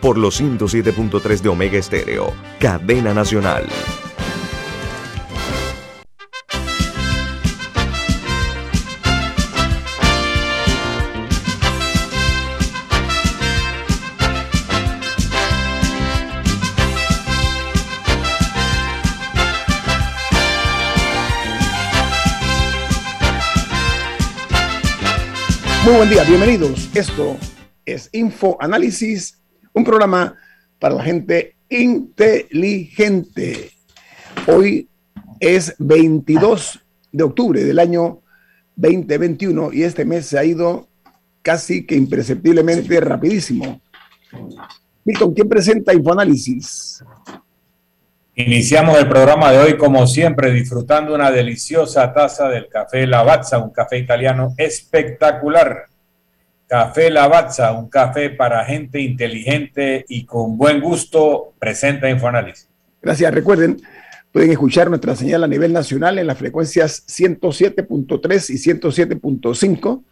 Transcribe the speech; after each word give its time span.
por 0.00 0.18
los 0.18 0.40
107.3 0.40 1.40
de 1.40 1.48
Omega 1.48 1.78
Estéreo, 1.78 2.32
cadena 2.58 3.14
nacional. 3.14 3.66
Muy 25.84 25.94
buen 25.96 26.10
día, 26.10 26.22
bienvenidos. 26.22 26.88
Esto 26.94 27.36
es 27.84 28.10
Info 28.12 28.56
Análisis, 28.60 29.39
un 29.72 29.84
programa 29.84 30.34
para 30.78 30.94
la 30.94 31.04
gente 31.04 31.56
inteligente. 31.68 33.70
Hoy 34.46 34.88
es 35.38 35.74
22 35.78 36.80
de 37.12 37.24
octubre 37.24 37.64
del 37.64 37.78
año 37.78 38.20
2021 38.76 39.72
y 39.72 39.82
este 39.82 40.04
mes 40.04 40.26
se 40.26 40.38
ha 40.38 40.44
ido 40.44 40.88
casi 41.42 41.86
que 41.86 41.94
imperceptiblemente 41.94 43.00
rapidísimo. 43.00 43.80
Milton, 45.04 45.34
¿quién 45.34 45.48
presenta 45.48 45.94
Infoanálisis? 45.94 47.02
Iniciamos 48.34 48.98
el 48.98 49.08
programa 49.08 49.52
de 49.52 49.58
hoy 49.58 49.76
como 49.76 50.06
siempre 50.06 50.52
disfrutando 50.52 51.14
una 51.14 51.30
deliciosa 51.30 52.12
taza 52.12 52.48
del 52.48 52.68
café 52.68 53.06
Lavazza, 53.06 53.58
un 53.58 53.70
café 53.70 53.98
italiano 53.98 54.54
espectacular. 54.56 55.89
Café 56.70 57.10
Lavazza, 57.10 57.72
un 57.72 57.88
café 57.88 58.30
para 58.30 58.64
gente 58.64 59.00
inteligente 59.00 60.04
y 60.08 60.24
con 60.24 60.56
buen 60.56 60.80
gusto, 60.80 61.52
presenta 61.58 62.08
Infoanálisis. 62.08 62.68
Gracias. 63.02 63.34
Recuerden, 63.34 63.82
pueden 64.30 64.52
escuchar 64.52 64.88
nuestra 64.88 65.16
señal 65.16 65.42
a 65.42 65.48
nivel 65.48 65.72
nacional 65.72 66.20
en 66.20 66.28
las 66.28 66.38
frecuencias 66.38 67.04
107.3 67.08 68.50
y 68.50 68.54
107.5 68.54 70.04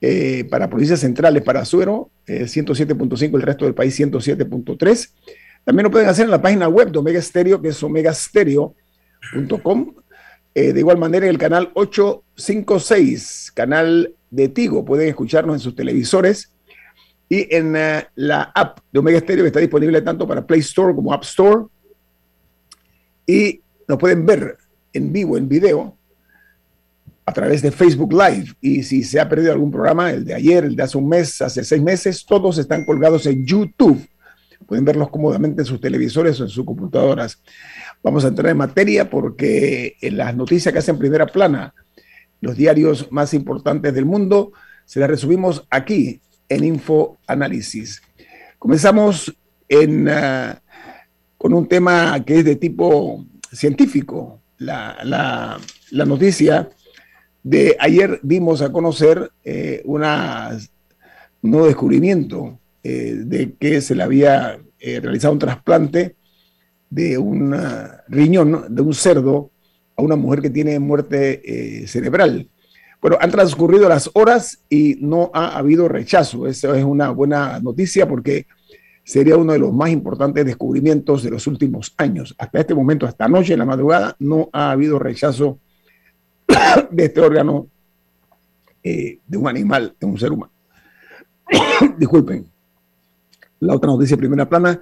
eh, 0.00 0.44
para 0.48 0.70
provincias 0.70 1.00
centrales, 1.00 1.42
para 1.42 1.64
Suero, 1.64 2.10
107.5, 2.28 3.20
eh, 3.20 3.30
el 3.34 3.42
resto 3.42 3.64
del 3.64 3.74
país 3.74 3.98
107.3. 3.98 5.10
También 5.64 5.82
lo 5.82 5.90
pueden 5.90 6.08
hacer 6.08 6.26
en 6.26 6.30
la 6.30 6.40
página 6.40 6.68
web 6.68 6.92
de 6.92 7.00
Omega 7.00 7.20
Stereo, 7.20 7.60
que 7.60 7.70
es 7.70 7.82
omegastereo.com. 7.82 9.94
Eh, 10.54 10.72
de 10.72 10.78
igual 10.78 10.98
manera, 10.98 11.26
en 11.26 11.30
el 11.30 11.38
canal 11.38 11.72
856, 11.74 13.50
canal 13.52 14.14
de 14.32 14.48
Tigo. 14.48 14.84
Pueden 14.84 15.08
escucarnos 15.08 15.54
en 15.54 15.60
sus 15.60 15.76
televisores 15.76 16.50
y 17.28 17.54
en 17.54 17.76
eh, 17.76 18.06
la 18.16 18.50
app 18.54 18.80
de 18.90 18.98
Omega 18.98 19.20
Stereo 19.20 19.44
que 19.44 19.48
está 19.48 19.60
disponible 19.60 20.02
tanto 20.02 20.26
para 20.26 20.44
Play 20.44 20.60
Store 20.60 20.94
como 20.94 21.12
App 21.12 21.22
Store. 21.22 21.66
Y 23.26 23.60
nos 23.86 23.98
pueden 23.98 24.26
ver 24.26 24.56
en 24.92 25.12
vivo, 25.12 25.36
en 25.36 25.48
video, 25.48 25.96
a 27.24 27.32
través 27.32 27.62
de 27.62 27.70
Facebook 27.70 28.12
Live. 28.12 28.54
Y 28.60 28.82
si 28.82 29.04
se 29.04 29.20
ha 29.20 29.28
perdido 29.28 29.52
algún 29.52 29.70
programa, 29.70 30.10
el 30.10 30.24
de 30.24 30.34
ayer, 30.34 30.64
el 30.64 30.74
de 30.74 30.82
hace 30.82 30.98
un 30.98 31.08
mes, 31.08 31.40
hace 31.42 31.62
seis 31.62 31.80
meses, 31.80 32.24
todos 32.26 32.58
están 32.58 32.84
colgados 32.84 33.26
en 33.26 33.46
YouTube. 33.46 34.04
Pueden 34.66 34.84
verlos 34.84 35.10
cómodamente 35.10 35.62
en 35.62 35.66
sus 35.66 35.80
televisores 35.80 36.40
o 36.40 36.44
en 36.44 36.48
sus 36.48 36.64
computadoras. 36.64 37.42
Vamos 38.02 38.24
a 38.24 38.28
entrar 38.28 38.50
en 38.50 38.56
materia 38.56 39.08
porque 39.08 39.96
en 40.00 40.16
las 40.16 40.34
noticias 40.34 40.72
que 40.72 40.78
hacen 40.78 40.98
primera 40.98 41.26
plana 41.26 41.74
los 42.42 42.56
diarios 42.56 43.10
más 43.10 43.32
importantes 43.32 43.94
del 43.94 44.04
mundo. 44.04 44.52
Se 44.84 45.00
las 45.00 45.08
resumimos 45.08 45.64
aquí 45.70 46.20
en 46.48 46.64
Info 46.64 47.16
Análisis. 47.26 48.02
Comenzamos 48.58 49.34
en, 49.68 50.08
ah, 50.08 50.60
con 51.38 51.54
un 51.54 51.66
tema 51.66 52.22
que 52.24 52.40
es 52.40 52.44
de 52.44 52.56
tipo 52.56 53.24
científico. 53.50 54.40
La, 54.58 55.58
noticia 56.06 56.68
de 57.42 57.76
ayer 57.78 58.20
dimos 58.22 58.60
a 58.60 58.70
conocer 58.70 59.30
eh, 59.44 59.82
una, 59.84 60.58
un 61.42 61.50
nuevo 61.50 61.66
descubrimiento 61.66 62.58
eh, 62.82 63.22
de 63.24 63.54
que 63.54 63.80
se 63.80 63.94
le 63.94 64.02
había 64.02 64.58
eh, 64.78 65.00
realizado 65.00 65.32
un 65.32 65.38
trasplante 65.38 66.16
de 66.90 67.18
un 67.18 67.54
riñón 68.08 68.66
de 68.68 68.82
un 68.82 68.94
cerdo 68.94 69.51
una 70.02 70.16
mujer 70.16 70.42
que 70.42 70.50
tiene 70.50 70.78
muerte 70.78 71.40
eh, 71.44 71.86
cerebral. 71.86 72.48
Bueno, 73.00 73.16
han 73.20 73.30
transcurrido 73.30 73.88
las 73.88 74.10
horas 74.14 74.62
y 74.68 74.96
no 75.00 75.30
ha 75.34 75.56
habido 75.56 75.88
rechazo. 75.88 76.46
Eso 76.46 76.74
es 76.74 76.84
una 76.84 77.10
buena 77.10 77.58
noticia 77.60 78.06
porque 78.06 78.46
sería 79.04 79.36
uno 79.36 79.52
de 79.52 79.58
los 79.58 79.72
más 79.72 79.90
importantes 79.90 80.44
descubrimientos 80.44 81.22
de 81.22 81.30
los 81.30 81.46
últimos 81.46 81.94
años. 81.96 82.34
Hasta 82.38 82.60
este 82.60 82.74
momento, 82.74 83.06
hasta 83.06 83.24
anoche 83.24 83.54
en 83.54 83.58
la 83.58 83.64
madrugada, 83.64 84.14
no 84.20 84.48
ha 84.52 84.70
habido 84.70 84.98
rechazo 84.98 85.58
de 86.90 87.04
este 87.04 87.20
órgano 87.20 87.66
eh, 88.84 89.18
de 89.26 89.36
un 89.36 89.48
animal, 89.48 89.96
de 89.98 90.06
un 90.06 90.18
ser 90.18 90.30
humano. 90.30 90.52
Disculpen. 91.98 92.46
La 93.58 93.74
otra 93.74 93.90
noticia 93.90 94.16
primera 94.16 94.48
plana 94.48 94.80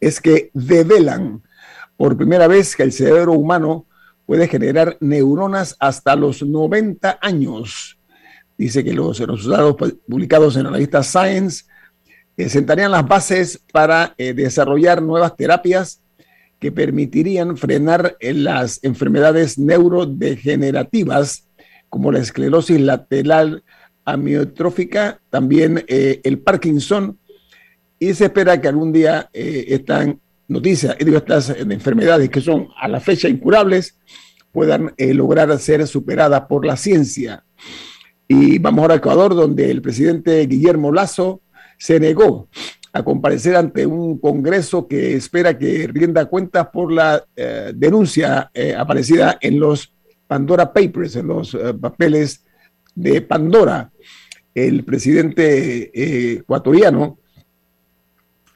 es 0.00 0.20
que 0.20 0.50
develan 0.54 1.42
por 1.96 2.16
primera 2.16 2.46
vez 2.46 2.76
que 2.76 2.84
el 2.84 2.92
cerebro 2.92 3.32
humano 3.32 3.86
puede 4.28 4.46
generar 4.46 4.98
neuronas 5.00 5.74
hasta 5.80 6.14
los 6.14 6.42
90 6.42 7.18
años. 7.22 7.98
Dice 8.58 8.84
que 8.84 8.92
los 8.92 9.18
resultados 9.18 9.74
publicados 10.06 10.54
en 10.54 10.64
la 10.64 10.70
revista 10.70 11.02
Science 11.02 11.64
eh, 12.36 12.50
sentarían 12.50 12.90
las 12.90 13.08
bases 13.08 13.58
para 13.72 14.14
eh, 14.18 14.34
desarrollar 14.34 15.00
nuevas 15.00 15.34
terapias 15.34 16.02
que 16.60 16.70
permitirían 16.70 17.56
frenar 17.56 18.18
eh, 18.20 18.34
las 18.34 18.84
enfermedades 18.84 19.56
neurodegenerativas 19.56 21.48
como 21.88 22.12
la 22.12 22.18
esclerosis 22.18 22.78
lateral 22.78 23.64
amiotrófica, 24.04 25.22
también 25.30 25.86
el 25.88 26.38
Parkinson, 26.40 27.18
y 27.98 28.12
se 28.12 28.26
espera 28.26 28.60
que 28.60 28.68
algún 28.68 28.92
día 28.92 29.30
están 29.32 30.20
noticias, 30.48 30.96
digo, 30.98 31.18
estas 31.18 31.50
enfermedades 31.50 32.30
que 32.30 32.40
son 32.40 32.68
a 32.80 32.88
la 32.88 33.00
fecha 33.00 33.28
incurables, 33.28 33.98
puedan 34.50 34.94
eh, 34.96 35.14
lograr 35.14 35.56
ser 35.58 35.86
superadas 35.86 36.42
por 36.48 36.66
la 36.66 36.76
ciencia. 36.76 37.44
Y 38.26 38.58
vamos 38.58 38.82
ahora 38.82 38.94
a 38.94 38.96
Ecuador, 38.96 39.34
donde 39.34 39.70
el 39.70 39.82
presidente 39.82 40.44
Guillermo 40.46 40.90
Lazo 40.90 41.42
se 41.78 42.00
negó 42.00 42.48
a 42.92 43.02
comparecer 43.02 43.56
ante 43.56 43.86
un 43.86 44.18
Congreso 44.18 44.88
que 44.88 45.14
espera 45.14 45.56
que 45.56 45.86
rienda 45.86 46.24
cuentas 46.26 46.68
por 46.72 46.90
la 46.90 47.22
eh, 47.36 47.72
denuncia 47.74 48.50
eh, 48.52 48.74
aparecida 48.74 49.38
en 49.40 49.60
los 49.60 49.92
Pandora 50.26 50.72
Papers, 50.72 51.16
en 51.16 51.26
los 51.26 51.56
papeles 51.80 52.44
de 52.94 53.22
Pandora. 53.22 53.90
El 54.54 54.84
presidente 54.84 56.36
ecuatoriano 56.38 57.18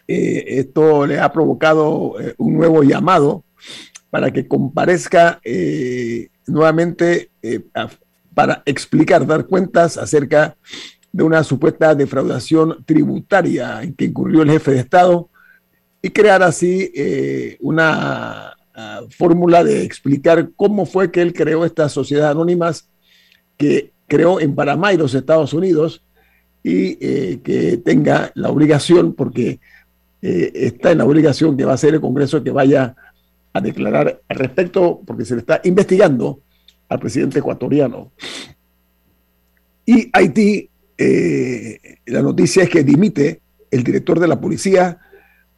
eh, 0.09 0.45
esto 0.59 1.07
le 1.07 1.21
ha 1.21 1.33
provocado 1.33 2.21
eh, 2.21 2.35
un 2.39 2.55
nuevo 2.55 2.83
llamado 2.83 3.45
para 4.11 4.31
que 4.31 4.47
comparezca 4.47 5.41
eh, 5.45 6.29
nuevamente 6.47 7.31
para 8.35 8.63
explicar, 8.67 9.27
dar 9.27 9.47
cuentas 9.47 9.97
acerca 9.97 10.57
de 11.13 11.23
una 11.23 11.45
supuesta 11.45 11.95
defraudación 11.95 12.85
tributaria 12.85 13.83
en 13.83 13.95
que 13.95 14.07
incurrió 14.07 14.43
el 14.43 14.51
jefe 14.51 14.73
de 14.73 14.81
Estado 14.81 15.31
y 16.03 16.11
crear 16.11 16.43
así 16.43 16.93
una 17.61 18.55
fórmula 19.11 19.63
de 19.65 19.83
explicar 19.85 20.51
cómo 20.57 20.85
fue 20.85 21.11
que 21.11 21.23
él 21.23 21.33
creó 21.33 21.65
estas 21.65 21.93
sociedades 21.93 22.33
anónimas 22.33 22.89
que 23.57 23.93
creó 24.09 24.41
en 24.41 24.55
Panamá 24.55 24.93
y 24.93 24.99
los 24.99 25.15
Estados 25.15 25.53
Unidos 25.55 26.03
y 26.63 26.97
que 27.39 27.81
tenga 27.85 28.33
la 28.35 28.51
obligación, 28.51 29.15
porque 29.15 29.61
eh, 30.23 30.53
está 30.55 30.93
en 30.93 30.99
la 30.99 31.05
obligación 31.05 31.57
que 31.57 31.65
va 31.65 31.73
a 31.73 31.75
hacer 31.75 31.95
el 31.95 32.01
Congreso 32.01 32.43
que 32.43 32.51
vaya 32.51 32.95
a 33.53 33.61
declarar 33.61 34.23
al 34.29 34.37
respecto, 34.37 35.03
porque 35.05 35.25
se 35.25 35.35
le 35.35 35.41
está 35.41 35.61
investigando 35.65 36.41
al 36.89 36.99
presidente 36.99 37.41
ecuatoriano. 37.41 38.13
Y 39.85 40.09
Haití, 40.13 40.71
eh, 40.97 41.99
la 42.07 42.23
noticia 42.23 42.63
es 42.63 42.71
que 42.71 42.85
dimite 42.85 43.41
el 43.71 43.83
director 43.83 44.21
de 44.21 44.29
la 44.29 44.41
policía 44.41 44.99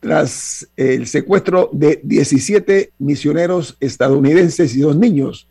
tras 0.01 0.69
el 0.77 1.07
secuestro 1.07 1.71
de 1.73 2.01
17 2.03 2.93
misioneros 2.99 3.77
estadounidenses 3.81 4.75
y 4.75 4.81
dos 4.81 4.97
niños, 4.97 5.49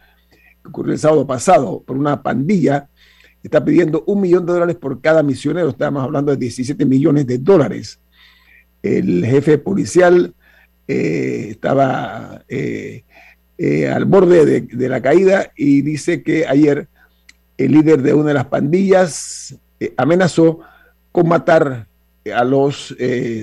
que 0.62 0.70
ocurrió 0.70 0.94
el 0.94 1.00
sábado 1.00 1.26
pasado 1.26 1.82
por 1.86 1.98
una 1.98 2.22
pandilla 2.22 2.90
está 3.44 3.64
pidiendo 3.64 4.04
un 4.08 4.22
millón 4.22 4.46
de 4.46 4.54
dólares 4.54 4.76
por 4.78 5.02
cada 5.02 5.22
misionero. 5.22 5.70
Estamos 5.70 6.04
hablando 6.04 6.32
de 6.32 6.38
17 6.38 6.86
millones 6.86 7.28
de 7.28 7.38
dólares. 7.38 8.00
El 8.84 9.26
jefe 9.26 9.58
policial 9.58 10.34
eh, 10.86 11.48
estaba 11.52 12.44
eh, 12.50 13.04
eh, 13.58 13.88
al 13.88 14.04
borde 14.04 14.62
de, 14.62 14.90
la 14.90 15.02
caída 15.02 15.54
y 15.56 15.82
dice 15.82 16.22
que 16.22 16.46
ayer 16.46 16.90
el 17.58 17.72
líder 17.72 18.02
de 18.02 18.14
una 18.14 18.30
de 18.30 18.34
las 18.34 18.48
pandillas 18.48 19.58
amenazó 19.96 20.60
con 21.14 21.30
matar 21.30 21.88
a 22.34 22.44
los 22.44 22.96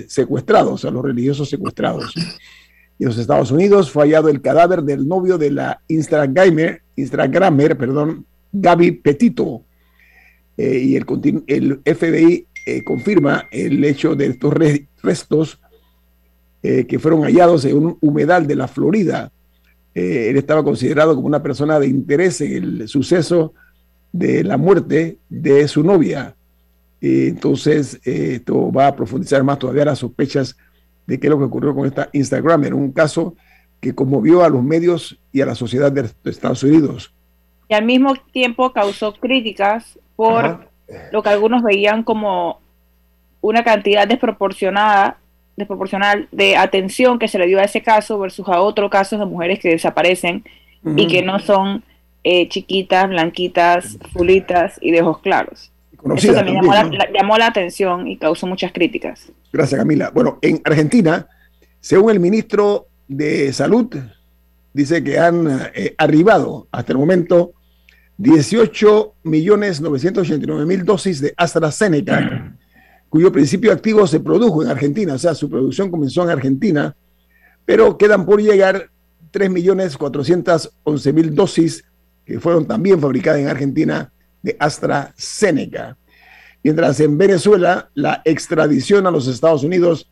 secuestrados, 0.09 0.85
a 0.85 0.91
los 0.91 1.05
religiosos 1.05 1.49
secuestrados. 1.49 2.15
En 2.17 3.07
los 3.07 3.17
Estados 3.17 3.51
Unidos 3.51 3.91
fue 3.91 4.05
hallado 4.05 4.29
el 4.29 4.43
cadáver 4.43 4.83
del 4.83 5.09
novio 5.09 5.39
de 5.39 5.51
la 5.51 5.81
Instagramer, 5.89 6.83
Instagramer 6.97 7.79
perdón, 7.79 8.27
Gaby 8.53 8.93
Petito, 8.93 9.63
y 10.57 10.97
el 10.97 11.81
FBI 11.85 12.47
eh, 12.77 12.83
confirma 12.85 13.49
el 13.51 13.83
hecho 13.85 14.15
de 14.15 14.27
estos 14.27 14.55
restos 15.03 15.59
eh, 16.63 16.87
que 16.87 16.99
fueron 16.99 17.23
hallados 17.23 17.65
en 17.65 17.77
un 17.77 17.99
humedal 18.01 18.47
de 18.47 18.57
la 18.57 18.69
Florida. 18.69 19.33
él 19.95 20.37
estaba 20.37 20.63
considerado 20.63 21.15
como 21.15 21.27
una 21.27 21.43
persona 21.43 21.81
de 21.81 21.89
interés 21.89 22.41
en 22.41 22.53
el 22.53 22.89
suceso 22.89 23.55
de 24.13 24.45
la 24.45 24.57
muerte 24.57 25.19
de 25.29 25.67
su 25.69 25.83
novia. 25.83 26.35
entonces, 27.01 28.01
esto 28.05 28.71
va 28.71 28.89
a 28.89 28.97
profundizar 28.97 29.43
más 29.43 29.59
todavía 29.59 29.87
las 29.87 29.99
sospechas 29.99 30.57
de 31.07 31.19
qué 31.19 31.27
es 31.27 31.31
lo 31.31 31.39
que 31.39 31.45
ocurrió 31.45 31.75
con 31.75 31.87
esta 31.87 32.09
Instagram. 32.13 32.65
Era 32.65 32.77
un 32.77 32.93
caso 32.93 33.35
que 33.81 33.95
conmovió 33.95 34.45
a 34.45 34.49
los 34.49 34.63
medios 34.63 35.19
y 35.33 35.41
a 35.41 35.47
la 35.47 35.55
sociedad 35.55 35.91
de 35.91 36.09
Estados 36.25 36.63
Unidos. 36.63 37.13
Y 37.69 37.75
al 37.75 37.85
mismo 37.85 38.15
tiempo 38.33 38.73
causó 38.73 39.13
críticas 39.15 39.99
por 40.17 40.70
lo 41.13 41.23
que 41.23 41.29
algunos 41.29 41.63
veían 41.63 42.03
como 42.03 42.61
una 43.41 43.65
cantidad 43.65 44.07
desproporcionada, 44.07 45.19
desproporcional 45.57 46.29
de 46.33 46.57
atención 46.57 47.19
que 47.19 47.29
se 47.29 47.39
le 47.39 47.47
dio 47.47 47.59
a 47.59 47.65
ese 47.65 47.83
caso 47.83 48.19
versus 48.19 48.49
a 48.49 48.61
otros 48.61 48.91
casos 48.91 49.19
de 49.19 49.27
mujeres 49.27 49.59
que 49.59 49.71
desaparecen 49.71 50.45
y 50.97 51.07
que 51.07 51.23
no 51.23 51.39
son 51.39 51.85
eh, 52.25 52.49
chiquitas, 52.49 53.09
blanquitas, 53.09 53.99
fulitas 54.13 54.79
y 54.81 54.91
de 54.91 55.03
ojos 55.03 55.19
claros. 55.19 55.73
Eso 56.17 56.33
también, 56.33 56.57
llamó, 56.57 56.73
la, 56.73 57.13
llamó, 57.13 57.37
la, 57.37 57.47
atención 57.47 58.09
y 58.09 58.17
causó 58.17 58.47
muchas 58.47 58.73
críticas. 58.73 59.31
Gracias, 59.53 59.79
Camila. 59.79 60.11
Bueno, 60.11 60.39
en 60.41 60.61
Argentina, 60.65 61.29
según 61.81 62.13
el 62.13 62.21
ministro 62.21 62.87
de 63.07 63.53
Salud, 63.53 63.95
dice 64.73 65.05
que 65.05 65.19
han 65.19 65.71
eh, 65.75 65.95
arribado 65.99 66.69
hasta 66.73 66.93
el 66.93 66.99
momento 66.99 67.53
18 68.21 69.15
millones 69.23 69.81
989 69.81 70.67
mil 70.67 70.85
dosis 70.85 71.23
de 71.23 71.33
AstraZeneca, 71.39 72.55
cuyo 73.09 73.33
principio 73.33 73.73
activo 73.73 74.07
se 74.07 74.21
produjo 74.21 74.63
en 74.63 74.69
Argentina, 74.69 75.15
o 75.15 75.19
sea, 75.19 75.35
su 75.35 75.49
producción 75.49 75.91
comenzó 75.91 76.23
en 76.25 76.29
Argentina, 76.29 76.95
pero 77.65 77.97
quedan 77.97 78.27
por 78.27 78.43
llegar 78.43 78.91
3 79.31 79.51
millones 79.51 79.97
411 79.97 81.13
mil 81.15 81.35
dosis 81.35 81.83
que 82.27 82.39
fueron 82.39 82.67
también 82.67 83.01
fabricadas 83.01 83.41
en 83.41 83.49
Argentina 83.49 84.13
de 84.43 84.55
AstraZeneca. 84.59 85.97
Mientras 86.63 87.01
en 87.01 87.17
Venezuela 87.17 87.89
la 87.95 88.21
extradición 88.27 89.07
a 89.07 89.11
los 89.11 89.29
Estados 89.29 89.65
Unidos 89.65 90.11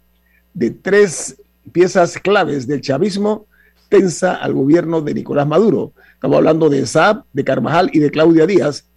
de 0.54 0.70
tres 0.70 1.42
piezas 1.72 2.16
claves 2.16 2.66
del 2.66 2.80
chavismo 2.80 3.46
tensa 3.90 4.34
al 4.34 4.54
gobierno 4.54 5.02
de 5.02 5.12
Nicolás 5.12 5.46
Maduro. 5.46 5.92
Estamos 6.18 6.38
hablando 6.38 6.68
de 6.68 6.84
Saab, 6.84 7.22
de 7.32 7.44
Carvajal 7.44 7.90
y 7.92 8.00
de 8.00 8.10
Claudia 8.10 8.44
Díaz, 8.44 8.88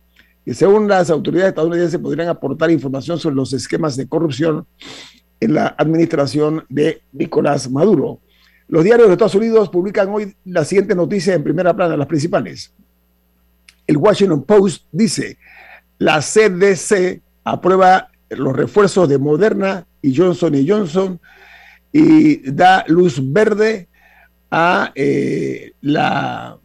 que 0.43 0.55
según 0.55 0.87
las 0.87 1.11
autoridades 1.11 1.49
estadounidenses 1.49 1.99
podrían 1.99 2.29
aportar 2.29 2.71
información 2.71 3.19
sobre 3.19 3.35
los 3.35 3.53
esquemas 3.53 3.95
de 3.95 4.07
corrupción 4.07 4.65
en 5.39 5.53
la 5.53 5.67
administración 5.77 6.65
de 6.67 7.03
Nicolás 7.11 7.69
Maduro. 7.69 8.21
Los 8.67 8.83
diarios 8.83 9.07
de 9.07 9.13
Estados 9.13 9.35
Unidos 9.35 9.69
publican 9.69 10.09
hoy 10.09 10.35
la 10.45 10.65
siguiente 10.65 10.95
noticia 10.95 11.35
en 11.35 11.43
primera 11.43 11.75
plana, 11.75 11.95
las 11.95 12.07
principales. 12.07 12.73
El 13.85 13.97
Washington 13.97 14.41
Post 14.41 14.87
dice, 14.91 15.37
la 15.99 16.21
CDC 16.21 17.21
aprueba 17.43 18.09
los 18.31 18.55
refuerzos 18.55 19.07
de 19.07 19.19
Moderna 19.19 19.85
y 20.01 20.17
Johnson 20.17 20.55
Johnson 20.67 21.19
y 21.93 22.49
da 22.51 22.83
luz 22.87 23.21
verde 23.21 23.89
a 24.49 24.91
eh, 24.95 25.73
la, 25.81 26.57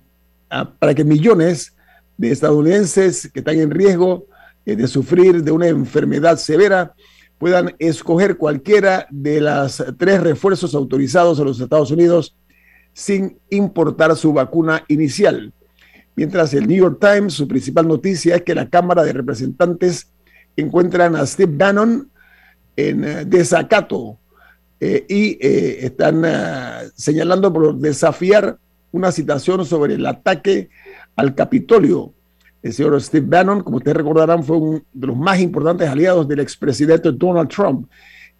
para 0.79 0.95
que 0.95 1.05
millones 1.05 1.77
de 2.17 2.31
estadounidenses 2.31 3.31
que 3.33 3.41
están 3.41 3.59
en 3.59 3.71
riesgo 3.71 4.27
eh, 4.65 4.77
de 4.77 4.89
sufrir 4.89 5.43
de 5.43 5.53
una 5.53 5.69
enfermedad 5.69 6.39
severa 6.39 6.95
puedan 7.39 7.75
escoger 7.79 8.39
cualquiera 8.39 9.07
de 9.11 9.41
las 9.41 9.85
tres 9.99 10.23
refuerzos 10.23 10.75
autorizados 10.75 11.39
a 11.39 11.45
los 11.45 11.61
Estados 11.61 11.91
Unidos 11.91 12.35
sin 12.95 13.39
importar 13.51 14.17
su 14.17 14.33
vacuna 14.33 14.85
inicial. 14.89 15.53
Mientras 16.15 16.55
el 16.55 16.67
New 16.67 16.79
York 16.79 16.99
Times, 16.99 17.35
su 17.35 17.47
principal 17.47 17.87
noticia 17.87 18.37
es 18.37 18.43
que 18.43 18.55
la 18.55 18.71
Cámara 18.71 19.05
de 19.05 19.13
Representantes 19.13 20.09
encuentran 20.57 21.15
a 21.15 21.27
Steve 21.27 21.53
Bannon 21.55 22.11
en 22.75 23.05
eh, 23.05 23.25
desacato 23.27 24.19
eh, 24.81 25.05
y 25.09 25.39
están 25.41 26.25
ah, 26.25 26.83
señalando 26.95 27.53
por 27.53 27.77
desafiar 27.77 28.59
una 28.97 29.13
citación 29.13 29.65
sobre 29.65 29.95
el 29.95 30.07
ataque 30.07 30.71
al 31.15 31.35
Capitolio. 31.35 32.13
El 32.63 32.73
señor 32.73 33.01
Steve 33.01 33.27
Bannon, 33.29 33.63
como 33.63 33.77
ustedes 33.77 33.97
recordarán, 33.97 34.43
fue 34.43 34.57
uno 34.57 34.83
de 34.93 35.07
los 35.07 35.17
más 35.17 35.41
importantes 35.41 35.89
aliados 35.89 36.27
del 36.27 36.41
expresidente 36.41 37.13
Donald 37.13 37.49
Trump 37.49 37.89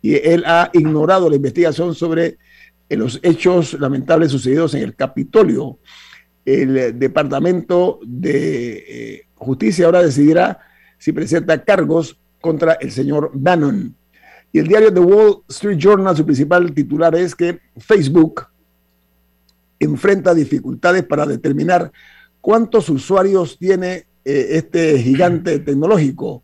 y 0.03 0.15
él 0.15 0.43
ha 0.47 0.71
ignorado 0.73 1.29
la 1.29 1.37
investigación 1.37 1.95
sobre 1.95 2.39
eh, 2.89 2.97
los 2.97 3.21
hechos 3.23 3.75
lamentables 3.75 4.33
sucedidos 4.33 4.75
en 4.75 4.83
el 4.83 4.95
Capitolio. 4.95 5.79
El 6.45 6.99
Departamento 6.99 7.99
de 8.05 9.27
Justicia 9.35 9.87
ahora 9.87 10.03
decidirá 10.03 10.61
si 10.99 11.13
presenta 11.13 11.63
cargos 11.65 12.19
contra 12.41 12.75
el 12.75 12.93
señor 12.93 13.31
Bannon. 13.35 13.95
Y 14.53 14.61
el 14.61 14.69
diario 14.69 14.95
The 14.95 15.01
Wall 15.01 15.43
Street 15.49 15.79
Journal, 15.79 16.17
su 16.17 16.25
principal 16.25 16.73
titular 16.73 17.15
es 17.17 17.35
que 17.35 17.59
Facebook 17.77 18.47
enfrenta 19.79 20.35
dificultades 20.35 21.05
para 21.05 21.27
determinar 21.27 21.93
cuántos 22.41 22.89
usuarios 22.89 23.59
tiene 23.59 24.07
eh, 24.25 24.49
este 24.53 24.99
gigante 24.99 25.59
tecnológico. 25.67 26.43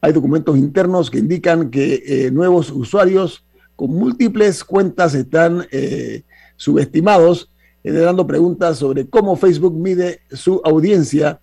Hay 0.00 0.12
documentos 0.12 0.56
internos 0.58 1.10
que 1.10 1.18
indican 1.18 1.70
que 1.70 2.02
eh, 2.06 2.30
nuevos 2.30 2.70
usuarios 2.70 3.44
con 3.76 3.90
múltiples 3.90 4.64
cuentas 4.64 5.14
están 5.14 5.66
eh, 5.70 6.22
subestimados, 6.56 7.50
generando 7.82 8.26
preguntas 8.26 8.78
sobre 8.78 9.06
cómo 9.08 9.36
Facebook 9.36 9.74
mide 9.74 10.20
su 10.30 10.60
audiencia 10.64 11.40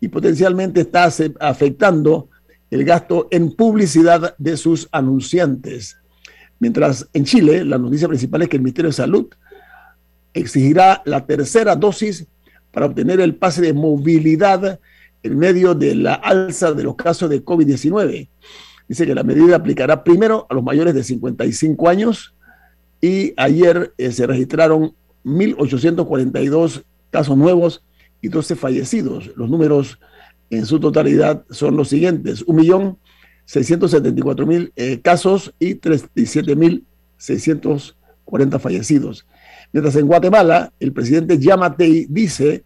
y 0.00 0.08
potencialmente 0.08 0.80
está 0.80 1.08
afectando 1.40 2.28
el 2.70 2.84
gasto 2.84 3.28
en 3.30 3.52
publicidad 3.52 4.34
de 4.38 4.56
sus 4.56 4.88
anunciantes. 4.92 5.96
Mientras 6.58 7.08
en 7.12 7.24
Chile, 7.24 7.64
la 7.64 7.78
noticia 7.78 8.08
principal 8.08 8.42
es 8.42 8.48
que 8.48 8.56
el 8.56 8.62
Ministerio 8.62 8.88
de 8.90 8.94
Salud 8.94 9.26
exigirá 10.34 11.02
la 11.04 11.26
tercera 11.26 11.76
dosis 11.76 12.26
para 12.70 12.86
obtener 12.86 13.20
el 13.20 13.36
pase 13.36 13.62
de 13.62 13.72
movilidad 13.72 14.80
en 15.22 15.38
medio 15.38 15.74
de 15.74 15.94
la 15.94 16.14
alza 16.14 16.72
de 16.72 16.82
los 16.82 16.96
casos 16.96 17.30
de 17.30 17.44
COVID-19. 17.44 18.28
Dice 18.88 19.06
que 19.06 19.14
la 19.14 19.22
medida 19.22 19.54
aplicará 19.56 20.02
primero 20.02 20.48
a 20.50 20.54
los 20.54 20.64
mayores 20.64 20.94
de 20.94 21.04
55 21.04 21.88
años 21.88 22.34
y 23.00 23.32
ayer 23.36 23.94
eh, 23.98 24.10
se 24.12 24.26
registraron 24.26 24.94
1.842 25.24 26.82
casos 27.10 27.36
nuevos 27.36 27.84
y 28.20 28.28
12 28.28 28.56
fallecidos. 28.56 29.30
Los 29.36 29.48
números 29.50 30.00
en 30.50 30.66
su 30.66 30.80
totalidad 30.80 31.44
son 31.50 31.76
los 31.76 31.88
siguientes: 31.88 32.44
1.674.000 32.46 34.72
eh, 34.76 35.00
casos 35.00 35.54
y 35.58 35.74
37.640 35.76 38.60
fallecidos. 38.60 39.26
Mientras 39.72 39.96
en 39.96 40.06
Guatemala, 40.06 40.72
el 40.78 40.92
presidente 40.92 41.38
Yamatei 41.38 42.06
dice 42.08 42.64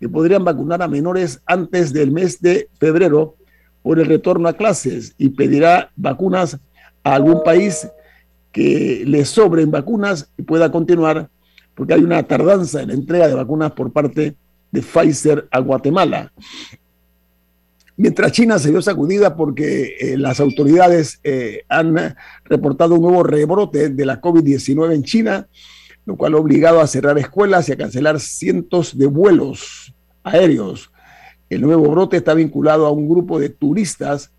que 0.00 0.08
podrían 0.08 0.44
vacunar 0.44 0.82
a 0.82 0.88
menores 0.88 1.40
antes 1.44 1.92
del 1.92 2.10
mes 2.10 2.40
de 2.40 2.68
febrero 2.78 3.36
por 3.82 3.98
el 3.98 4.06
retorno 4.06 4.48
a 4.48 4.54
clases 4.54 5.14
y 5.18 5.30
pedirá 5.30 5.90
vacunas 5.96 6.58
a 7.04 7.14
algún 7.14 7.42
país 7.42 7.88
que 8.52 9.04
le 9.06 9.24
sobren 9.24 9.70
vacunas 9.70 10.30
y 10.36 10.42
pueda 10.42 10.70
continuar, 10.70 11.28
porque 11.74 11.94
hay 11.94 12.02
una 12.02 12.22
tardanza 12.22 12.82
en 12.82 12.88
la 12.88 12.94
entrega 12.94 13.28
de 13.28 13.34
vacunas 13.34 13.72
por 13.72 13.92
parte 13.92 14.34
de 14.70 14.82
Pfizer 14.82 15.48
a 15.50 15.60
Guatemala. 15.60 16.32
Mientras 17.96 18.32
China 18.32 18.58
se 18.58 18.70
vio 18.70 18.80
sacudida 18.80 19.36
porque 19.36 19.96
eh, 19.98 20.16
las 20.16 20.38
autoridades 20.38 21.18
eh, 21.24 21.62
han 21.68 22.14
reportado 22.44 22.94
un 22.94 23.02
nuevo 23.02 23.24
rebrote 23.24 23.88
de 23.88 24.06
la 24.06 24.20
COVID-19 24.20 24.94
en 24.94 25.02
China, 25.02 25.48
lo 26.08 26.16
cual 26.16 26.32
ha 26.32 26.38
obligado 26.38 26.80
a 26.80 26.86
cerrar 26.86 27.18
escuelas 27.18 27.68
y 27.68 27.72
a 27.72 27.76
cancelar 27.76 28.18
cientos 28.18 28.96
de 28.96 29.04
vuelos 29.04 29.94
aéreos. 30.22 30.90
El 31.50 31.60
nuevo 31.60 31.90
brote 31.90 32.16
está 32.16 32.32
vinculado 32.32 32.86
a 32.86 32.90
un 32.90 33.06
grupo 33.06 33.38
de 33.38 33.50
turistas 33.50 34.32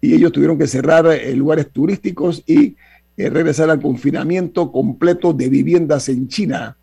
y 0.00 0.12
ellos 0.12 0.32
tuvieron 0.32 0.58
que 0.58 0.66
cerrar 0.66 1.06
eh, 1.06 1.36
lugares 1.36 1.70
turísticos 1.70 2.42
y 2.48 2.74
regresar 3.16 3.70
al 3.70 3.80
confinamiento 3.80 4.72
completo 4.72 5.32
de 5.32 5.48
viviendas 5.48 6.08
en 6.08 6.26
China. 6.26 6.78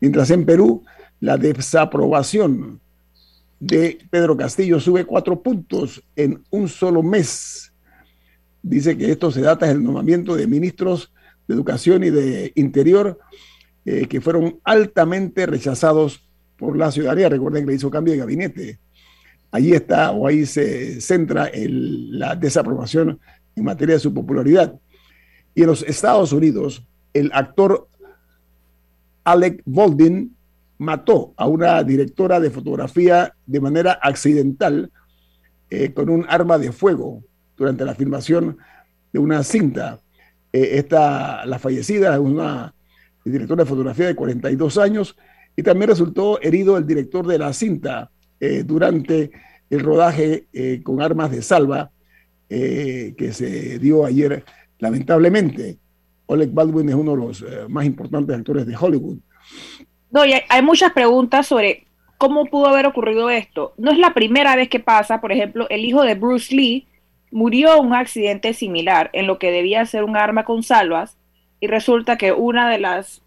Mientras 0.00 0.30
en 0.30 0.46
Perú, 0.46 0.82
la 1.20 1.36
desaprobación 1.36 2.80
de 3.60 3.98
Pedro 4.08 4.34
Castillo 4.34 4.80
sube 4.80 5.04
cuatro 5.04 5.42
puntos 5.42 6.02
en 6.16 6.42
un 6.48 6.70
solo 6.70 7.02
mes. 7.02 7.70
Dice 8.62 8.96
que 8.96 9.12
esto 9.12 9.30
se 9.30 9.42
data 9.42 9.66
del 9.66 9.84
nombramiento 9.84 10.36
de 10.36 10.46
ministros 10.46 11.12
de 11.46 11.54
Educación 11.54 12.02
y 12.02 12.08
de 12.08 12.50
Interior 12.54 13.18
eh, 13.84 14.06
que 14.06 14.20
fueron 14.20 14.58
altamente 14.64 15.46
rechazados 15.46 16.26
por 16.56 16.76
la 16.76 16.90
ciudadanía. 16.90 17.28
Recuerden 17.28 17.64
que 17.64 17.70
le 17.70 17.76
hizo 17.76 17.90
cambio 17.90 18.12
de 18.12 18.20
gabinete. 18.20 18.78
Allí 19.50 19.72
está 19.72 20.10
o 20.10 20.26
ahí 20.26 20.46
se 20.46 21.00
centra 21.00 21.50
la 21.54 22.34
desaprobación 22.34 23.20
en 23.54 23.64
materia 23.64 23.94
de 23.94 24.00
su 24.00 24.12
popularidad. 24.12 24.74
Y 25.54 25.62
en 25.62 25.68
los 25.68 25.82
Estados 25.82 26.32
Unidos, 26.32 26.84
el 27.12 27.30
actor 27.32 27.88
Alec 29.24 29.62
Baldwin 29.64 30.34
mató 30.78 31.32
a 31.36 31.46
una 31.46 31.82
directora 31.82 32.40
de 32.40 32.50
fotografía 32.50 33.34
de 33.46 33.60
manera 33.60 33.98
accidental 34.02 34.90
eh, 35.70 35.92
con 35.92 36.08
un 36.08 36.26
arma 36.28 36.58
de 36.58 36.72
fuego 36.72 37.22
durante 37.56 37.84
la 37.84 37.94
filmación 37.94 38.58
de 39.12 39.18
una 39.18 39.42
cinta. 39.42 40.00
Eh, 40.52 40.78
esta, 40.78 41.46
la 41.46 41.58
fallecida 41.58 42.14
es 42.14 42.20
una 42.20 42.74
directora 43.30 43.64
de 43.64 43.70
fotografía 43.70 44.06
de 44.06 44.14
42 44.14 44.78
años 44.78 45.16
y 45.56 45.62
también 45.62 45.90
resultó 45.90 46.40
herido 46.40 46.76
el 46.76 46.86
director 46.86 47.26
de 47.26 47.38
la 47.38 47.52
cinta 47.52 48.10
eh, 48.40 48.64
durante 48.64 49.30
el 49.70 49.80
rodaje 49.80 50.46
con 50.82 51.00
armas 51.00 51.30
de 51.30 51.42
salva 51.42 51.90
que 52.48 53.30
se 53.32 53.78
dio 53.80 54.04
ayer 54.04 54.44
lamentablemente. 54.78 55.78
Oleg 56.26 56.50
Baldwin 56.50 56.90
es 56.90 56.94
uno 56.94 57.12
de 57.12 57.16
los 57.16 57.44
más 57.68 57.84
importantes 57.84 58.36
actores 58.36 58.66
de 58.66 58.76
Hollywood. 58.76 59.18
No, 60.14 60.20
hay, 60.20 60.62
muchas 60.62 60.92
preguntas 60.92 61.48
sobre 61.48 61.86
cómo 62.18 62.46
pudo 62.46 62.68
haber 62.68 62.86
ocurrido 62.86 63.30
esto. 63.30 63.74
No 63.78 63.90
es 63.90 63.98
la 63.98 64.14
primera 64.14 64.54
vez 64.54 64.68
que 64.68 64.78
pasa, 64.78 65.20
por 65.20 65.32
ejemplo, 65.32 65.66
el 65.70 65.84
hijo 65.84 66.02
de 66.02 66.14
Bruce 66.14 66.54
Lee 66.54 66.86
murió 67.32 67.76
en 67.76 67.86
un 67.86 67.94
accidente 67.94 68.54
similar 68.54 69.10
en 69.12 69.26
lo 69.26 69.40
que 69.40 69.50
debía 69.50 69.84
ser 69.86 70.04
un 70.04 70.16
arma 70.16 70.44
con 70.44 70.62
salvas 70.62 71.18
y 71.64 71.66
resulta 71.66 72.18
que 72.18 72.30
una 72.30 72.68
de 72.68 72.78
las 72.78 73.22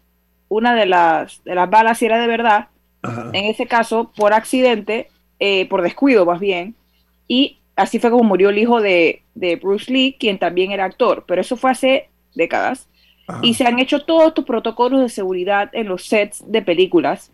una 0.48 0.76
de 0.76 0.86
las 0.86 1.42
de 1.42 1.56
las 1.56 1.68
balas 1.68 2.00
era 2.00 2.20
de 2.20 2.28
verdad, 2.28 2.68
en 3.02 3.46
ese 3.46 3.66
caso 3.66 4.12
por 4.16 4.32
accidente, 4.32 5.08
eh, 5.40 5.68
por 5.68 5.82
descuido 5.82 6.24
más 6.24 6.38
bien, 6.38 6.76
y 7.26 7.58
así 7.74 7.98
fue 7.98 8.12
como 8.12 8.22
murió 8.22 8.50
el 8.50 8.58
hijo 8.58 8.80
de, 8.80 9.22
de 9.34 9.56
Bruce 9.56 9.92
Lee, 9.92 10.16
quien 10.20 10.38
también 10.38 10.70
era 10.70 10.84
actor, 10.84 11.24
pero 11.26 11.40
eso 11.40 11.56
fue 11.56 11.72
hace 11.72 12.10
décadas. 12.36 12.88
Y 13.42 13.54
se 13.54 13.66
han 13.66 13.78
hecho 13.78 14.04
todos 14.04 14.28
estos 14.28 14.46
protocolos 14.46 15.02
de 15.02 15.08
seguridad 15.08 15.68
en 15.72 15.88
los 15.88 16.04
sets 16.04 16.42
de 16.46 16.62
películas 16.62 17.30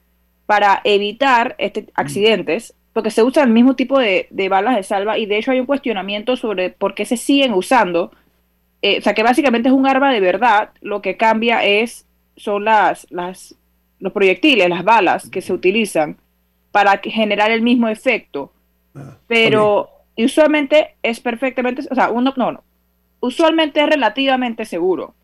para 0.47 0.81
evitar 0.85 1.55
este, 1.59 1.87
accidentes, 1.95 2.75
porque 2.95 3.11
se 3.11 3.23
usa 3.23 3.45
el 3.45 3.51
mismo 3.51 3.77
tipo 3.77 3.99
de, 3.99 4.27
balas 4.51 4.75
de 4.75 4.83
salva 4.83 5.19
y 5.19 5.27
de 5.27 5.37
hecho 5.37 5.53
hay 5.53 5.61
un 5.61 5.67
cuestionamiento 5.67 6.37
sobre 6.37 6.71
por 6.71 6.95
qué 6.95 7.05
se 7.05 7.19
siguen 7.19 7.53
usando. 7.53 8.11
Eh, 8.85 8.99
o 8.99 9.01
sea, 9.01 9.15
que 9.15 9.23
básicamente 9.23 9.71
es 9.71 9.75
un 9.75 9.87
arma 9.87 10.13
de 10.13 10.21
verdad, 10.21 10.69
lo 10.83 11.01
que 11.01 11.17
cambia 11.17 11.65
es, 11.65 12.05
son 12.37 12.67
las, 12.67 13.07
las, 13.09 13.55
los 13.99 14.13
proyectiles, 14.13 14.69
las 14.69 14.85
balas 14.85 15.31
que 15.31 15.41
se 15.41 15.55
utilizan 15.55 16.19
para 16.71 16.99
generar 16.99 17.51
el 17.51 17.63
mismo 17.63 17.89
efecto. 17.89 18.53
Ah, 18.95 19.17
Pero 19.27 19.89
usualmente 20.19 20.97
es 21.03 21.19
perfectamente, 21.19 21.81
o 21.91 21.95
sea, 21.95 22.11
uno, 22.11 22.35
no, 22.37 22.53
no, 22.53 22.63
usualmente 23.21 23.81
es 23.81 23.89
relativamente 23.89 24.67
seguro. 24.67 25.15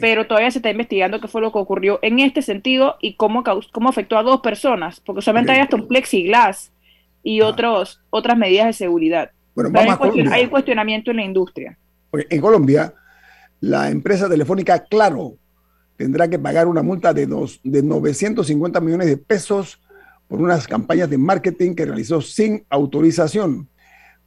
Pero 0.00 0.28
todavía 0.28 0.52
se 0.52 0.60
está 0.60 0.70
investigando 0.70 1.20
qué 1.20 1.26
fue 1.26 1.40
lo 1.40 1.50
que 1.50 1.58
ocurrió 1.58 1.98
en 2.02 2.20
este 2.20 2.40
sentido 2.40 2.98
y 3.00 3.14
cómo, 3.14 3.42
cómo 3.72 3.88
afectó 3.88 4.16
a 4.16 4.22
dos 4.22 4.42
personas, 4.42 5.00
porque 5.00 5.22
solamente 5.22 5.50
hay 5.50 5.58
hasta 5.58 5.74
un 5.74 5.88
plexiglas 5.88 6.70
y 7.24 7.40
ah. 7.40 7.48
otros, 7.48 8.00
otras 8.10 8.38
medidas 8.38 8.66
de 8.66 8.72
seguridad. 8.74 9.32
Bueno, 9.56 9.76
hay, 9.76 10.44
un 10.44 10.50
cuestionamiento 10.50 11.10
en 11.10 11.16
la 11.16 11.24
industria. 11.24 11.76
En 12.12 12.40
Colombia, 12.40 12.94
la 13.60 13.90
empresa 13.90 14.28
telefónica 14.28 14.84
Claro 14.84 15.36
tendrá 15.96 16.28
que 16.28 16.38
pagar 16.38 16.68
una 16.68 16.82
multa 16.82 17.12
de, 17.12 17.26
dos, 17.26 17.60
de 17.64 17.82
950 17.82 18.80
millones 18.80 19.08
de 19.08 19.16
pesos 19.16 19.80
por 20.28 20.40
unas 20.40 20.68
campañas 20.68 21.10
de 21.10 21.18
marketing 21.18 21.74
que 21.74 21.86
realizó 21.86 22.20
sin 22.20 22.64
autorización. 22.70 23.68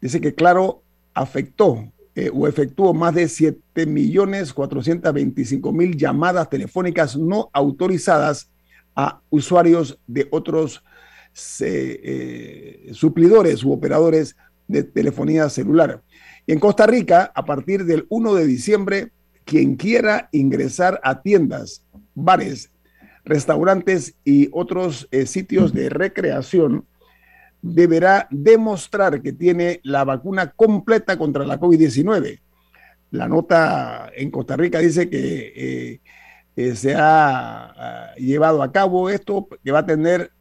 Dice 0.02 0.20
que 0.20 0.34
Claro 0.34 0.82
afectó 1.14 1.90
eh, 2.14 2.30
o 2.34 2.46
efectuó 2.48 2.94
más 2.94 3.16
de 3.16 3.24
7.425.000 3.24 5.96
llamadas 5.96 6.50
telefónicas 6.50 7.16
no 7.16 7.50
autorizadas 7.54 8.50
a 8.96 9.22
usuarios 9.30 9.98
de 10.08 10.28
otros 10.32 10.84
eh, 11.62 12.90
suplidores 12.92 13.64
u 13.64 13.72
operadores 13.72 14.36
de 14.68 14.84
telefonía 14.84 15.48
celular. 15.50 16.02
Y 16.46 16.52
en 16.52 16.60
Costa 16.60 16.86
Rica, 16.86 17.32
a 17.34 17.46
partir 17.46 17.86
del 17.86 18.06
1 18.10 18.34
de 18.34 18.46
diciembre, 18.46 19.14
quien 19.52 19.76
quiera 19.76 20.30
ingresar 20.32 21.02
a 21.04 21.22
tiendas, 21.22 21.84
bares, 22.16 22.72
restaurantes 23.26 24.16
y 24.24 24.48
otros 24.54 25.10
eh, 25.12 25.26
sitios 25.26 25.74
de 25.74 25.90
recreación 25.90 26.86
deberá 27.62 28.30
demostrar 28.32 29.22
que 29.22 29.34
tiene 29.34 29.82
la 29.84 30.06
vacuna 30.06 30.52
completa 30.52 31.18
contra 31.18 31.46
la 31.46 31.60
COVID-19. 31.60 32.40
La 33.12 33.28
nota 33.28 34.10
en 34.16 34.32
Costa 34.32 34.56
Rica 34.56 34.80
dice 34.80 35.10
que 35.10 35.52
eh, 35.54 36.00
eh, 36.56 36.76
se 36.78 36.96
ha 36.96 37.02
ah, 37.02 38.16
llevado 38.16 38.64
a 38.64 38.72
cabo 38.72 39.10
esto, 39.10 39.50
que 39.62 39.72
va 39.74 39.80
a 39.80 39.86
tener 39.86 40.32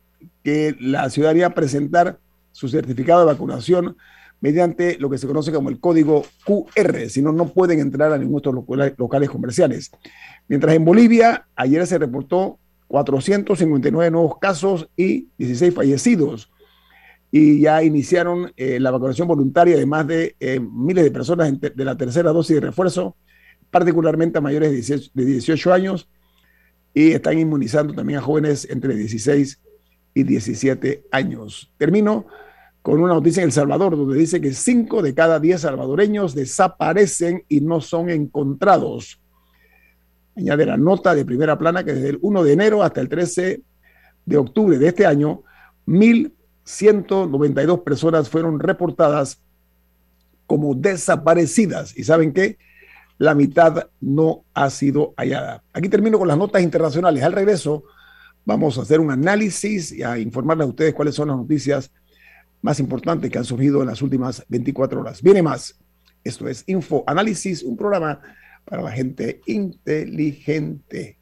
que 0.44 0.76
la 0.78 1.10
ciudadanía 1.10 1.50
presentar 1.50 2.20
su 2.52 2.68
certificado 2.68 3.26
de 3.26 3.32
vacunación 3.32 3.96
mediante 4.40 4.98
lo 4.98 5.10
que 5.10 5.18
se 5.18 5.26
conoce 5.26 5.52
como 5.52 5.68
el 5.68 5.80
código 5.80 6.24
QR, 6.44 7.08
si 7.08 7.22
no, 7.22 7.32
no 7.32 7.48
pueden 7.48 7.80
entrar 7.80 8.12
a 8.12 8.18
ninguno 8.18 8.40
de 8.40 8.88
estos 8.88 8.98
locales 8.98 9.30
comerciales. 9.30 9.90
Mientras 10.48 10.74
en 10.74 10.84
Bolivia, 10.84 11.46
ayer 11.56 11.86
se 11.86 11.98
reportó 11.98 12.58
459 12.88 14.10
nuevos 14.10 14.38
casos 14.38 14.88
y 14.96 15.28
16 15.38 15.74
fallecidos 15.74 16.50
y 17.30 17.60
ya 17.60 17.82
iniciaron 17.82 18.52
eh, 18.56 18.80
la 18.80 18.90
vacunación 18.90 19.28
voluntaria 19.28 19.76
de 19.76 19.86
más 19.86 20.06
de 20.06 20.34
eh, 20.40 20.58
miles 20.58 21.04
de 21.04 21.10
personas 21.10 21.52
de 21.60 21.84
la 21.84 21.96
tercera 21.96 22.32
dosis 22.32 22.56
de 22.56 22.62
refuerzo, 22.62 23.16
particularmente 23.70 24.38
a 24.38 24.40
mayores 24.40 25.12
de 25.14 25.24
18, 25.24 25.72
años, 25.72 26.08
y 26.92 27.12
están 27.12 27.38
inmunizando 27.38 27.94
también 27.94 28.18
a 28.18 28.22
jóvenes 28.22 28.66
entre 28.68 28.96
16 28.96 29.60
y 30.14 30.22
17 30.24 31.04
años. 31.12 31.72
Termino 31.78 32.26
con 32.82 33.00
una 33.00 33.14
noticia 33.14 33.42
en 33.42 33.48
El 33.48 33.52
Salvador, 33.52 33.96
donde 33.96 34.18
dice 34.18 34.40
que 34.40 34.52
5 34.52 35.02
de 35.02 35.14
cada 35.14 35.38
10 35.38 35.60
salvadoreños 35.60 36.34
desaparecen 36.34 37.44
y 37.48 37.60
no 37.60 37.80
son 37.80 38.08
encontrados. 38.08 39.20
Añade 40.36 40.64
la 40.64 40.76
nota 40.76 41.14
de 41.14 41.24
primera 41.24 41.58
plana 41.58 41.84
que 41.84 41.92
desde 41.92 42.10
el 42.10 42.18
1 42.22 42.44
de 42.44 42.52
enero 42.52 42.82
hasta 42.82 43.00
el 43.00 43.08
13 43.08 43.62
de 44.24 44.36
octubre 44.36 44.78
de 44.78 44.88
este 44.88 45.04
año, 45.04 45.42
mil 45.84 46.34
192 46.64 47.80
personas 47.80 48.28
fueron 48.28 48.60
reportadas 48.60 49.42
como 50.46 50.74
desaparecidas. 50.74 51.96
¿Y 51.96 52.04
saben 52.04 52.32
qué? 52.32 52.58
La 53.18 53.34
mitad 53.34 53.88
no 54.00 54.44
ha 54.54 54.70
sido 54.70 55.12
hallada. 55.16 55.62
Aquí 55.72 55.88
termino 55.88 56.18
con 56.18 56.28
las 56.28 56.38
notas 56.38 56.62
internacionales. 56.62 57.22
Al 57.22 57.32
regreso 57.32 57.84
vamos 58.44 58.78
a 58.78 58.82
hacer 58.82 59.00
un 59.00 59.10
análisis 59.10 59.92
y 59.92 60.02
a 60.02 60.18
informarles 60.18 60.66
a 60.66 60.70
ustedes 60.70 60.94
cuáles 60.94 61.14
son 61.14 61.28
las 61.28 61.36
noticias 61.36 61.90
más 62.62 62.80
importantes 62.80 63.30
que 63.30 63.38
han 63.38 63.44
surgido 63.44 63.80
en 63.80 63.88
las 63.88 64.02
últimas 64.02 64.44
24 64.48 65.00
horas. 65.00 65.22
Viene 65.22 65.42
más. 65.42 65.78
Esto 66.22 66.48
es 66.48 66.64
Info 66.66 67.04
Análisis, 67.06 67.62
un 67.62 67.76
programa 67.76 68.20
para 68.64 68.82
la 68.82 68.92
gente 68.92 69.40
inteligente. 69.46 71.18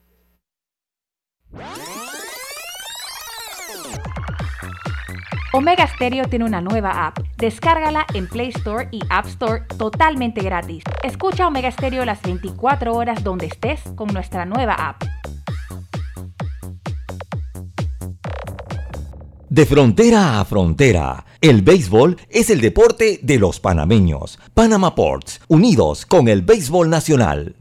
Omega 5.52 5.86
Stereo 5.86 6.26
tiene 6.26 6.44
una 6.44 6.60
nueva 6.60 7.06
app. 7.06 7.20
Descárgala 7.38 8.04
en 8.12 8.26
Play 8.26 8.50
Store 8.50 8.88
y 8.90 9.00
App 9.08 9.26
Store 9.26 9.62
totalmente 9.78 10.42
gratis. 10.42 10.84
Escucha 11.02 11.46
Omega 11.48 11.70
Stereo 11.70 12.04
las 12.04 12.20
24 12.20 12.92
horas 12.92 13.24
donde 13.24 13.46
estés 13.46 13.80
con 13.96 14.08
nuestra 14.08 14.44
nueva 14.44 14.74
app. 14.74 15.02
De 19.50 19.64
frontera 19.64 20.40
a 20.40 20.44
frontera 20.44 21.24
El 21.40 21.62
béisbol 21.62 22.18
es 22.28 22.50
el 22.50 22.60
deporte 22.60 23.18
de 23.22 23.38
los 23.38 23.60
panameños. 23.60 24.38
Panama 24.52 24.94
Ports, 24.94 25.40
unidos 25.48 26.04
con 26.04 26.28
el 26.28 26.42
béisbol 26.42 26.90
nacional. 26.90 27.56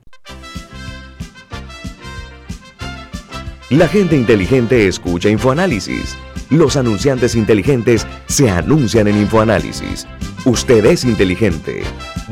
La 3.70 3.88
gente 3.88 4.18
inteligente 4.18 4.86
escucha 4.86 5.30
InfoAnálisis. 5.30 6.18
Los 6.50 6.76
anunciantes 6.76 7.36
inteligentes 7.36 8.06
se 8.26 8.50
anuncian 8.50 9.08
en 9.08 9.20
InfoAnálisis. 9.20 10.06
Usted 10.44 10.86
es 10.86 11.06
inteligente. 11.06 11.84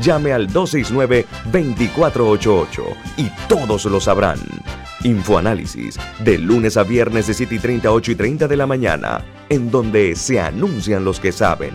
Llame 0.02 0.34
al 0.34 0.48
269-2488 0.48 2.82
y 3.16 3.30
todos 3.48 3.86
lo 3.86 4.02
sabrán. 4.02 4.38
Infoanálisis, 5.02 5.98
de 6.22 6.36
lunes 6.36 6.76
a 6.76 6.82
viernes 6.82 7.26
de 7.26 7.32
7 7.32 7.54
y 7.54 7.58
30, 7.58 7.90
8 7.90 8.12
y 8.12 8.16
30 8.16 8.48
de 8.48 8.56
la 8.56 8.66
mañana, 8.66 9.24
en 9.48 9.70
donde 9.70 10.14
se 10.16 10.40
anuncian 10.40 11.04
los 11.04 11.20
que 11.20 11.32
saben. 11.32 11.74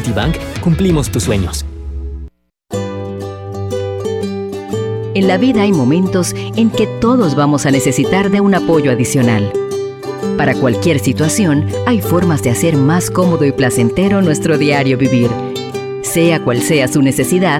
cumplimos 0.61 1.09
tus 1.09 1.23
sueños. 1.23 1.65
En 5.13 5.27
la 5.27 5.37
vida 5.37 5.63
hay 5.63 5.73
momentos 5.73 6.33
en 6.55 6.69
que 6.69 6.87
todos 6.87 7.35
vamos 7.35 7.65
a 7.65 7.71
necesitar 7.71 8.31
de 8.31 8.39
un 8.39 8.55
apoyo 8.55 8.91
adicional. 8.91 9.51
Para 10.37 10.55
cualquier 10.55 10.99
situación, 10.99 11.67
hay 11.85 12.01
formas 12.01 12.41
de 12.43 12.49
hacer 12.49 12.77
más 12.77 13.11
cómodo 13.11 13.45
y 13.45 13.51
placentero 13.51 14.21
nuestro 14.21 14.57
diario 14.57 14.97
vivir. 14.97 15.29
Sea 16.01 16.43
cual 16.43 16.61
sea 16.61 16.87
su 16.87 17.01
necesidad, 17.01 17.59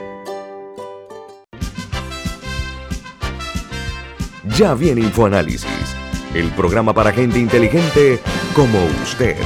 Ya 4.57 4.73
viene 4.73 5.01
InfoAnálisis, 5.01 5.95
el 6.35 6.49
programa 6.51 6.93
para 6.93 7.13
gente 7.13 7.39
inteligente 7.39 8.19
como 8.53 8.83
usted. 9.01 9.37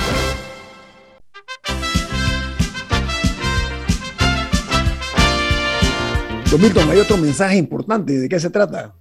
Milton, 6.58 6.90
hay 6.90 7.00
otro 7.00 7.18
mensaje 7.18 7.58
importante. 7.58 8.18
¿De 8.18 8.30
qué 8.30 8.40
se 8.40 8.50
trata? 8.50 8.96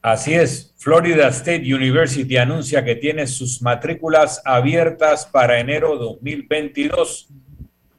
Así 0.00 0.32
es. 0.32 0.72
Florida 0.78 1.28
State 1.28 1.74
University 1.74 2.36
anuncia 2.36 2.84
que 2.84 2.94
tiene 2.94 3.26
sus 3.26 3.60
matrículas 3.60 4.40
abiertas 4.44 5.26
para 5.26 5.60
enero 5.60 5.96
2022. 5.96 7.28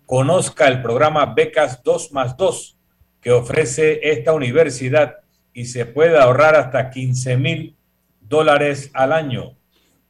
Conozca 0.05 0.67
el 0.67 0.81
programa 0.81 1.25
Becas 1.25 1.83
2 1.83 2.11
más 2.13 2.35
2 2.37 2.77
que 3.21 3.31
ofrece 3.31 3.99
esta 4.01 4.33
universidad 4.33 5.20
y 5.53 5.65
se 5.65 5.85
puede 5.85 6.17
ahorrar 6.17 6.55
hasta 6.55 6.89
15 6.89 7.37
mil 7.37 7.75
dólares 8.21 8.89
al 8.93 9.13
año. 9.13 9.55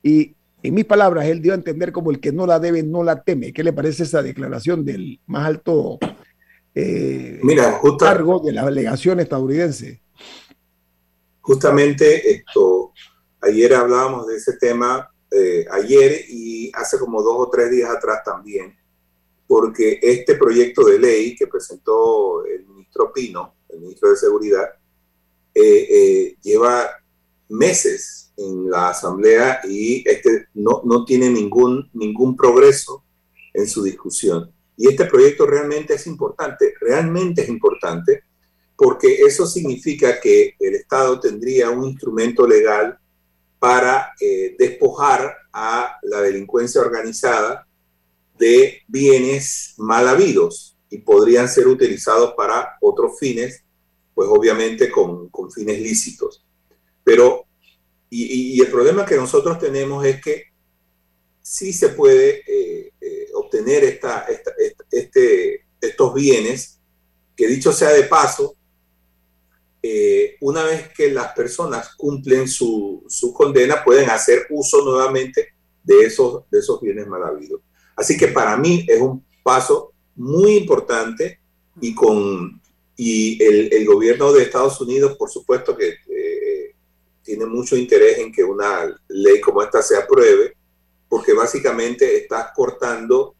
y, 0.03 0.35
en 0.63 0.73
mis 0.73 0.85
palabras, 0.85 1.25
él 1.25 1.41
dio 1.41 1.53
a 1.53 1.55
entender 1.55 1.91
como 1.91 2.11
el 2.11 2.19
que 2.19 2.31
no 2.31 2.45
la 2.45 2.59
debe, 2.59 2.83
no 2.83 3.03
la 3.03 3.23
teme. 3.23 3.51
¿Qué 3.51 3.63
le 3.63 3.73
parece 3.73 4.03
esa 4.03 4.21
declaración 4.21 4.85
del 4.85 5.19
más 5.25 5.47
alto 5.47 5.97
eh, 6.75 7.41
cargo 7.99 8.39
de 8.39 8.51
la 8.51 8.65
delegación 8.65 9.19
estadounidense? 9.19 10.01
Justamente 11.41 12.31
esto, 12.31 12.93
Ayer 13.41 13.73
hablábamos 13.73 14.27
de 14.27 14.35
ese 14.35 14.53
tema, 14.57 15.09
eh, 15.31 15.65
ayer 15.71 16.25
y 16.29 16.71
hace 16.75 16.99
como 16.99 17.23
dos 17.23 17.35
o 17.37 17.49
tres 17.49 17.71
días 17.71 17.89
atrás 17.89 18.19
también, 18.23 18.77
porque 19.47 19.99
este 19.99 20.35
proyecto 20.35 20.85
de 20.85 20.99
ley 20.99 21.35
que 21.35 21.47
presentó 21.47 22.45
el 22.45 22.67
ministro 22.67 23.11
Pino, 23.11 23.55
el 23.69 23.79
ministro 23.79 24.11
de 24.11 24.15
Seguridad, 24.15 24.69
eh, 25.53 25.87
eh, 25.89 26.37
lleva 26.41 26.89
meses 27.49 28.33
en 28.37 28.69
la 28.69 28.89
Asamblea 28.89 29.61
y 29.67 30.07
este 30.07 30.47
no, 30.53 30.81
no 30.85 31.05
tiene 31.05 31.29
ningún, 31.29 31.89
ningún 31.93 32.35
progreso 32.35 33.03
en 33.53 33.67
su 33.67 33.83
discusión. 33.83 34.51
Y 34.77 34.87
este 34.89 35.05
proyecto 35.05 35.45
realmente 35.45 35.95
es 35.95 36.07
importante, 36.07 36.73
realmente 36.79 37.43
es 37.43 37.49
importante, 37.49 38.23
porque 38.75 39.21
eso 39.21 39.45
significa 39.45 40.19
que 40.19 40.55
el 40.59 40.75
Estado 40.75 41.19
tendría 41.19 41.69
un 41.69 41.85
instrumento 41.85 42.47
legal 42.47 42.97
para 43.59 44.13
eh, 44.19 44.55
despojar 44.57 45.35
a 45.53 45.97
la 46.01 46.21
delincuencia 46.21 46.81
organizada 46.81 47.67
de 48.39 48.81
bienes 48.87 49.75
mal 49.77 50.07
habidos 50.07 50.79
y 50.89 50.97
podrían 50.97 51.47
ser 51.47 51.67
utilizados 51.67 52.33
para 52.35 52.77
otros 52.81 53.19
fines, 53.19 53.63
pues 54.13 54.27
obviamente 54.29 54.89
con, 54.89 55.29
con 55.29 55.51
fines 55.51 55.79
lícitos. 55.79 56.45
Pero, 57.03 57.45
y, 58.09 58.61
el 58.61 58.67
problema 58.67 59.05
que 59.05 59.15
nosotros 59.15 59.57
tenemos 59.57 60.05
es 60.05 60.21
que 60.21 60.43
sí 61.41 61.73
se 61.73 61.89
puede 61.89 62.43
eh, 62.47 62.93
eh, 62.99 63.27
obtener 63.33 63.99
este, 64.91 65.65
estos 65.79 66.13
bienes, 66.13 66.79
que 67.35 67.47
dicho 67.47 67.71
sea 67.71 67.89
de 67.89 68.03
paso, 68.03 68.55
eh, 69.83 70.35
una 70.41 70.63
vez 70.63 70.89
que 70.95 71.11
las 71.11 71.33
personas 71.33 71.95
cumplen 71.95 72.47
su, 72.47 73.03
su, 73.07 73.33
condena, 73.33 73.83
pueden 73.83 74.09
hacer 74.11 74.45
uso 74.51 74.85
nuevamente 74.85 75.55
de 75.83 76.01
esos, 76.01 76.43
de 76.51 76.59
esos 76.59 76.79
bienes 76.81 77.07
mal 77.07 77.23
habidos. 77.23 77.61
Así 77.95 78.15
que 78.15 78.27
para 78.27 78.57
mí 78.57 78.85
es 78.87 79.01
un 79.01 79.25
paso 79.43 79.93
muy 80.15 80.57
importante 80.57 81.39
y, 81.79 81.95
con, 81.95 82.60
y 82.95 83.43
el, 83.43 83.73
el 83.73 83.85
gobierno 83.85 84.31
de 84.31 84.43
Estados 84.43 84.79
Unidos, 84.81 85.17
por 85.17 85.29
supuesto 85.29 85.75
que 85.75 85.95
eh, 86.07 86.75
tiene 87.23 87.45
mucho 87.45 87.75
interés 87.75 88.19
en 88.19 88.31
que 88.31 88.43
una 88.43 88.95
ley 89.07 89.39
como 89.41 89.61
esta 89.61 89.81
se 89.81 89.97
apruebe, 89.97 90.55
porque 91.07 91.33
básicamente 91.33 92.17
está 92.17 92.51
cortando 92.55 93.35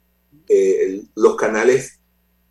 eh, 0.48 1.04
los 1.16 1.36
canales 1.36 2.00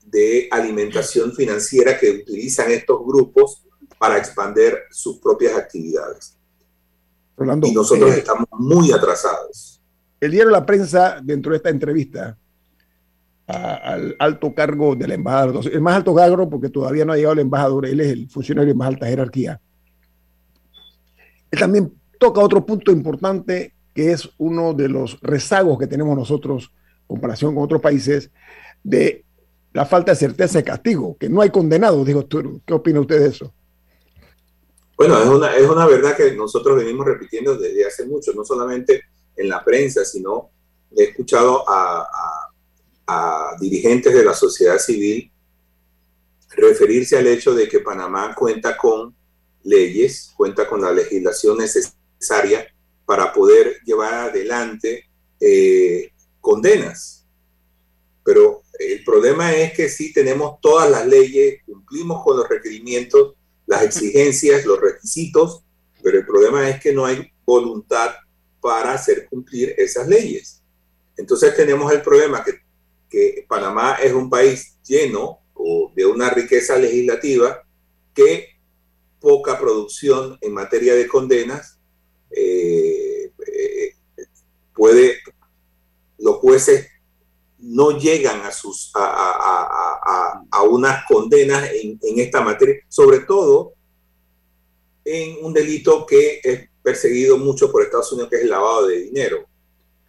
de 0.07 0.49
alimentación 0.51 1.33
financiera 1.33 1.99
que 1.99 2.11
utilizan 2.11 2.71
estos 2.71 3.05
grupos 3.05 3.63
para 3.99 4.17
expandir 4.19 4.79
sus 4.91 5.19
propias 5.19 5.57
actividades. 5.57 6.37
y 7.63 7.73
nosotros 7.73 8.15
eh, 8.15 8.19
estamos 8.19 8.49
muy 8.53 8.93
atrasados. 8.93 9.81
El 10.21 10.31
diario 10.31 10.51
La 10.51 10.67
Prensa, 10.67 11.21
dentro 11.23 11.53
de 11.53 11.59
esta 11.59 11.71
entrevista 11.71 12.37
al 13.51 14.17
alto 14.19 14.55
cargo 14.55 14.95
de 14.95 15.09
la 15.09 15.15
embajada, 15.15 15.61
el 15.73 15.81
más 15.81 15.97
alto 15.97 16.15
cargo 16.15 16.49
porque 16.49 16.69
todavía 16.69 17.05
no 17.05 17.13
ha 17.13 17.17
llegado 17.17 17.35
el 17.35 17.41
embajador, 17.41 17.87
él 17.87 18.01
es 18.01 18.09
el 18.09 18.29
funcionario 18.29 18.73
de 18.73 18.79
más 18.79 18.89
alta 18.89 19.07
jerarquía. 19.07 19.61
Él 21.51 21.59
también 21.59 21.93
toca 22.19 22.41
otro 22.41 22.65
punto 22.65 22.93
importante 22.93 23.75
que 23.95 24.13
es 24.13 24.29
uno 24.39 24.73
de 24.73 24.89
los 24.89 25.21
rezagos 25.21 25.79
que 25.79 25.87
tenemos 25.87 26.17
nosotros 26.17 26.73
en 27.01 27.07
comparación 27.07 27.55
con 27.55 27.65
otros 27.65 27.81
países 27.81 28.31
de 28.83 29.25
la 29.73 29.87
falta 29.87 30.13
de 30.13 30.17
certeza 30.17 30.59
de 30.59 30.65
castigo, 30.65 31.17
que 31.19 31.29
no 31.29 31.41
hay 31.41 31.51
condenados, 31.51 32.07
dijo 32.07 32.25
tú. 32.25 32.61
¿Qué 32.67 32.75
opina 32.75 33.01
usted 33.01 33.21
de 33.21 33.29
eso? 33.29 33.53
Bueno, 34.97 35.19
es 35.19 35.29
una, 35.29 35.57
es 35.57 35.69
una 35.69 35.87
verdad 35.87 36.17
que 36.17 36.35
nosotros 36.35 36.77
venimos 36.77 37.07
repitiendo 37.07 37.57
desde 37.57 37.87
hace 37.87 38.07
mucho, 38.07 38.33
no 38.35 38.45
solamente 38.45 39.03
en 39.37 39.49
la 39.49 39.65
prensa, 39.65 40.05
sino 40.05 40.51
he 40.97 41.05
escuchado 41.05 41.65
a, 41.69 42.50
dirigentes 43.61 44.15
de 44.15 44.25
la 44.25 44.35
sociedad 44.35 44.79
civil 44.79 45.31
referirse 46.51 47.17
al 47.17 47.27
hecho 47.27 47.55
de 47.55 47.69
que 47.69 47.81
Panamá 47.81 48.35
cuenta 48.35 48.77
con 48.77 49.15
leyes, 49.63 50.33
cuenta 50.37 50.67
con 50.67 50.81
la 50.81 50.93
legislación 50.93 51.59
necesaria 51.59 52.67
para 53.05 53.33
poder 53.33 53.81
llevar 53.85 54.15
adelante 54.15 55.09
eh, 55.41 56.13
condenas. 56.41 57.27
Pero 58.25 58.63
el 58.79 59.03
problema 59.05 59.55
es 59.55 59.73
que 59.73 59.89
sí 59.89 60.13
tenemos 60.13 60.61
todas 60.61 60.91
las 60.91 61.07
leyes, 61.07 61.63
cumplimos 61.65 62.23
con 62.25 62.37
los 62.37 62.49
requerimientos 62.49 63.35
las 63.67 63.83
exigencias, 63.83 64.65
los 64.65 64.81
requisitos, 64.81 65.63
pero 66.03 66.19
el 66.19 66.27
problema 66.27 66.69
es 66.69 66.81
que 66.81 66.93
no 66.93 67.07
hay 67.07 67.31
voluntad 67.45 68.15
para 68.61 68.95
hacer 68.95 69.29
cumplir 69.29 69.75
esas 69.79 70.09
leyes. 70.09 70.61
Entonces 71.17 71.55
tenemos 71.55 71.93
el 71.93 72.03
problema 72.03 72.43
que, 72.43 72.61
que 73.11 73.45
Panamá 73.49 73.97
es 74.03 74.13
un 74.13 74.31
país 74.31 74.79
lleno 74.87 75.41
de 75.95 76.07
una 76.07 76.31
riqueza 76.31 76.79
legislativa 76.79 77.63
que 78.15 78.61
poca 79.21 79.59
producción 79.59 80.39
en 80.41 80.55
materia 80.55 80.95
de 80.95 81.07
condenas 81.07 81.79
eh, 82.31 83.31
eh, 83.47 83.95
puede, 84.75 85.19
los 86.19 86.37
jueces 86.37 86.89
no 87.59 87.99
llegan 87.99 88.41
a, 88.43 88.53
sus, 88.53 88.91
a, 88.95 90.41
a, 90.51 90.63
unas 90.63 91.05
condenas 91.07 91.71
en, 91.73 91.99
en, 92.03 92.19
esta 92.21 92.41
materia, 92.41 92.77
sobre 92.89 93.21
todo 93.21 93.75
en 95.05 95.45
un 95.45 95.53
delito 95.53 96.07
que 96.07 96.41
es 96.43 96.71
perseguido 96.83 97.37
mucho 97.37 97.71
por 97.71 97.83
Estados 97.83 98.13
Unidos, 98.13 98.31
que 98.31 98.37
es 98.37 98.43
el 98.43 98.51
lavado 98.51 98.87
de 98.87 99.01
dinero. 99.01 99.47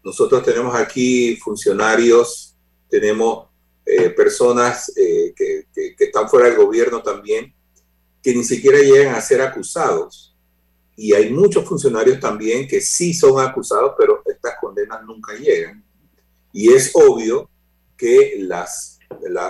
Nosotros 0.03 0.43
tenemos 0.43 0.73
aquí 0.75 1.35
funcionarios, 1.35 2.50
tenemos 2.91 3.47
eh, 3.85 4.09
personas 4.11 4.91
eh, 4.95 5.33
que, 5.35 5.65
que, 5.73 5.95
que 5.95 6.03
están 6.03 6.29
fuera 6.29 6.47
del 6.47 6.57
gobierno 6.57 7.01
también, 7.01 7.55
que 8.21 8.35
ni 8.35 8.43
siquiera 8.43 8.77
llegan 8.77 9.15
a 9.15 9.21
ser 9.21 9.41
acusados. 9.41 10.37
Y 10.95 11.13
hay 11.13 11.31
muchos 11.31 11.65
funcionarios 11.65 12.19
también 12.19 12.67
que 12.67 12.81
sí 12.81 13.13
son 13.13 13.39
acusados, 13.39 13.93
pero 13.97 14.21
estas 14.25 14.55
condenas 14.59 15.03
nunca 15.03 15.33
llegan. 15.33 15.83
Y 16.53 16.71
es 16.71 16.91
obvio 16.93 17.49
que 17.97 18.35
las, 18.39 18.99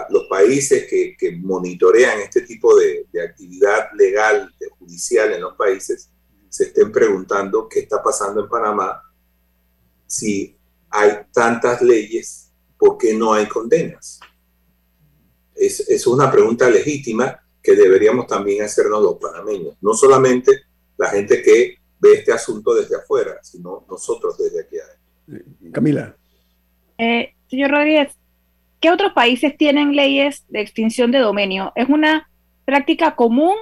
los 0.09 0.27
países 0.29 0.87
que, 0.87 1.15
que, 1.17 1.31
monitorean 1.31 2.21
este 2.21 2.41
tipo 2.41 2.77
de, 2.77 3.07
de 3.11 3.23
actividad 3.23 3.89
legal, 3.97 4.53
de 4.59 4.69
judicial 4.69 5.33
en 5.33 5.41
los 5.41 5.55
países, 5.55 6.09
se 6.47 6.65
estén 6.65 6.91
preguntando 6.91 7.67
qué 7.67 7.79
está 7.79 8.03
pasando 8.03 8.41
en 8.41 8.49
Panamá, 8.49 9.01
si 10.05 10.57
hay 10.89 11.19
tantas 11.31 11.81
leyes, 11.81 12.50
¿por 12.81 12.97
qué 12.97 13.13
no 13.13 13.31
hay 13.31 13.45
condenas? 13.45 14.19
Es, 15.53 15.87
es 15.87 16.07
una 16.07 16.31
pregunta 16.31 16.67
legítima 16.67 17.39
que 17.61 17.75
deberíamos 17.75 18.25
también 18.25 18.63
hacernos 18.63 19.03
los 19.03 19.17
panameños, 19.19 19.75
no 19.81 19.93
solamente 19.93 20.51
la 20.97 21.09
gente 21.09 21.43
que 21.43 21.75
ve 21.99 22.13
este 22.13 22.33
asunto 22.33 22.73
desde 22.73 22.95
afuera, 22.95 23.37
sino 23.43 23.85
nosotros 23.87 24.35
desde 24.35 24.61
aquí 24.61 24.77
adentro. 24.79 25.71
Camila. 25.71 26.15
Eh, 26.97 27.35
señor 27.47 27.69
Rodríguez, 27.69 28.17
¿qué 28.79 28.89
otros 28.89 29.13
países 29.13 29.55
tienen 29.55 29.95
leyes 29.95 30.43
de 30.49 30.61
extinción 30.61 31.11
de 31.11 31.19
dominio? 31.19 31.73
¿Es 31.75 31.87
una 31.87 32.31
práctica 32.65 33.15
común 33.15 33.55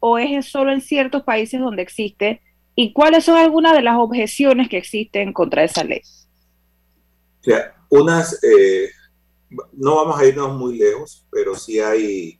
o 0.00 0.18
es 0.18 0.46
solo 0.46 0.72
en 0.72 0.80
ciertos 0.80 1.22
países 1.22 1.60
donde 1.60 1.82
existe? 1.82 2.40
¿Y 2.74 2.92
cuáles 2.92 3.24
son 3.24 3.36
algunas 3.36 3.74
de 3.74 3.82
las 3.82 3.98
objeciones 3.98 4.68
que 4.68 4.78
existen 4.78 5.32
contra 5.32 5.62
esa 5.62 5.84
ley? 5.84 6.02
Unas, 7.90 8.38
eh, 8.42 8.90
no 9.72 9.96
vamos 9.96 10.20
a 10.20 10.26
irnos 10.26 10.56
muy 10.56 10.76
lejos, 10.76 11.26
pero 11.30 11.54
sí 11.54 11.80
hay 11.80 12.38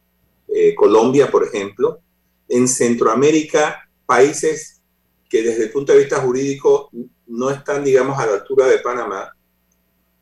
eh, 0.48 0.74
Colombia, 0.74 1.30
por 1.30 1.44
ejemplo. 1.44 2.00
En 2.48 2.68
Centroamérica, 2.68 3.88
países 4.06 4.80
que 5.28 5.42
desde 5.42 5.64
el 5.64 5.70
punto 5.70 5.92
de 5.92 6.00
vista 6.00 6.20
jurídico 6.20 6.90
no 7.26 7.50
están, 7.50 7.84
digamos, 7.84 8.18
a 8.18 8.26
la 8.26 8.34
altura 8.34 8.66
de 8.66 8.78
Panamá, 8.78 9.34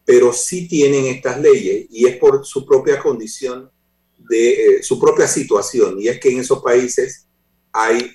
pero 0.04 0.32
sí 0.32 0.68
tienen 0.68 1.06
estas 1.06 1.40
leyes 1.40 1.86
y 1.90 2.06
es 2.06 2.16
por 2.16 2.44
su 2.44 2.64
propia 2.64 3.00
condición 3.00 3.70
de 4.18 4.50
eh, 4.50 4.82
su 4.82 4.98
propia 4.98 5.26
situación. 5.26 6.00
Y 6.00 6.08
es 6.08 6.20
que 6.20 6.30
en 6.30 6.40
esos 6.40 6.62
países 6.62 7.26
hay 7.72 8.10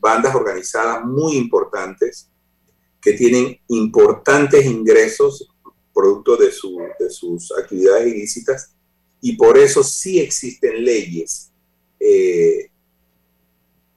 bandas 0.00 0.34
organizadas 0.34 1.04
muy 1.04 1.36
importantes 1.36 2.28
que 3.00 3.12
tienen 3.12 3.60
importantes 3.68 4.66
ingresos 4.66 5.53
producto 5.94 6.36
de, 6.36 6.46
de, 6.98 7.10
sus 7.10 7.52
actividades 7.52 8.08
ilícitas 8.12 8.74
y 9.20 9.36
por 9.36 9.56
eso 9.56 9.82
sí 9.82 10.20
existen 10.20 10.84
leyes 10.84 11.50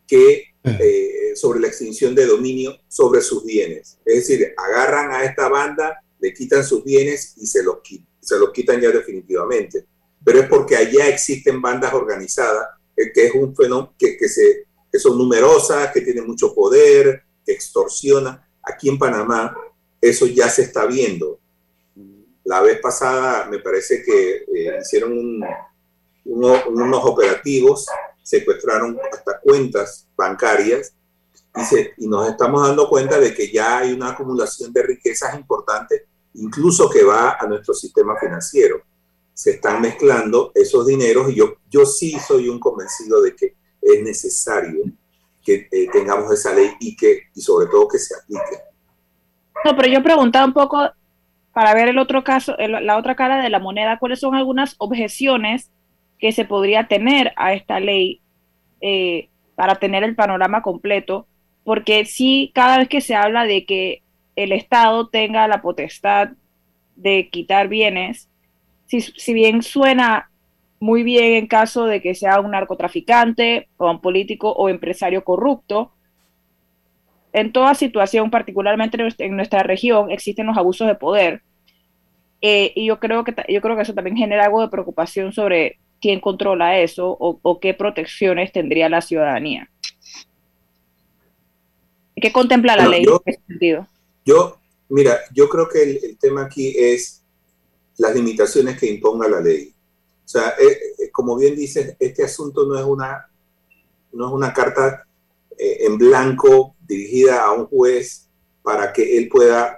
que 0.08 0.44
sobre 1.36 1.60
la 1.60 1.68
extinción 1.68 2.16
de 2.16 2.26
dominio 2.26 2.78
sobre 2.88 3.22
sus 3.22 3.46
bienes. 3.46 3.98
Es 4.06 4.28
decir, 4.28 4.54
agarran 4.58 5.12
a 5.12 5.24
esta 5.24 5.48
banda 5.48 6.02
le 6.20 6.34
quitan 6.34 6.64
sus 6.64 6.84
bienes 6.84 7.34
y 7.38 7.46
se 7.46 7.64
los, 7.64 7.78
se 8.20 8.40
los 8.40 8.52
quitan 8.52 8.82
ya 8.82 8.90
definitivamente. 8.90 9.86
Pero 10.24 10.40
es 10.40 10.50
porque 10.50 10.76
allá 10.76 11.08
existen 11.08 11.62
bandas 11.62 11.94
organizadas, 11.94 12.68
eh, 12.96 13.12
que 13.14 13.28
es 13.28 13.34
un 13.36 13.56
fenómeno 13.56 13.94
que, 13.98 14.18
que, 14.18 14.28
se, 14.28 14.66
que 14.92 15.00
son 15.00 15.18
numerosas, 15.18 15.92
que 15.94 16.02
tienen 16.02 16.26
mucho 16.26 16.54
poder, 16.54 17.24
que 17.46 17.54
extorsionan. 17.54 18.42
Aquí 18.64 18.90
en 18.90 18.98
Panamá 18.98 19.56
eso 20.02 20.26
ya 20.28 20.50
se 20.50 20.64
está 20.64 20.86
viendo. 20.86 21.40
La 22.48 22.62
vez 22.62 22.80
pasada 22.80 23.46
me 23.50 23.60
parece 23.60 24.02
que 24.02 24.46
eh, 24.56 24.80
hicieron 24.82 25.42
unos 26.24 27.04
operativos, 27.04 27.86
secuestraron 28.24 28.98
hasta 29.12 29.42
cuentas 29.42 30.08
bancarias 30.16 30.94
y, 31.98 32.08
nos 32.08 32.30
estamos 32.30 32.66
dando 32.66 32.88
cuenta 32.88 33.20
de 33.20 33.34
que 33.34 33.52
ya 33.52 33.80
hay 33.80 33.92
una 33.92 34.12
acumulación 34.12 34.72
de 34.72 34.82
riquezas 34.82 35.36
importantes, 35.36 36.04
incluso 36.36 36.90
que 36.90 37.04
va 37.04 37.36
a 37.38 37.46
nuestro 37.48 37.74
sistema 37.74 38.16
financiero. 38.18 38.82
Se 39.34 39.52
están 39.52 39.82
mezclando 39.82 40.54
esos 40.56 40.88
dineros 40.88 41.30
y 41.30 41.36
yo, 41.36 41.58
yo 41.70 41.86
sí 41.86 42.18
soy 42.18 42.48
un 42.48 42.62
convencido 42.62 43.22
de 43.24 43.36
que 43.36 43.58
es 43.82 44.04
necesario 44.04 44.86
que 45.44 45.68
eh, 45.70 45.90
tengamos 45.92 46.32
esa 46.32 46.54
ley 46.54 46.72
y 46.80 46.96
que 46.96 47.24
y 47.36 47.42
sobre 47.42 47.68
todo 47.68 47.90
que 47.90 48.00
se 48.00 48.16
aplique. 48.16 48.62
No, 49.66 49.76
pero 49.76 49.90
yo 49.90 50.02
preguntaba 50.02 50.46
un 50.46 50.54
poco 50.54 50.90
para 51.58 51.74
ver 51.74 51.88
el 51.88 51.98
otro 51.98 52.24
caso, 52.24 52.56
la 52.60 52.98
otra 52.98 53.16
cara 53.16 53.42
de 53.42 53.50
la 53.50 53.58
moneda, 53.58 53.98
cuáles 53.98 54.20
son 54.20 54.36
algunas 54.36 54.76
objeciones 54.78 55.72
que 56.20 56.32
se 56.32 56.46
podría 56.46 56.88
tener 56.88 57.34
a 57.36 57.54
esta 57.54 57.80
ley 57.80 58.22
eh, 58.80 59.30
para 59.56 59.74
tener 59.78 60.04
el 60.04 60.16
panorama 60.16 60.62
completo 60.62 61.26
porque 61.64 62.06
sí, 62.06 62.52
cada 62.54 62.78
vez 62.78 62.88
que 62.88 63.02
se 63.02 63.14
habla 63.16 63.46
de 63.46 63.66
que 63.66 64.04
el 64.38 64.54
Estado 64.54 65.10
tenga 65.10 65.50
la 65.50 65.62
potestad 65.62 66.30
de 66.96 67.28
quitar 67.30 67.68
bienes, 67.70 68.30
si, 68.86 69.34
bien 69.34 69.64
suena 69.64 70.30
muy 70.80 71.02
bien 71.02 71.34
en 71.34 71.48
caso 71.48 71.86
de 71.86 72.02
que 72.02 72.16
sea 72.16 72.40
un 72.40 72.52
narcotraficante 72.52 73.68
o 73.76 73.92
un 73.92 74.00
político 74.00 74.52
o 74.52 74.70
empresario 74.70 75.26
corrupto. 75.26 75.92
En 77.34 77.52
toda 77.52 77.74
situación, 77.74 78.30
particularmente 78.30 78.98
en 79.18 79.36
nuestra 79.36 79.64
región, 79.64 80.10
existen 80.10 80.46
los 80.46 80.58
abusos 80.58 80.88
de 80.88 80.96
poder. 80.96 81.42
Eh, 82.42 82.72
y 82.76 82.86
yo 82.86 83.00
creo, 83.00 83.24
que, 83.24 83.34
yo 83.50 83.62
creo 83.62 83.76
que 83.76 83.82
eso 83.82 83.94
también 83.94 84.18
genera 84.18 84.46
algo 84.46 84.62
de 84.62 84.70
preocupación 84.70 85.34
sobre 85.34 85.80
quién 86.00 86.20
controla 86.20 86.80
eso 86.80 87.16
o, 87.20 87.60
qué 87.60 87.74
protecciones 87.74 88.52
tendría 88.52 88.90
la 88.90 89.02
ciudadanía. 89.02 89.70
¿Qué 92.16 92.32
contempla 92.32 92.76
la 92.76 92.88
ley 92.88 93.04
en 93.04 93.14
ese 93.26 93.42
sentido? 93.48 93.88
Yo, 94.26 94.60
mira, 94.90 95.20
yo 95.34 95.48
creo 95.50 95.68
que 95.70 95.84
el, 95.84 96.18
tema 96.20 96.46
aquí 96.46 96.74
es 96.78 97.24
las 97.98 98.16
limitaciones 98.16 98.80
que 98.80 98.88
imponga 98.88 99.28
la 99.28 99.40
ley. 99.40 99.74
O 100.26 100.28
sea, 100.28 100.50
eh, 100.60 100.78
eh, 101.00 101.12
como 101.12 101.38
bien 101.38 101.56
dices, 101.56 101.96
este 102.00 102.24
asunto 102.24 102.66
no 102.66 102.78
es 102.78 102.86
una, 102.86 103.30
no 104.12 104.28
es 104.28 104.34
una 104.34 104.54
carta 104.54 105.06
eh, 105.58 105.78
en 105.82 105.98
blanco 105.98 106.76
dirigida 106.88 107.44
a 107.44 107.52
un 107.54 107.68
juez 107.68 108.28
para 108.62 108.92
que 108.92 109.18
él 109.18 109.30
pueda 109.30 109.78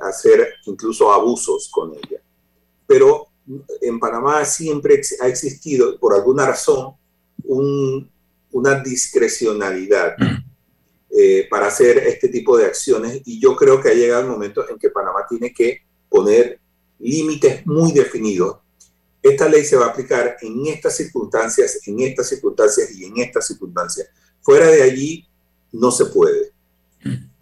hacer 0.00 0.54
incluso 0.66 1.12
abusos 1.12 1.68
con 1.70 1.92
ella. 1.94 2.20
Pero 2.86 3.28
en 3.80 3.98
Panamá 3.98 4.44
siempre 4.44 5.00
ha 5.20 5.28
existido, 5.28 5.98
por 5.98 6.14
alguna 6.14 6.46
razón, 6.46 6.94
una 8.52 8.80
discrecionalidad 8.82 10.14
eh, 11.10 11.48
para 11.50 11.66
hacer 11.66 11.98
este 11.98 12.28
tipo 12.28 12.56
de 12.56 12.66
acciones 12.66 13.20
y 13.24 13.40
yo 13.40 13.56
creo 13.56 13.80
que 13.80 13.88
ha 13.88 13.94
llegado 13.94 14.22
el 14.22 14.28
momento 14.28 14.68
en 14.68 14.78
que 14.78 14.90
Panamá 14.90 15.26
tiene 15.28 15.52
que 15.52 15.82
poner 16.08 16.60
límites 16.98 17.66
muy 17.66 17.92
definidos. 17.92 18.58
Esta 19.22 19.48
ley 19.48 19.64
se 19.64 19.76
va 19.76 19.86
a 19.86 19.88
aplicar 19.88 20.36
en 20.40 20.66
estas 20.66 20.96
circunstancias, 20.96 21.80
en 21.86 22.00
estas 22.00 22.28
circunstancias 22.28 22.92
y 22.92 23.04
en 23.04 23.18
estas 23.18 23.46
circunstancias. 23.46 24.08
Fuera 24.40 24.66
de 24.68 24.82
allí 24.82 25.26
no 25.72 25.90
se 25.90 26.06
puede. 26.06 26.52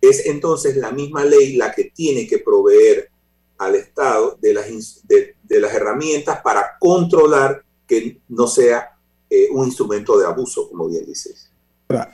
Es 0.00 0.26
entonces 0.26 0.76
la 0.76 0.92
misma 0.92 1.24
ley 1.24 1.56
la 1.56 1.72
que 1.72 1.84
tiene 1.84 2.26
que 2.26 2.38
proveer 2.38 3.10
al 3.58 3.74
Estado 3.74 4.38
de 4.40 4.54
las, 4.54 4.66
de, 5.06 5.60
las 5.60 5.74
herramientas 5.74 6.40
para 6.42 6.78
controlar 6.78 7.64
que 7.86 8.20
no 8.28 8.46
sea 8.46 8.96
eh, 9.28 9.48
un 9.50 9.66
instrumento 9.66 10.18
de 10.18 10.26
abuso, 10.26 10.68
como 10.68 10.88
bien 10.88 11.04
dices. 11.04 11.50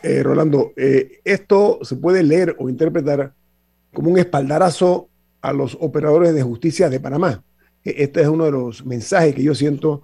Eh, 0.03 0.23
Rolando, 0.23 0.73
eh, 0.77 1.21
esto 1.25 1.81
se 1.83 1.97
puede 1.97 2.23
leer 2.23 2.57
o 2.59 2.69
interpretar 2.69 3.35
como 3.93 4.11
un 4.11 4.19
espaldarazo 4.19 5.09
a 5.41 5.53
los 5.53 5.77
operadores 5.81 6.33
de 6.33 6.43
justicia 6.43 6.89
de 6.89 7.01
Panamá. 7.01 7.43
E, 7.85 7.95
este 7.99 8.23
es 8.23 8.29
uno 8.29 8.45
de 8.45 8.53
los 8.53 8.87
mensajes 8.87 9.35
que 9.35 9.43
yo 9.43 9.55
siento, 9.55 10.03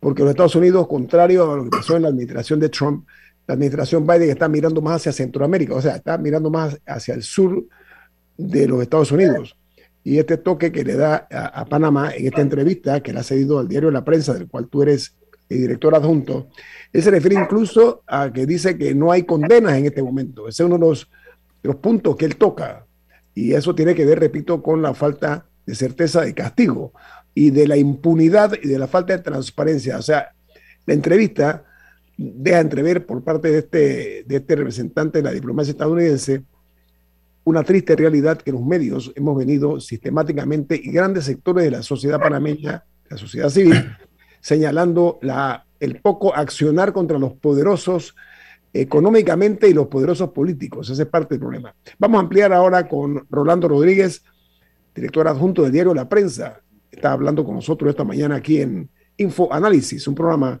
porque 0.00 0.22
los 0.22 0.30
Estados 0.30 0.56
Unidos, 0.56 0.88
contrario 0.88 1.50
a 1.50 1.56
lo 1.56 1.64
que 1.64 1.70
pasó 1.70 1.96
en 1.96 2.02
la 2.02 2.08
administración 2.08 2.60
de 2.60 2.68
Trump, 2.68 3.06
la 3.46 3.54
administración 3.54 4.06
Biden 4.06 4.30
está 4.30 4.48
mirando 4.48 4.82
más 4.82 4.96
hacia 4.96 5.12
Centroamérica, 5.12 5.74
o 5.74 5.82
sea, 5.82 5.96
está 5.96 6.18
mirando 6.18 6.50
más 6.50 6.78
hacia 6.86 7.14
el 7.14 7.22
sur 7.22 7.64
de 8.36 8.66
los 8.66 8.82
Estados 8.82 9.12
Unidos. 9.12 9.56
Y 10.02 10.18
este 10.18 10.36
toque 10.36 10.70
que 10.70 10.84
le 10.84 10.94
da 10.94 11.26
a, 11.30 11.60
a 11.60 11.64
Panamá 11.64 12.12
en 12.14 12.26
esta 12.26 12.40
entrevista 12.40 13.00
que 13.00 13.12
le 13.12 13.20
ha 13.20 13.22
cedido 13.22 13.58
al 13.58 13.68
diario 13.68 13.90
La 13.90 14.04
Prensa, 14.04 14.34
del 14.34 14.48
cual 14.48 14.68
tú 14.68 14.82
eres 14.82 15.16
el 15.48 15.60
director 15.60 15.94
adjunto, 15.94 16.48
él 16.92 17.02
se 17.02 17.10
refiere 17.10 17.36
incluso 17.36 18.02
a 18.06 18.32
que 18.32 18.46
dice 18.46 18.76
que 18.76 18.94
no 18.94 19.12
hay 19.12 19.24
condenas 19.24 19.74
en 19.74 19.86
este 19.86 20.02
momento. 20.02 20.48
Ese 20.48 20.62
es 20.62 20.66
uno 20.66 20.78
de 20.78 20.86
los, 20.86 21.08
puntos 21.76 22.16
que 22.16 22.24
él 22.24 22.36
toca. 22.36 22.86
Y 23.34 23.52
eso 23.52 23.74
tiene 23.74 23.94
que 23.94 24.04
ver, 24.04 24.20
repito, 24.20 24.62
con 24.62 24.82
la 24.82 24.94
falta 24.94 25.46
de 25.66 25.74
certeza 25.74 26.22
de 26.22 26.32
castigo 26.32 26.92
y 27.34 27.50
de 27.50 27.66
la 27.66 27.76
impunidad 27.76 28.52
y 28.62 28.68
de 28.68 28.78
la 28.78 28.86
falta 28.86 29.16
de 29.16 29.22
transparencia. 29.22 29.98
O 29.98 30.02
sea, 30.02 30.32
la 30.86 30.94
entrevista 30.94 31.64
deja 32.16 32.60
entrever 32.60 33.04
por 33.06 33.22
parte 33.22 33.50
de 33.50 33.58
este, 33.58 34.24
de 34.26 34.36
este 34.36 34.56
representante 34.56 35.18
de 35.18 35.24
la 35.24 35.32
diplomacia 35.32 35.72
estadounidense 35.72 36.44
una 37.46 37.62
triste 37.62 37.94
realidad 37.94 38.38
que 38.38 38.50
los 38.50 38.60
medios 38.62 39.12
hemos 39.14 39.38
venido 39.38 39.80
sistemáticamente 39.80 40.80
y 40.82 40.90
grandes 40.90 41.24
sectores 41.26 41.64
de 41.64 41.70
la 41.70 41.82
sociedad 41.82 42.18
panameña, 42.18 42.84
la 43.08 43.16
sociedad 43.16 43.48
civil, 43.50 43.96
señalando 44.40 45.20
la, 45.22 45.64
el 45.78 46.00
poco 46.00 46.34
accionar 46.34 46.92
contra 46.92 47.20
los 47.20 47.34
poderosos 47.34 48.16
económicamente 48.72 49.68
y 49.68 49.74
los 49.74 49.86
poderosos 49.86 50.30
políticos. 50.30 50.90
Ese 50.90 51.04
es 51.04 51.08
parte 51.08 51.34
del 51.34 51.40
problema. 51.40 51.72
Vamos 52.00 52.18
a 52.18 52.22
ampliar 52.22 52.52
ahora 52.52 52.88
con 52.88 53.24
Rolando 53.30 53.68
Rodríguez, 53.68 54.24
director 54.92 55.28
adjunto 55.28 55.62
del 55.62 55.70
diario 55.70 55.94
La 55.94 56.08
Prensa. 56.08 56.60
Está 56.90 57.12
hablando 57.12 57.44
con 57.44 57.54
nosotros 57.54 57.90
esta 57.90 58.02
mañana 58.02 58.34
aquí 58.34 58.60
en 58.60 58.90
Info 59.18 59.52
Análisis, 59.52 60.08
un 60.08 60.16
programa 60.16 60.60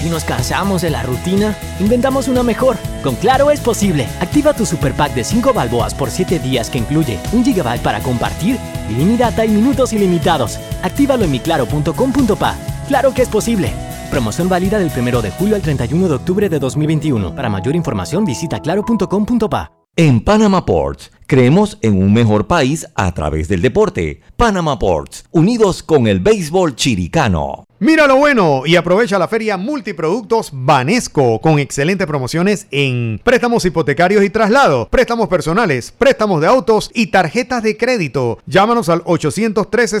Si 0.00 0.08
nos 0.08 0.24
cansamos 0.24 0.80
de 0.80 0.88
la 0.88 1.02
rutina, 1.02 1.54
inventamos 1.78 2.26
una 2.26 2.42
mejor. 2.42 2.78
Con 3.02 3.16
Claro 3.16 3.50
es 3.50 3.60
posible. 3.60 4.06
Activa 4.20 4.54
tu 4.54 4.64
super 4.64 4.94
pack 4.94 5.12
de 5.12 5.24
5 5.24 5.52
balboas 5.52 5.92
por 5.92 6.10
7 6.10 6.38
días 6.38 6.70
que 6.70 6.78
incluye 6.78 7.18
un 7.32 7.44
gigabyte 7.44 7.82
para 7.82 8.00
compartir, 8.00 8.56
ilimitada 8.88 9.44
y 9.44 9.50
minutos 9.50 9.92
ilimitados. 9.92 10.58
Actívalo 10.82 11.24
en 11.24 11.32
miclaro.com.pa. 11.32 12.54
Claro 12.88 13.12
que 13.12 13.20
es 13.20 13.28
posible. 13.28 13.72
Promoción 14.10 14.48
válida 14.48 14.78
del 14.78 14.90
1 14.90 15.20
de 15.20 15.30
julio 15.32 15.54
al 15.54 15.60
31 15.60 16.08
de 16.08 16.14
octubre 16.14 16.48
de 16.48 16.58
2021. 16.58 17.34
Para 17.36 17.50
mayor 17.50 17.76
información 17.76 18.24
visita 18.24 18.58
claro.com.pa. 18.58 19.70
En 19.96 20.24
Panama 20.24 20.64
Ports, 20.64 21.10
creemos 21.26 21.76
en 21.82 22.02
un 22.02 22.14
mejor 22.14 22.46
país 22.46 22.86
a 22.94 23.12
través 23.12 23.48
del 23.48 23.60
deporte. 23.60 24.22
Panama 24.38 24.78
Ports, 24.78 25.26
unidos 25.30 25.82
con 25.82 26.06
el 26.06 26.20
béisbol 26.20 26.74
chiricano. 26.74 27.64
Mira 27.82 28.06
lo 28.06 28.16
bueno 28.16 28.64
y 28.66 28.76
aprovecha 28.76 29.18
la 29.18 29.26
feria 29.26 29.56
multiproductos 29.56 30.50
Banesco 30.52 31.40
con 31.40 31.58
excelentes 31.58 32.06
promociones 32.06 32.66
en 32.70 33.18
préstamos 33.24 33.64
hipotecarios 33.64 34.22
y 34.22 34.28
traslados, 34.28 34.86
préstamos 34.88 35.28
personales, 35.28 35.90
préstamos 35.90 36.42
de 36.42 36.46
autos 36.46 36.90
y 36.92 37.06
tarjetas 37.06 37.62
de 37.62 37.78
crédito. 37.78 38.38
Llámanos 38.44 38.90
al 38.90 39.00
813 39.06 39.98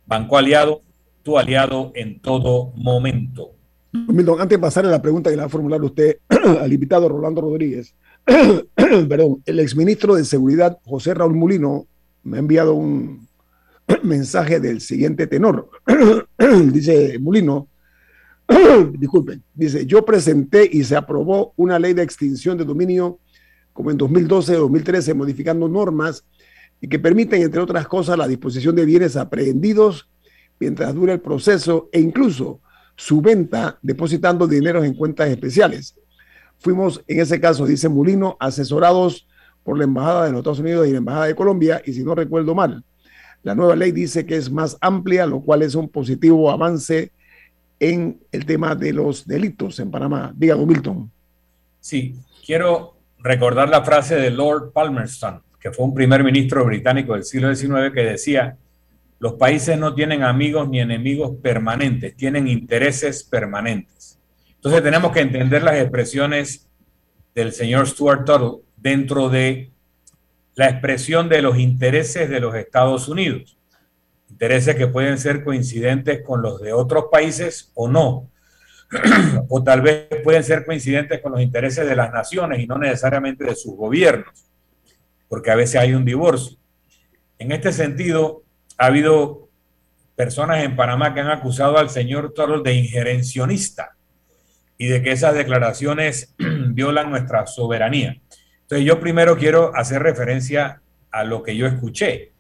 Banco 0.06 0.38
Aliado, 0.38 0.82
tu 1.24 1.38
aliado 1.38 1.94
en 1.96 2.20
todo 2.20 2.74
momento. 2.76 3.52
Milton, 3.94 4.42
antes 4.42 4.58
de 4.58 4.62
pasar 4.62 4.86
a 4.86 4.90
la 4.90 5.02
pregunta 5.02 5.30
que 5.30 5.38
le 5.38 5.42
va 5.42 5.46
a 5.46 5.50
formular 5.50 5.82
usted 5.82 6.18
al 6.62 6.72
invitado 6.74 7.08
Rolando 7.08 7.40
Rodríguez, 7.40 7.96
perdón, 8.76 9.42
el 9.46 9.62
exministro 9.62 10.14
de 10.16 10.26
Seguridad 10.26 10.78
José 10.84 11.14
Raúl 11.14 11.36
Mulino 11.36 11.88
me 12.24 12.36
ha 12.36 12.40
enviado 12.42 12.74
un, 12.74 13.28
mensaje 14.04 14.60
del 14.60 14.82
siguiente 14.82 15.26
tenor. 15.26 15.70
dice 16.72 17.18
Mulino, 17.20 17.70
disculpen, 18.98 19.42
dice, 19.54 19.86
yo 19.86 20.04
presenté 20.04 20.70
y 20.70 20.84
se 20.84 20.98
aprobó 20.98 21.54
una 21.56 21.80
ley 21.80 21.94
de 21.94 22.04
extinción 22.04 22.58
de 22.58 22.66
dominio 22.66 23.20
como 23.78 23.92
en 23.92 24.00
2012-2013, 24.00 25.14
modificando 25.14 25.70
normas 25.70 26.26
que 26.82 26.98
permiten, 26.98 27.44
entre 27.44 27.62
otras 27.62 27.88
cosas, 27.88 28.18
la 28.18 28.28
disposición 28.28 28.76
de 28.76 28.86
bienes 28.86 29.16
aprehendidos 29.16 30.10
mientras 30.60 30.96
dura 30.96 31.14
el 31.14 31.22
proceso 31.22 31.88
e 31.92 32.00
incluso 32.00 32.60
su 32.96 33.22
venta 33.22 33.78
depositando 33.84 34.48
dinero 34.48 34.84
en 34.84 34.96
cuentas 34.96 35.30
especiales. 35.30 35.96
Fuimos, 36.58 37.04
en 37.06 37.20
ese 37.20 37.40
caso, 37.40 37.68
dice 37.68 37.88
Mulino, 37.88 38.36
asesorados 38.40 39.28
por 39.64 39.78
la 39.78 39.84
Embajada 39.84 40.26
de 40.26 40.32
los 40.32 40.40
Estados 40.40 40.60
Unidos 40.60 40.88
y 40.88 40.92
la 40.94 40.98
Embajada 40.98 41.28
de 41.28 41.36
Colombia, 41.36 41.80
y 41.86 41.94
si 41.94 42.04
no 42.04 42.16
recuerdo 42.16 42.56
mal, 42.56 42.84
la 43.44 43.54
nueva 43.54 43.76
ley 43.76 43.92
dice 43.92 44.26
que 44.26 44.38
es 44.38 44.50
más 44.50 44.76
amplia, 44.82 45.28
lo 45.28 45.42
cual 45.42 45.62
es 45.62 45.76
un 45.76 45.88
positivo 45.88 46.50
avance 46.50 47.12
en 47.80 48.20
el 48.32 48.44
tema 48.44 48.74
de 48.74 48.92
los 48.92 49.28
delitos 49.28 49.80
en 49.80 49.92
Panamá. 49.92 50.34
Diga, 50.36 50.56
Milton. 50.56 51.12
Sí, 51.80 52.16
quiero 52.44 52.97
recordar 53.20 53.70
la 53.70 53.84
frase 53.84 54.16
de 54.16 54.32
Lord 54.32 54.72
Palmerston, 54.72 55.42
que 55.60 55.72
fue 55.72 55.86
un 55.86 55.94
primer 55.94 56.24
ministro 56.24 56.66
británico 56.66 57.14
del 57.14 57.24
siglo 57.24 57.54
XIX, 57.54 57.92
que 57.94 58.04
decía, 58.04 58.58
los 59.20 59.34
países 59.34 59.78
no 59.78 59.96
tienen 59.96 60.24
amigos 60.24 60.70
ni 60.70 60.80
enemigos 60.80 61.38
permanentes, 61.42 62.16
tienen 62.16 62.48
intereses 62.48 63.24
permanentes. 63.24 64.20
Entonces 64.56 64.84
tenemos 64.84 65.12
que 65.12 65.22
entender 65.22 65.64
las 65.64 65.76
expresiones 65.76 66.68
del 67.34 67.52
señor 67.52 67.88
Stuart 67.88 68.26
Tuttle 68.26 68.64
dentro 68.76 69.30
de 69.30 69.72
la 70.56 70.70
expresión 70.70 71.30
de 71.30 71.42
los 71.42 71.58
intereses 71.58 72.30
de 72.30 72.40
los 72.40 72.56
Estados 72.56 73.08
Unidos. 73.08 73.58
Intereses 74.30 74.76
que 74.76 74.88
pueden 74.88 75.18
ser 75.18 75.44
coincidentes 75.44 76.22
con 76.24 76.42
los 76.42 76.60
de 76.62 76.74
otros 76.74 77.06
países 77.12 77.72
o 77.76 77.88
no. 77.88 78.30
o 79.50 79.64
tal 79.64 79.82
vez 79.82 80.08
pueden 80.24 80.44
ser 80.44 80.66
coincidentes 80.66 81.22
con 81.22 81.34
los 81.34 81.42
intereses 81.42 81.88
de 81.88 81.96
las 81.96 82.12
naciones 82.12 82.60
y 82.60 82.68
no 82.68 82.78
necesariamente 82.78 83.44
de 83.44 83.56
sus 83.56 83.76
gobiernos, 83.76 84.46
porque 85.28 85.52
a 85.52 85.56
veces 85.56 85.82
hay 85.82 85.94
un 85.94 86.06
divorcio. 86.06 86.58
En 87.40 87.52
este 87.52 87.72
sentido, 87.72 88.44
ha 88.78 88.88
habido 88.88 89.50
personas 90.16 90.64
en 90.64 90.76
Panamá 90.76 91.14
que 91.14 91.20
han 91.20 91.30
acusado 91.30 91.78
al 91.78 91.90
señor 91.90 92.34
Toro 92.34 92.62
de 92.62 92.74
injerencionista 92.74 93.96
y 94.78 94.88
de 94.88 95.02
que 95.02 95.12
esas 95.12 95.36
declaraciones 95.36 96.36
violan 96.38 97.10
nuestra 97.10 97.46
soberanía. 97.46 98.20
Entonces 98.62 98.86
yo 98.86 99.00
primero 99.00 99.38
quiero 99.38 99.76
hacer 99.76 100.02
referencia 100.02 100.82
a 101.12 101.24
lo 101.24 101.44
que 101.44 101.56
yo 101.56 101.68
escuché. 101.68 102.34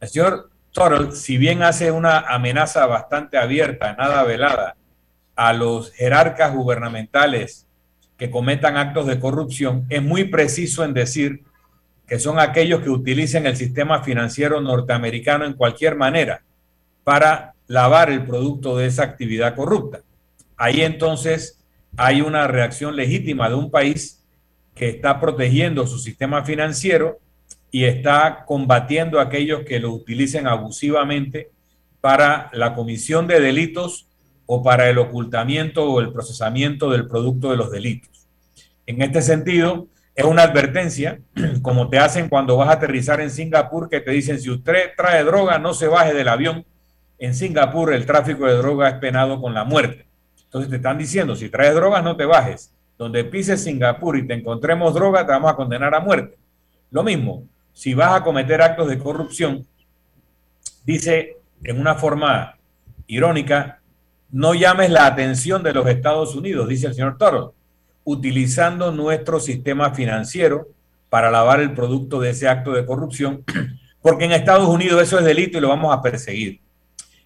El 0.00 0.08
señor 0.08 0.50
Toro, 0.72 1.12
si 1.12 1.36
bien 1.36 1.62
hace 1.62 1.90
una 1.90 2.20
amenaza 2.20 2.86
bastante 2.86 3.36
abierta, 3.36 3.94
nada 3.94 4.22
velada, 4.24 4.76
a 5.36 5.52
los 5.52 5.92
jerarcas 5.92 6.54
gubernamentales 6.54 7.66
que 8.16 8.30
cometan 8.30 8.76
actos 8.76 9.06
de 9.06 9.18
corrupción, 9.18 9.86
es 9.88 10.02
muy 10.02 10.24
preciso 10.24 10.84
en 10.84 10.92
decir 10.92 11.42
que 12.06 12.18
son 12.18 12.38
aquellos 12.38 12.82
que 12.82 12.90
utilicen 12.90 13.46
el 13.46 13.56
sistema 13.56 14.02
financiero 14.02 14.60
norteamericano 14.60 15.44
en 15.44 15.54
cualquier 15.54 15.96
manera 15.96 16.42
para 17.04 17.54
lavar 17.66 18.10
el 18.10 18.24
producto 18.24 18.76
de 18.76 18.86
esa 18.86 19.04
actividad 19.04 19.54
corrupta. 19.54 20.00
Ahí 20.56 20.82
entonces 20.82 21.64
hay 21.96 22.20
una 22.20 22.46
reacción 22.46 22.96
legítima 22.96 23.48
de 23.48 23.54
un 23.54 23.70
país 23.70 24.22
que 24.74 24.88
está 24.88 25.20
protegiendo 25.20 25.86
su 25.86 25.98
sistema 25.98 26.44
financiero 26.44 27.18
y 27.70 27.84
está 27.84 28.44
combatiendo 28.46 29.18
a 29.18 29.22
aquellos 29.22 29.62
que 29.62 29.78
lo 29.78 29.92
utilicen 29.92 30.46
abusivamente 30.46 31.50
para 32.00 32.50
la 32.52 32.74
comisión 32.74 33.26
de 33.26 33.40
delitos 33.40 34.09
o 34.52 34.64
para 34.64 34.90
el 34.90 34.98
ocultamiento 34.98 35.88
o 35.88 36.00
el 36.00 36.12
procesamiento 36.12 36.90
del 36.90 37.06
producto 37.06 37.52
de 37.52 37.56
los 37.56 37.70
delitos. 37.70 38.26
En 38.84 39.00
este 39.00 39.22
sentido, 39.22 39.86
es 40.16 40.24
una 40.24 40.42
advertencia, 40.42 41.20
como 41.62 41.88
te 41.88 42.00
hacen 42.00 42.28
cuando 42.28 42.56
vas 42.56 42.68
a 42.68 42.72
aterrizar 42.72 43.20
en 43.20 43.30
Singapur, 43.30 43.88
que 43.88 44.00
te 44.00 44.10
dicen, 44.10 44.40
si 44.40 44.50
usted 44.50 44.90
trae 44.96 45.22
droga, 45.22 45.60
no 45.60 45.72
se 45.72 45.86
baje 45.86 46.14
del 46.14 46.26
avión. 46.26 46.66
En 47.20 47.36
Singapur 47.36 47.94
el 47.94 48.04
tráfico 48.06 48.44
de 48.44 48.54
droga 48.54 48.88
es 48.88 48.94
penado 48.96 49.40
con 49.40 49.54
la 49.54 49.62
muerte. 49.62 50.04
Entonces 50.42 50.68
te 50.68 50.76
están 50.76 50.98
diciendo, 50.98 51.36
si 51.36 51.48
traes 51.48 51.76
drogas, 51.76 52.02
no 52.02 52.16
te 52.16 52.24
bajes. 52.24 52.74
Donde 52.98 53.22
pises 53.22 53.62
Singapur 53.62 54.16
y 54.16 54.26
te 54.26 54.34
encontremos 54.34 54.92
droga, 54.94 55.24
te 55.24 55.30
vamos 55.30 55.52
a 55.52 55.54
condenar 55.54 55.94
a 55.94 56.00
muerte. 56.00 56.36
Lo 56.90 57.04
mismo, 57.04 57.44
si 57.72 57.94
vas 57.94 58.14
a 58.14 58.24
cometer 58.24 58.60
actos 58.62 58.88
de 58.88 58.98
corrupción, 58.98 59.64
dice 60.84 61.36
en 61.62 61.80
una 61.80 61.94
forma 61.94 62.56
irónica, 63.06 63.79
no 64.32 64.54
llames 64.54 64.90
la 64.90 65.06
atención 65.06 65.62
de 65.62 65.72
los 65.72 65.86
Estados 65.86 66.34
Unidos, 66.34 66.68
dice 66.68 66.86
el 66.86 66.94
señor 66.94 67.18
Toro 67.18 67.54
utilizando 68.04 68.92
nuestro 68.92 69.40
sistema 69.40 69.94
financiero 69.94 70.68
para 71.08 71.30
lavar 71.30 71.60
el 71.60 71.74
producto 71.74 72.20
de 72.20 72.30
ese 72.30 72.48
acto 72.48 72.72
de 72.72 72.86
corrupción, 72.86 73.44
porque 74.02 74.24
en 74.24 74.32
Estados 74.32 74.68
Unidos 74.68 75.02
eso 75.02 75.18
es 75.18 75.24
delito 75.24 75.58
y 75.58 75.60
lo 75.60 75.68
vamos 75.68 75.94
a 75.94 76.02
perseguir. 76.02 76.60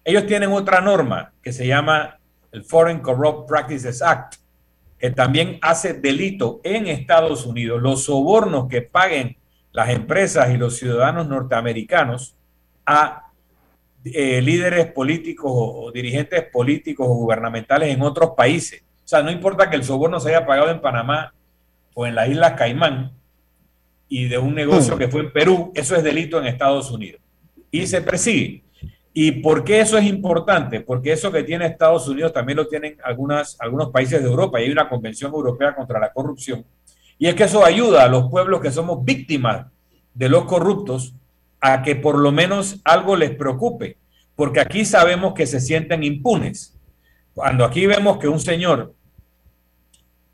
Ellos 0.03 0.27
tienen 0.27 0.51
otra 0.51 0.81
norma 0.81 1.31
que 1.41 1.53
se 1.53 1.65
llama 1.65 2.19
el 2.51 2.63
Foreign 2.63 2.99
Corrupt 2.99 3.47
Practices 3.47 4.01
Act, 4.01 4.35
que 4.99 5.09
también 5.11 5.59
hace 5.61 5.93
delito 5.93 6.61
en 6.63 6.87
Estados 6.87 7.45
Unidos 7.45 7.81
los 7.81 8.05
sobornos 8.05 8.67
que 8.67 8.81
paguen 8.81 9.37
las 9.71 9.89
empresas 9.89 10.51
y 10.51 10.57
los 10.57 10.77
ciudadanos 10.77 11.27
norteamericanos 11.27 12.35
a 12.85 13.24
eh, 14.05 14.41
líderes 14.41 14.91
políticos 14.91 15.51
o 15.53 15.91
dirigentes 15.91 16.43
políticos 16.51 17.07
o 17.09 17.15
gubernamentales 17.15 17.89
en 17.89 18.01
otros 18.01 18.31
países 18.37 18.85
o 19.05 19.07
sea, 19.07 19.21
no 19.21 19.29
importa 19.29 19.69
que 19.69 19.75
el 19.75 19.83
soborno 19.83 20.19
se 20.19 20.29
haya 20.29 20.47
pagado 20.47 20.71
en 20.71 20.81
Panamá 20.81 21.31
o 21.93 22.07
en 22.07 22.15
las 22.15 22.27
Islas 22.27 22.53
Caimán 22.53 23.11
y 24.09 24.27
de 24.27 24.39
un 24.39 24.55
negocio 24.55 24.95
mm. 24.95 24.97
que 24.97 25.07
fue 25.07 25.21
en 25.21 25.31
Perú, 25.31 25.71
eso 25.75 25.95
es 25.95 26.03
delito 26.03 26.39
en 26.39 26.47
Estados 26.47 26.89
Unidos. 26.89 27.21
Y 27.69 27.85
se 27.85 28.01
persigue. 28.01 28.63
¿Y 29.13 29.31
por 29.31 29.63
qué 29.63 29.79
eso 29.79 29.97
es 29.99 30.05
importante? 30.05 30.81
Porque 30.81 31.11
eso 31.11 31.31
que 31.31 31.43
tiene 31.43 31.67
Estados 31.67 32.07
Unidos 32.07 32.33
también 32.33 32.57
lo 32.57 32.67
tienen 32.67 32.97
algunas, 33.03 33.57
algunos 33.59 33.91
países 33.91 34.23
de 34.23 34.27
Europa 34.27 34.59
y 34.59 34.65
hay 34.65 34.71
una 34.71 34.89
convención 34.89 35.31
europea 35.31 35.75
contra 35.75 35.99
la 35.99 36.11
corrupción. 36.11 36.65
Y 37.19 37.27
es 37.27 37.35
que 37.35 37.43
eso 37.43 37.63
ayuda 37.63 38.03
a 38.03 38.07
los 38.07 38.27
pueblos 38.31 38.59
que 38.59 38.71
somos 38.71 39.05
víctimas 39.05 39.67
de 40.15 40.29
los 40.29 40.45
corruptos 40.45 41.13
a 41.73 41.81
que 41.81 41.95
por 41.95 42.19
lo 42.19 42.31
menos 42.31 42.79
algo 42.83 43.15
les 43.15 43.31
preocupe, 43.31 43.97
porque 44.35 44.59
aquí 44.59 44.85
sabemos 44.85 45.33
que 45.33 45.47
se 45.47 45.59
sienten 45.59 46.03
impunes. 46.03 46.77
Cuando 47.33 47.65
aquí 47.65 47.87
vemos 47.87 48.19
que 48.19 48.27
un 48.27 48.39
señor, 48.39 48.93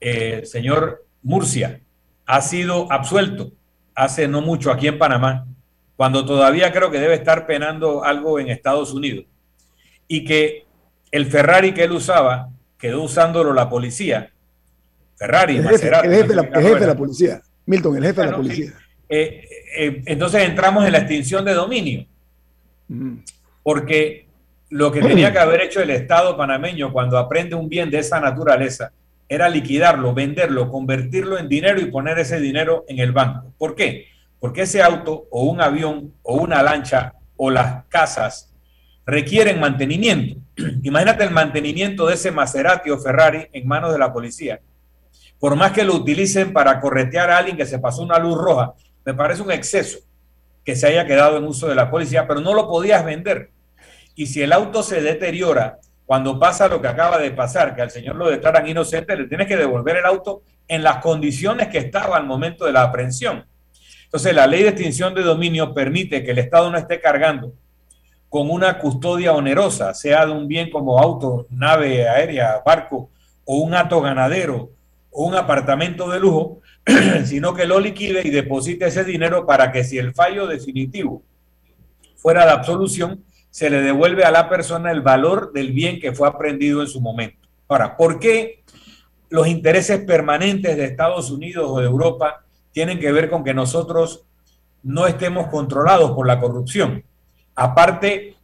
el 0.01 0.39
eh, 0.39 0.45
señor 0.45 1.05
Murcia, 1.23 1.79
ha 2.25 2.41
sido 2.41 2.91
absuelto 2.91 3.53
hace 3.95 4.27
no 4.27 4.41
mucho 4.41 4.71
aquí 4.71 4.89
en 4.89 4.99
Panamá, 4.99 5.47
cuando 5.95 6.25
todavía 6.25 6.73
creo 6.73 6.91
que 6.91 6.99
debe 6.99 7.13
estar 7.13 7.47
penando 7.47 8.03
algo 8.03 8.37
en 8.37 8.49
Estados 8.49 8.93
Unidos, 8.93 9.23
y 10.09 10.25
que 10.25 10.65
el 11.11 11.27
Ferrari 11.27 11.73
que 11.73 11.85
él 11.85 11.93
usaba 11.93 12.49
quedó 12.77 13.03
usándolo 13.03 13.53
la 13.53 13.69
policía. 13.69 14.33
Ferrari, 15.15 15.57
el 15.57 15.69
jefe, 15.69 15.87
el 15.87 16.13
jefe, 16.13 16.79
de 16.79 16.87
la 16.87 16.95
policía. 16.97 17.41
Milton, 17.65 17.95
el 17.95 18.03
jefe 18.03 18.21
de 18.21 18.27
la 18.31 18.35
policía. 18.35 18.73
Eh, 19.13 19.45
eh, 19.77 20.03
entonces 20.05 20.41
entramos 20.43 20.85
en 20.85 20.93
la 20.93 20.99
extinción 20.99 21.43
de 21.43 21.53
dominio. 21.53 22.05
Porque 23.61 24.25
lo 24.69 24.89
que 24.89 25.01
tenía 25.01 25.33
que 25.33 25.39
haber 25.39 25.61
hecho 25.61 25.81
el 25.81 25.89
Estado 25.89 26.37
panameño 26.37 26.93
cuando 26.93 27.17
aprende 27.17 27.55
un 27.55 27.67
bien 27.67 27.91
de 27.91 27.99
esa 27.99 28.21
naturaleza 28.21 28.93
era 29.27 29.49
liquidarlo, 29.49 30.13
venderlo, 30.13 30.69
convertirlo 30.69 31.37
en 31.37 31.49
dinero 31.49 31.81
y 31.81 31.91
poner 31.91 32.19
ese 32.19 32.39
dinero 32.39 32.85
en 32.87 32.99
el 32.99 33.11
banco. 33.11 33.53
¿Por 33.57 33.75
qué? 33.75 34.07
Porque 34.39 34.61
ese 34.61 34.81
auto 34.81 35.25
o 35.29 35.43
un 35.43 35.61
avión 35.61 36.13
o 36.23 36.35
una 36.35 36.63
lancha 36.63 37.13
o 37.35 37.49
las 37.51 37.85
casas 37.89 38.53
requieren 39.05 39.59
mantenimiento. 39.59 40.39
Imagínate 40.83 41.25
el 41.25 41.31
mantenimiento 41.31 42.07
de 42.07 42.13
ese 42.13 42.31
Maserati 42.31 42.89
o 42.89 42.97
Ferrari 42.97 43.47
en 43.51 43.67
manos 43.67 43.91
de 43.91 43.99
la 43.99 44.13
policía. 44.13 44.61
Por 45.37 45.55
más 45.57 45.73
que 45.73 45.83
lo 45.83 45.95
utilicen 45.95 46.53
para 46.53 46.79
corretear 46.79 47.29
a 47.29 47.39
alguien 47.39 47.57
que 47.57 47.65
se 47.65 47.79
pasó 47.79 48.03
una 48.03 48.19
luz 48.19 48.37
roja, 48.37 48.73
me 49.05 49.13
parece 49.13 49.41
un 49.41 49.51
exceso 49.51 49.99
que 50.63 50.75
se 50.75 50.87
haya 50.87 51.05
quedado 51.05 51.37
en 51.37 51.45
uso 51.45 51.67
de 51.67 51.75
la 51.75 51.89
policía, 51.89 52.27
pero 52.27 52.39
no 52.39 52.53
lo 52.53 52.67
podías 52.67 53.03
vender 53.03 53.51
y 54.15 54.27
si 54.27 54.41
el 54.41 54.53
auto 54.53 54.83
se 54.83 55.01
deteriora 55.01 55.79
cuando 56.05 56.37
pasa 56.37 56.67
lo 56.67 56.81
que 56.81 56.87
acaba 56.87 57.17
de 57.17 57.31
pasar, 57.31 57.73
que 57.75 57.81
al 57.81 57.91
señor 57.91 58.15
lo 58.17 58.29
declaran 58.29 58.67
inocente, 58.67 59.15
le 59.15 59.27
tienes 59.27 59.47
que 59.47 59.55
devolver 59.55 59.97
el 59.97 60.05
auto 60.05 60.43
en 60.67 60.83
las 60.83 60.97
condiciones 60.97 61.69
que 61.69 61.77
estaba 61.77 62.17
al 62.17 62.25
momento 62.25 62.65
de 62.65 62.73
la 62.73 62.83
aprehensión. 62.83 63.45
Entonces, 64.03 64.35
la 64.35 64.45
ley 64.45 64.63
de 64.63 64.69
extinción 64.69 65.15
de 65.15 65.23
dominio 65.23 65.73
permite 65.73 66.23
que 66.23 66.31
el 66.31 66.39
Estado 66.39 66.69
no 66.69 66.77
esté 66.77 66.99
cargando 66.99 67.53
con 68.27 68.49
una 68.49 68.77
custodia 68.77 69.31
onerosa, 69.31 69.93
sea 69.93 70.25
de 70.25 70.33
un 70.33 70.47
bien 70.47 70.69
como 70.69 70.99
auto, 70.99 71.47
nave 71.49 72.07
aérea, 72.07 72.61
barco, 72.65 73.09
o 73.45 73.57
un 73.57 73.73
ato 73.73 74.01
ganadero, 74.01 74.71
o 75.11 75.25
un 75.25 75.35
apartamento 75.35 76.09
de 76.09 76.19
lujo, 76.19 76.59
sino 77.25 77.53
que 77.53 77.65
lo 77.65 77.79
liquide 77.79 78.21
y 78.23 78.29
deposite 78.29 78.87
ese 78.87 79.03
dinero 79.03 79.45
para 79.45 79.71
que 79.71 79.83
si 79.83 79.97
el 79.97 80.13
fallo 80.13 80.47
definitivo 80.47 81.23
fuera 82.15 82.45
de 82.45 82.51
absolución, 82.51 83.23
se 83.49 83.69
le 83.69 83.81
devuelve 83.81 84.23
a 84.23 84.31
la 84.31 84.47
persona 84.47 84.91
el 84.91 85.01
valor 85.01 85.51
del 85.53 85.71
bien 85.73 85.99
que 85.99 86.13
fue 86.13 86.27
aprendido 86.27 86.81
en 86.81 86.87
su 86.87 87.01
momento. 87.01 87.47
Ahora, 87.67 87.97
¿por 87.97 88.19
qué 88.19 88.63
los 89.29 89.47
intereses 89.47 89.99
permanentes 90.05 90.77
de 90.77 90.85
Estados 90.85 91.31
Unidos 91.31 91.69
o 91.69 91.79
de 91.79 91.85
Europa 91.85 92.43
tienen 92.71 92.99
que 92.99 93.11
ver 93.11 93.29
con 93.29 93.43
que 93.43 93.53
nosotros 93.53 94.25
no 94.83 95.07
estemos 95.07 95.47
controlados 95.47 96.11
por 96.11 96.27
la 96.27 96.39
corrupción? 96.39 97.03
Aparte 97.55 98.35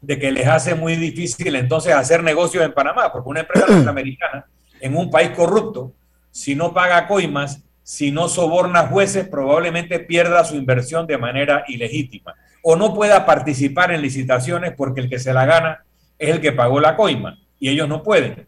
de 0.00 0.18
que 0.18 0.32
les 0.32 0.46
hace 0.46 0.74
muy 0.74 0.96
difícil 0.96 1.54
entonces 1.54 1.94
hacer 1.94 2.22
negocios 2.22 2.64
en 2.64 2.74
Panamá, 2.74 3.12
porque 3.12 3.28
una 3.28 3.40
empresa 3.40 3.66
norteamericana 3.70 4.46
en 4.80 4.96
un 4.96 5.10
país 5.10 5.30
corrupto, 5.30 5.92
si 6.32 6.56
no 6.56 6.74
paga 6.74 7.06
coimas, 7.06 7.62
si 7.84 8.10
no 8.10 8.28
soborna 8.28 8.88
jueces, 8.88 9.28
probablemente 9.28 10.00
pierda 10.00 10.44
su 10.44 10.56
inversión 10.56 11.06
de 11.06 11.18
manera 11.18 11.64
ilegítima 11.68 12.34
o 12.62 12.76
no 12.76 12.94
pueda 12.94 13.26
participar 13.26 13.92
en 13.92 14.00
licitaciones 14.00 14.72
porque 14.76 15.00
el 15.00 15.10
que 15.10 15.18
se 15.18 15.32
la 15.34 15.44
gana 15.44 15.84
es 16.18 16.30
el 16.30 16.40
que 16.40 16.52
pagó 16.52 16.80
la 16.80 16.96
coima 16.96 17.38
y 17.58 17.68
ellos 17.68 17.88
no 17.88 18.02
pueden. 18.02 18.46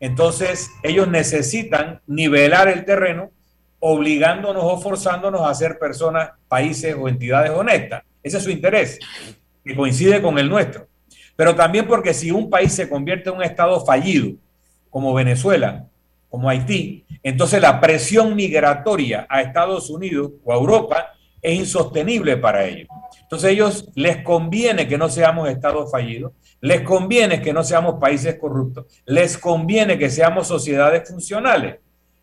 Entonces, 0.00 0.70
ellos 0.82 1.08
necesitan 1.08 2.00
nivelar 2.06 2.68
el 2.68 2.84
terreno 2.84 3.30
obligándonos 3.80 4.62
o 4.64 4.80
forzándonos 4.80 5.42
a 5.42 5.54
ser 5.54 5.78
personas, 5.78 6.30
países 6.48 6.94
o 6.98 7.08
entidades 7.08 7.50
honestas. 7.50 8.02
Ese 8.22 8.38
es 8.38 8.44
su 8.44 8.50
interés, 8.50 8.98
que 9.64 9.74
coincide 9.74 10.22
con 10.22 10.38
el 10.38 10.48
nuestro. 10.48 10.86
Pero 11.36 11.54
también 11.54 11.86
porque 11.86 12.14
si 12.14 12.30
un 12.30 12.48
país 12.48 12.72
se 12.72 12.88
convierte 12.88 13.30
en 13.30 13.36
un 13.36 13.42
estado 13.42 13.84
fallido, 13.84 14.32
como 14.90 15.12
Venezuela, 15.12 15.86
como 16.34 16.48
Haití, 16.48 17.04
entonces 17.22 17.62
la 17.62 17.80
presión 17.80 18.34
migratoria 18.34 19.24
a 19.30 19.40
Estados 19.40 19.88
Unidos 19.88 20.32
o 20.42 20.52
a 20.52 20.56
Europa 20.56 21.12
es 21.40 21.60
insostenible 21.60 22.36
para 22.38 22.64
ellos. 22.64 22.88
Entonces 23.22 23.52
ellos 23.52 23.88
les 23.94 24.16
conviene 24.24 24.88
que 24.88 24.98
no 24.98 25.08
seamos 25.08 25.48
estados 25.48 25.92
fallidos, 25.92 26.32
les 26.60 26.80
conviene 26.80 27.40
que 27.40 27.52
no 27.52 27.62
seamos 27.62 28.00
países 28.00 28.36
corruptos, 28.36 28.86
les 29.06 29.38
conviene 29.38 29.96
que 29.96 30.10
seamos 30.10 30.48
sociedades 30.48 31.08
funcionales. 31.08 31.76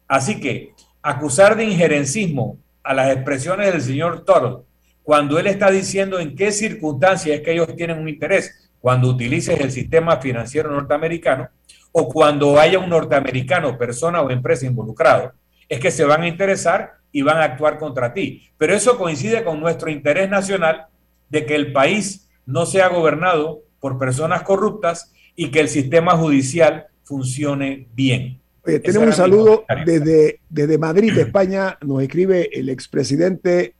Así 0.09 0.41
que 0.41 0.73
acusar 1.01 1.55
de 1.55 1.63
injerencismo 1.63 2.57
a 2.83 2.93
las 2.93 3.15
expresiones 3.15 3.71
del 3.71 3.81
señor 3.81 4.25
Toro, 4.25 4.65
cuando 5.03 5.39
él 5.39 5.47
está 5.47 5.71
diciendo 5.71 6.19
en 6.19 6.35
qué 6.35 6.51
circunstancias 6.51 7.37
es 7.37 7.43
que 7.43 7.53
ellos 7.53 7.73
tienen 7.77 7.97
un 7.97 8.09
interés, 8.09 8.69
cuando 8.81 9.07
utilices 9.07 9.57
el 9.57 9.71
sistema 9.71 10.17
financiero 10.17 10.69
norteamericano 10.69 11.47
o 11.91 12.07
cuando 12.07 12.59
haya 12.59 12.79
un 12.79 12.89
norteamericano, 12.89 13.77
persona 13.77 14.21
o 14.21 14.29
empresa 14.29 14.65
involucrado, 14.65 15.33
es 15.67 15.79
que 15.79 15.91
se 15.91 16.05
van 16.05 16.23
a 16.23 16.27
interesar 16.27 16.93
y 17.11 17.21
van 17.21 17.37
a 17.37 17.43
actuar 17.43 17.77
contra 17.77 18.13
ti. 18.13 18.49
Pero 18.57 18.73
eso 18.73 18.97
coincide 18.97 19.43
con 19.43 19.59
nuestro 19.59 19.89
interés 19.89 20.29
nacional 20.29 20.87
de 21.29 21.45
que 21.45 21.55
el 21.55 21.71
país 21.71 22.29
no 22.45 22.65
sea 22.65 22.89
gobernado 22.89 23.61
por 23.79 23.97
personas 23.97 24.43
corruptas 24.43 25.11
y 25.35 25.49
que 25.49 25.59
el 25.59 25.69
sistema 25.69 26.17
judicial 26.17 26.87
funcione 27.03 27.87
bien. 27.93 28.39
tenemos 28.63 29.07
un 29.07 29.13
saludo 29.13 29.65
desde, 29.85 30.39
desde 30.49 30.77
Madrid, 30.77 31.17
España. 31.17 31.77
Nos 31.81 32.01
escribe 32.03 32.49
el 32.53 32.69
expresidente 32.69 33.73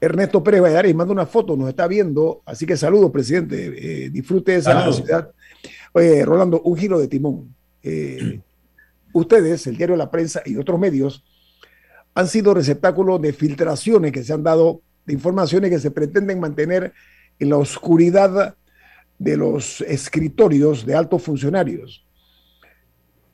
Ernesto 0.00 0.42
Pérez 0.42 0.62
Valladares 0.62 0.90
y 0.90 0.94
manda 0.94 1.12
una 1.12 1.26
foto, 1.26 1.56
nos 1.56 1.68
está 1.68 1.86
viendo. 1.86 2.42
Así 2.46 2.64
que 2.64 2.76
saludos, 2.76 3.10
presidente. 3.10 4.04
Eh, 4.04 4.10
disfrute 4.10 4.52
de 4.52 4.58
esa 4.58 4.84
sociedad. 4.84 5.30
Oye, 5.92 6.24
Rolando, 6.24 6.60
un 6.62 6.76
giro 6.76 6.98
de 6.98 7.08
timón. 7.08 7.54
Eh, 7.82 8.40
ustedes, 9.12 9.66
el 9.66 9.76
diario 9.76 9.96
La 9.96 10.10
Prensa 10.10 10.42
y 10.44 10.56
otros 10.56 10.78
medios, 10.78 11.24
han 12.14 12.28
sido 12.28 12.54
receptáculos 12.54 13.20
de 13.22 13.32
filtraciones 13.32 14.12
que 14.12 14.22
se 14.22 14.32
han 14.32 14.42
dado 14.42 14.82
de 15.06 15.14
informaciones 15.14 15.70
que 15.70 15.78
se 15.78 15.90
pretenden 15.90 16.40
mantener 16.40 16.92
en 17.38 17.48
la 17.48 17.56
oscuridad 17.56 18.54
de 19.18 19.36
los 19.36 19.80
escritorios 19.82 20.84
de 20.84 20.94
altos 20.94 21.22
funcionarios. 21.22 22.04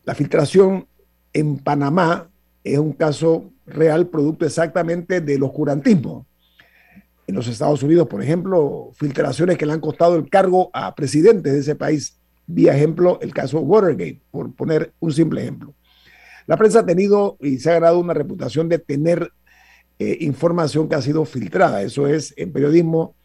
La 0.04 0.14
filtración 0.14 0.86
en 1.32 1.58
Panamá 1.58 2.28
es 2.62 2.78
un 2.78 2.92
caso 2.92 3.50
real, 3.66 4.08
producto 4.08 4.46
exactamente 4.46 5.20
del 5.20 5.42
oscurantismo. 5.42 6.26
En 7.26 7.34
los 7.34 7.48
Estados 7.48 7.82
Unidos, 7.82 8.06
por 8.06 8.22
ejemplo, 8.22 8.92
filtraciones 8.94 9.58
que 9.58 9.66
le 9.66 9.72
han 9.72 9.80
costado 9.80 10.16
el 10.16 10.28
cargo 10.28 10.70
a 10.72 10.94
presidentes 10.94 11.52
de 11.52 11.58
ese 11.58 11.74
país. 11.74 12.16
Vía 12.46 12.76
ejemplo, 12.76 13.18
el 13.20 13.34
caso 13.34 13.60
Watergate, 13.60 14.20
por 14.30 14.54
poner 14.54 14.92
un 15.00 15.12
simple 15.12 15.42
ejemplo. 15.42 15.74
La 16.46 16.56
prensa 16.56 16.80
ha 16.80 16.86
tenido 16.86 17.36
y 17.40 17.58
se 17.58 17.70
ha 17.70 17.74
ganado 17.74 17.98
una 17.98 18.14
reputación 18.14 18.68
de 18.68 18.78
tener 18.78 19.32
eh, 19.98 20.18
información 20.20 20.88
que 20.88 20.94
ha 20.94 21.02
sido 21.02 21.24
filtrada. 21.24 21.82
Eso 21.82 22.06
es, 22.06 22.34
en 22.36 22.52
periodismo, 22.52 23.16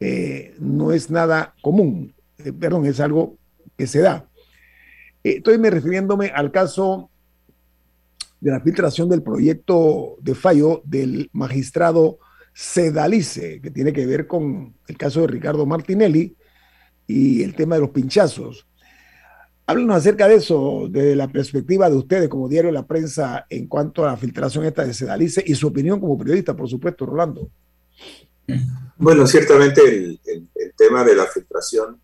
eh, 0.00 0.54
no 0.58 0.92
es 0.92 1.10
nada 1.10 1.54
común, 1.60 2.14
eh, 2.38 2.52
perdón, 2.52 2.86
es 2.86 3.00
algo 3.00 3.36
que 3.76 3.86
se 3.86 4.00
da. 4.00 4.28
estoy 5.22 5.58
me 5.58 5.70
refiriéndome 5.70 6.28
al 6.28 6.50
caso 6.50 7.10
de 8.40 8.50
la 8.50 8.60
filtración 8.60 9.08
del 9.08 9.22
proyecto 9.22 10.16
de 10.20 10.34
fallo 10.34 10.82
del 10.84 11.30
magistrado 11.32 12.18
Sedalice, 12.52 13.60
que 13.60 13.70
tiene 13.70 13.92
que 13.92 14.06
ver 14.06 14.26
con 14.26 14.74
el 14.86 14.96
caso 14.96 15.22
de 15.22 15.26
Ricardo 15.26 15.66
Martinelli 15.66 16.36
y 17.06 17.42
el 17.42 17.54
tema 17.54 17.76
de 17.76 17.82
los 17.82 17.90
pinchazos. 17.90 18.66
Háblenos 19.66 19.96
acerca 19.96 20.28
de 20.28 20.36
eso, 20.36 20.88
de 20.90 21.16
la 21.16 21.28
perspectiva 21.28 21.88
de 21.88 21.96
ustedes 21.96 22.28
como 22.28 22.48
diario 22.48 22.68
de 22.68 22.74
la 22.74 22.86
prensa 22.86 23.46
en 23.48 23.66
cuanto 23.66 24.04
a 24.04 24.08
la 24.08 24.16
filtración 24.16 24.64
esta 24.66 24.84
de 24.84 24.92
Sedalice 24.92 25.42
y 25.46 25.54
su 25.54 25.68
opinión 25.68 26.00
como 26.00 26.18
periodista, 26.18 26.54
por 26.54 26.68
supuesto, 26.68 27.06
Rolando. 27.06 27.50
Bueno, 28.96 29.26
ciertamente 29.26 29.82
el, 29.82 30.20
tema 30.76 31.04
de 31.04 31.14
la 31.14 31.26
filtración 31.26 32.00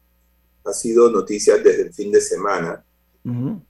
ha 0.64 0.72
sido 0.72 1.10
noticia 1.10 1.58
desde 1.58 1.82
el 1.82 1.92
fin 1.92 2.10
de 2.10 2.20
semana, 2.20 2.82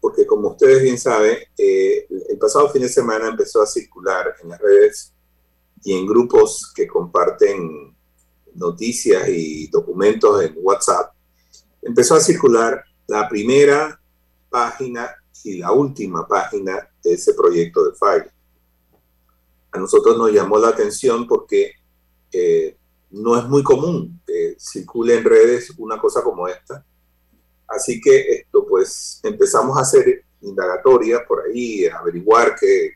porque 0.00 0.24
como 0.24 0.50
ustedes 0.50 0.82
bien 0.82 0.98
saben, 0.98 1.38
eh, 1.58 2.06
el 2.28 2.38
pasado 2.38 2.68
fin 2.70 2.82
de 2.82 2.88
semana 2.88 3.28
empezó 3.28 3.62
a 3.62 3.66
circular 3.66 4.36
en 4.42 4.50
las 4.50 4.60
redes 4.60 5.14
y 5.82 5.94
en 5.94 6.06
grupos 6.06 6.72
que 6.74 6.86
comparten 6.86 7.96
noticias 8.54 9.28
y 9.28 9.68
documentos 9.68 10.42
en 10.44 10.54
WhatsApp, 10.56 11.12
empezó 11.82 12.14
a 12.14 12.20
circular 12.20 12.84
la 13.06 13.28
primera 13.28 14.00
página 14.48 15.14
y 15.44 15.58
la 15.58 15.72
última 15.72 16.26
página 16.26 16.88
de 17.02 17.12
ese 17.12 17.34
proyecto 17.34 17.84
de 17.84 17.92
file. 17.96 18.30
A 19.72 19.78
nosotros 19.78 20.18
nos 20.18 20.32
llamó 20.32 20.58
la 20.58 20.68
atención 20.68 21.26
porque 21.26 21.72
eh, 22.32 22.76
no 23.10 23.38
es 23.38 23.44
muy 23.44 23.62
común 23.62 24.20
que 24.26 24.56
circule 24.58 25.16
en 25.16 25.24
redes 25.24 25.72
una 25.78 25.98
cosa 25.98 26.22
como 26.22 26.48
esta. 26.48 26.84
Así 27.68 28.00
que 28.00 28.32
esto, 28.32 28.66
pues 28.66 29.20
empezamos 29.22 29.76
a 29.78 29.82
hacer 29.82 30.24
indagatorias 30.40 31.22
por 31.26 31.42
ahí, 31.46 31.86
a 31.86 31.98
averiguar 31.98 32.56
qué, 32.58 32.94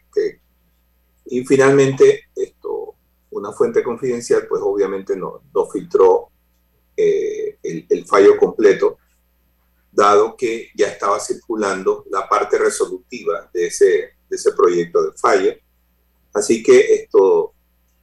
y 1.26 1.44
finalmente 1.44 2.24
esto, 2.34 2.96
una 3.30 3.52
fuente 3.52 3.82
confidencial, 3.82 4.46
pues 4.46 4.60
obviamente 4.62 5.16
no, 5.16 5.42
no 5.54 5.66
filtró 5.66 6.28
eh, 6.96 7.53
el, 7.64 8.06
fallo 8.06 8.36
completo 8.36 8.98
dado 9.90 10.36
que 10.36 10.68
ya 10.76 10.88
estaba 10.88 11.18
circulando 11.20 12.04
la 12.10 12.28
parte 12.28 12.58
resolutiva 12.58 13.48
de 13.52 13.66
ese, 13.66 13.86
de 14.28 14.36
ese 14.36 14.52
proyecto 14.52 15.02
de 15.02 15.12
falla. 15.16 15.56
Así 16.32 16.62
que 16.62 16.94
esto, 16.94 17.54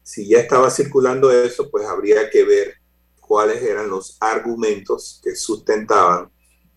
si 0.02 0.28
ya 0.28 0.40
estaba 0.40 0.70
circulando 0.70 1.32
eso, 1.32 1.70
pues 1.70 1.86
habría 1.86 2.30
que 2.30 2.44
ver 2.44 2.76
cuáles 3.20 3.62
eran 3.62 3.90
los 3.90 4.18
argumentos 4.20 5.22
que 5.24 5.36
sustentaban 5.36 6.32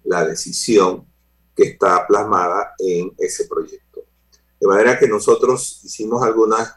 la 0.05 0.25
decisión 0.25 1.07
que 1.55 1.65
está 1.65 2.07
plasmada 2.07 2.75
en 2.79 3.13
ese 3.19 3.47
proyecto. 3.47 4.05
De 4.61 4.67
manera 4.67 4.99
que 4.99 5.07
nosotros 5.07 5.81
hicimos 5.85 6.23
algunas, 6.23 6.75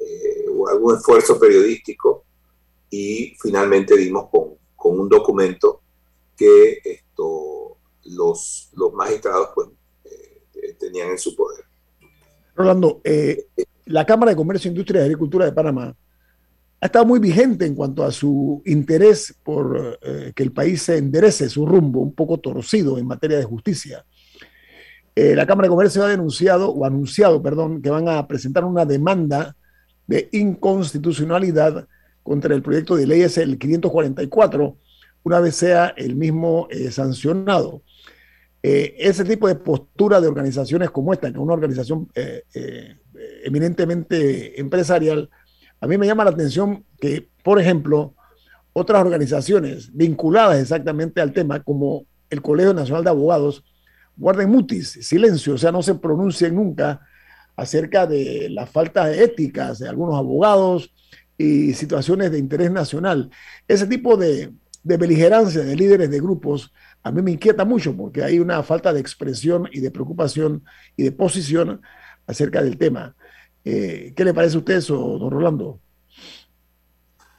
eh, 0.00 0.46
algún 0.70 0.96
esfuerzo 0.96 1.38
periodístico 1.38 2.24
y 2.90 3.36
finalmente 3.40 3.96
dimos 3.96 4.28
con, 4.30 4.54
con 4.76 5.00
un 5.00 5.08
documento 5.08 5.80
que 6.36 6.78
esto, 6.84 7.78
los, 8.04 8.70
los 8.74 8.92
magistrados 8.92 9.48
pues, 9.54 9.68
eh, 10.04 10.76
tenían 10.78 11.08
en 11.08 11.18
su 11.18 11.34
poder. 11.34 11.64
Rolando, 12.54 13.00
eh, 13.02 13.46
la 13.86 14.04
Cámara 14.04 14.30
de 14.30 14.36
Comercio, 14.36 14.70
Industria 14.70 15.00
y 15.00 15.04
Agricultura 15.04 15.46
de 15.46 15.52
Panamá 15.52 15.96
ha 16.78 16.86
estado 16.86 17.06
muy 17.06 17.18
vigente 17.18 17.64
en 17.64 17.74
cuanto 17.74 18.04
a 18.04 18.12
su 18.12 18.62
interés 18.66 19.34
por 19.42 19.98
eh, 20.02 20.32
que 20.34 20.42
el 20.42 20.52
país 20.52 20.82
se 20.82 20.98
enderece 20.98 21.48
su 21.48 21.64
rumbo 21.64 22.00
un 22.00 22.14
poco 22.14 22.38
torcido 22.38 22.98
en 22.98 23.06
materia 23.06 23.38
de 23.38 23.44
justicia. 23.44 24.04
la 25.14 25.46
Cámara 25.46 25.66
de 25.66 25.70
Comercio 25.70 26.04
ha 26.04 26.08
denunciado, 26.08 26.70
o 26.70 26.84
anunciado, 26.84 27.42
perdón, 27.42 27.80
que 27.80 27.88
van 27.88 28.06
a 28.08 28.28
presentar 28.28 28.64
una 28.66 28.84
demanda 28.84 29.56
de 30.06 30.28
inconstitucionalidad 30.32 31.88
contra 32.26 32.54
el 32.54 32.62
proyecto 32.62 32.96
de 32.96 33.06
ley 33.06 33.22
es 33.22 33.38
el 33.38 33.58
544 33.58 34.76
una 35.22 35.40
vez 35.40 35.56
sea 35.56 35.94
el 35.96 36.14
mismo 36.14 36.68
eh, 36.70 36.90
sancionado. 36.90 37.82
Eh, 38.62 38.94
ese 38.98 39.24
tipo 39.24 39.48
de 39.48 39.54
postura 39.56 40.20
de 40.20 40.28
organizaciones 40.28 40.90
como 40.90 41.12
esta, 41.12 41.28
que 41.28 41.36
es 41.36 41.42
una 41.42 41.54
organización 41.54 42.08
eh, 42.14 42.42
eminentemente 43.44 44.60
empresarial, 44.60 45.28
a 45.80 45.86
mí 45.86 45.98
me 45.98 46.06
llama 46.06 46.24
la 46.24 46.30
atención 46.30 46.84
que, 47.00 47.28
por 47.42 47.60
ejemplo, 47.60 48.14
otras 48.72 49.02
organizaciones 49.02 49.90
vinculadas 49.92 50.60
exactamente 50.60 51.20
al 51.20 51.32
tema, 51.32 51.62
como 51.62 52.06
el 52.30 52.42
Colegio 52.42 52.74
Nacional 52.74 53.04
de 53.04 53.10
Abogados, 53.10 53.64
guarden 54.16 54.50
mutis, 54.50 54.98
silencio, 55.02 55.54
o 55.54 55.58
sea, 55.58 55.72
no 55.72 55.82
se 55.82 55.94
pronuncien 55.94 56.54
nunca 56.54 57.00
acerca 57.56 58.06
de 58.06 58.48
la 58.50 58.66
falta 58.66 59.06
de 59.06 59.24
éticas 59.24 59.78
de 59.80 59.88
algunos 59.88 60.14
abogados 60.14 60.92
y 61.38 61.74
situaciones 61.74 62.30
de 62.30 62.38
interés 62.38 62.70
nacional. 62.70 63.30
Ese 63.68 63.86
tipo 63.86 64.16
de, 64.16 64.52
de 64.82 64.96
beligerancia 64.96 65.62
de 65.62 65.76
líderes 65.76 66.10
de 66.10 66.20
grupos 66.20 66.72
a 67.06 67.12
mí 67.12 67.22
me 67.22 67.30
inquieta 67.30 67.64
mucho 67.64 67.96
porque 67.96 68.24
hay 68.24 68.40
una 68.40 68.60
falta 68.64 68.92
de 68.92 68.98
expresión 68.98 69.68
y 69.70 69.78
de 69.78 69.92
preocupación 69.92 70.64
y 70.96 71.04
de 71.04 71.12
posición 71.12 71.80
acerca 72.26 72.62
del 72.64 72.78
tema. 72.78 73.14
Eh, 73.64 74.12
¿Qué 74.16 74.24
le 74.24 74.34
parece 74.34 74.56
a 74.56 74.58
usted 74.58 74.78
eso, 74.78 74.96
don 74.96 75.30
Rolando? 75.30 75.80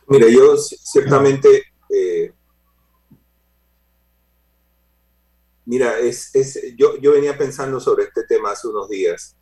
Mira, 0.07 0.29
yo 0.29 0.55
ciertamente, 0.55 1.63
eh, 1.89 2.31
mira, 5.65 5.99
es, 5.99 6.31
yo, 6.77 6.97
yo 7.01 7.11
venía 7.11 7.37
pensando 7.37 7.81
sobre 7.81 8.05
este 8.05 8.23
tema 8.23 8.51
hace 8.51 8.69
unos 8.69 8.87
días 8.87 9.35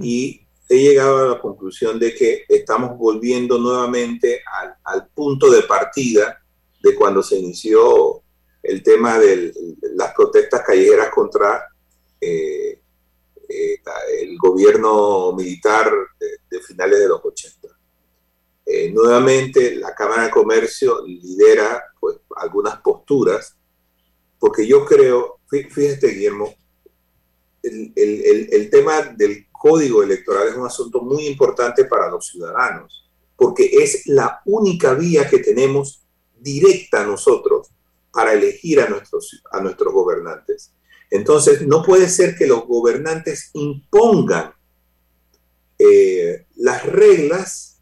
y 0.00 0.45
he 0.68 0.78
llegado 0.78 1.18
a 1.18 1.34
la 1.34 1.40
conclusión 1.40 1.98
de 1.98 2.14
que 2.14 2.44
estamos 2.48 2.98
volviendo 2.98 3.58
nuevamente 3.58 4.42
al, 4.84 5.08
punto 5.08 5.50
de 5.50 5.62
partida 5.62 6.42
de 6.82 6.94
cuando 6.94 7.22
se 7.22 7.38
inició 7.38 8.22
el 8.62 8.82
tema 8.82 9.18
de 9.18 9.52
las 9.94 10.12
protestas 10.14 10.62
callejeras 10.66 11.10
contra 11.10 11.68
eh, 12.20 12.80
eh, 13.48 13.80
el 14.20 14.36
gobierno 14.38 15.32
militar 15.32 15.90
de, 16.18 16.60
finales 16.60 16.98
de 16.98 17.08
los 17.08 17.24
80. 17.24 17.68
Eh, 18.66 18.90
nuevamente 18.90 19.76
la 19.76 19.94
Cámara 19.94 20.24
de 20.24 20.30
Comercio 20.30 21.06
lidera 21.06 21.84
pues, 22.00 22.16
algunas 22.36 22.80
posturas, 22.80 23.56
porque 24.38 24.66
yo 24.66 24.84
creo, 24.84 25.38
fíjate 25.48 26.08
Guillermo, 26.08 26.52
el, 27.62 27.92
el, 27.94 28.48
el 28.52 28.70
tema 28.70 29.02
del 29.02 29.45
código 29.58 30.02
electoral 30.02 30.48
es 30.48 30.54
un 30.56 30.66
asunto 30.66 31.02
muy 31.02 31.26
importante 31.26 31.84
para 31.84 32.10
los 32.10 32.26
ciudadanos, 32.26 33.08
porque 33.36 33.70
es 33.72 34.06
la 34.06 34.40
única 34.46 34.94
vía 34.94 35.28
que 35.28 35.38
tenemos 35.38 36.02
directa 36.38 37.04
nosotros 37.04 37.68
para 38.12 38.32
elegir 38.32 38.80
a 38.80 38.88
nuestros, 38.88 39.42
a 39.50 39.60
nuestros 39.60 39.92
gobernantes. 39.92 40.72
Entonces, 41.10 41.66
no 41.66 41.82
puede 41.82 42.08
ser 42.08 42.36
que 42.36 42.46
los 42.46 42.66
gobernantes 42.66 43.50
impongan 43.52 44.52
eh, 45.78 46.46
las 46.56 46.84
reglas 46.86 47.76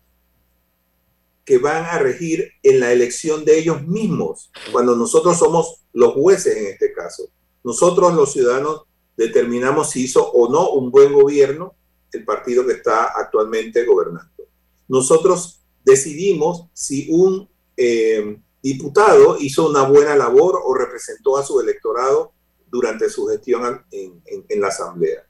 que 1.44 1.58
van 1.58 1.84
a 1.84 1.98
regir 1.98 2.50
en 2.62 2.80
la 2.80 2.92
elección 2.92 3.44
de 3.44 3.58
ellos 3.58 3.86
mismos, 3.86 4.50
cuando 4.72 4.96
nosotros 4.96 5.38
somos 5.38 5.84
los 5.92 6.14
jueces 6.14 6.56
en 6.56 6.66
este 6.66 6.92
caso. 6.92 7.28
Nosotros 7.62 8.14
los 8.14 8.32
ciudadanos 8.32 8.82
determinamos 9.16 9.90
si 9.90 10.04
hizo 10.04 10.30
o 10.32 10.50
no 10.50 10.70
un 10.70 10.90
buen 10.90 11.12
gobierno 11.12 11.74
el 12.12 12.24
partido 12.24 12.64
que 12.66 12.74
está 12.74 13.12
actualmente 13.16 13.84
gobernando. 13.84 14.44
Nosotros 14.88 15.60
decidimos 15.84 16.66
si 16.72 17.08
un 17.10 17.48
eh, 17.76 18.38
diputado 18.62 19.36
hizo 19.38 19.68
una 19.68 19.82
buena 19.82 20.16
labor 20.16 20.60
o 20.64 20.74
representó 20.74 21.36
a 21.36 21.44
su 21.44 21.60
electorado 21.60 22.32
durante 22.70 23.08
su 23.08 23.26
gestión 23.26 23.84
en, 23.90 24.60
la 24.60 24.68
Asamblea. 24.68 25.26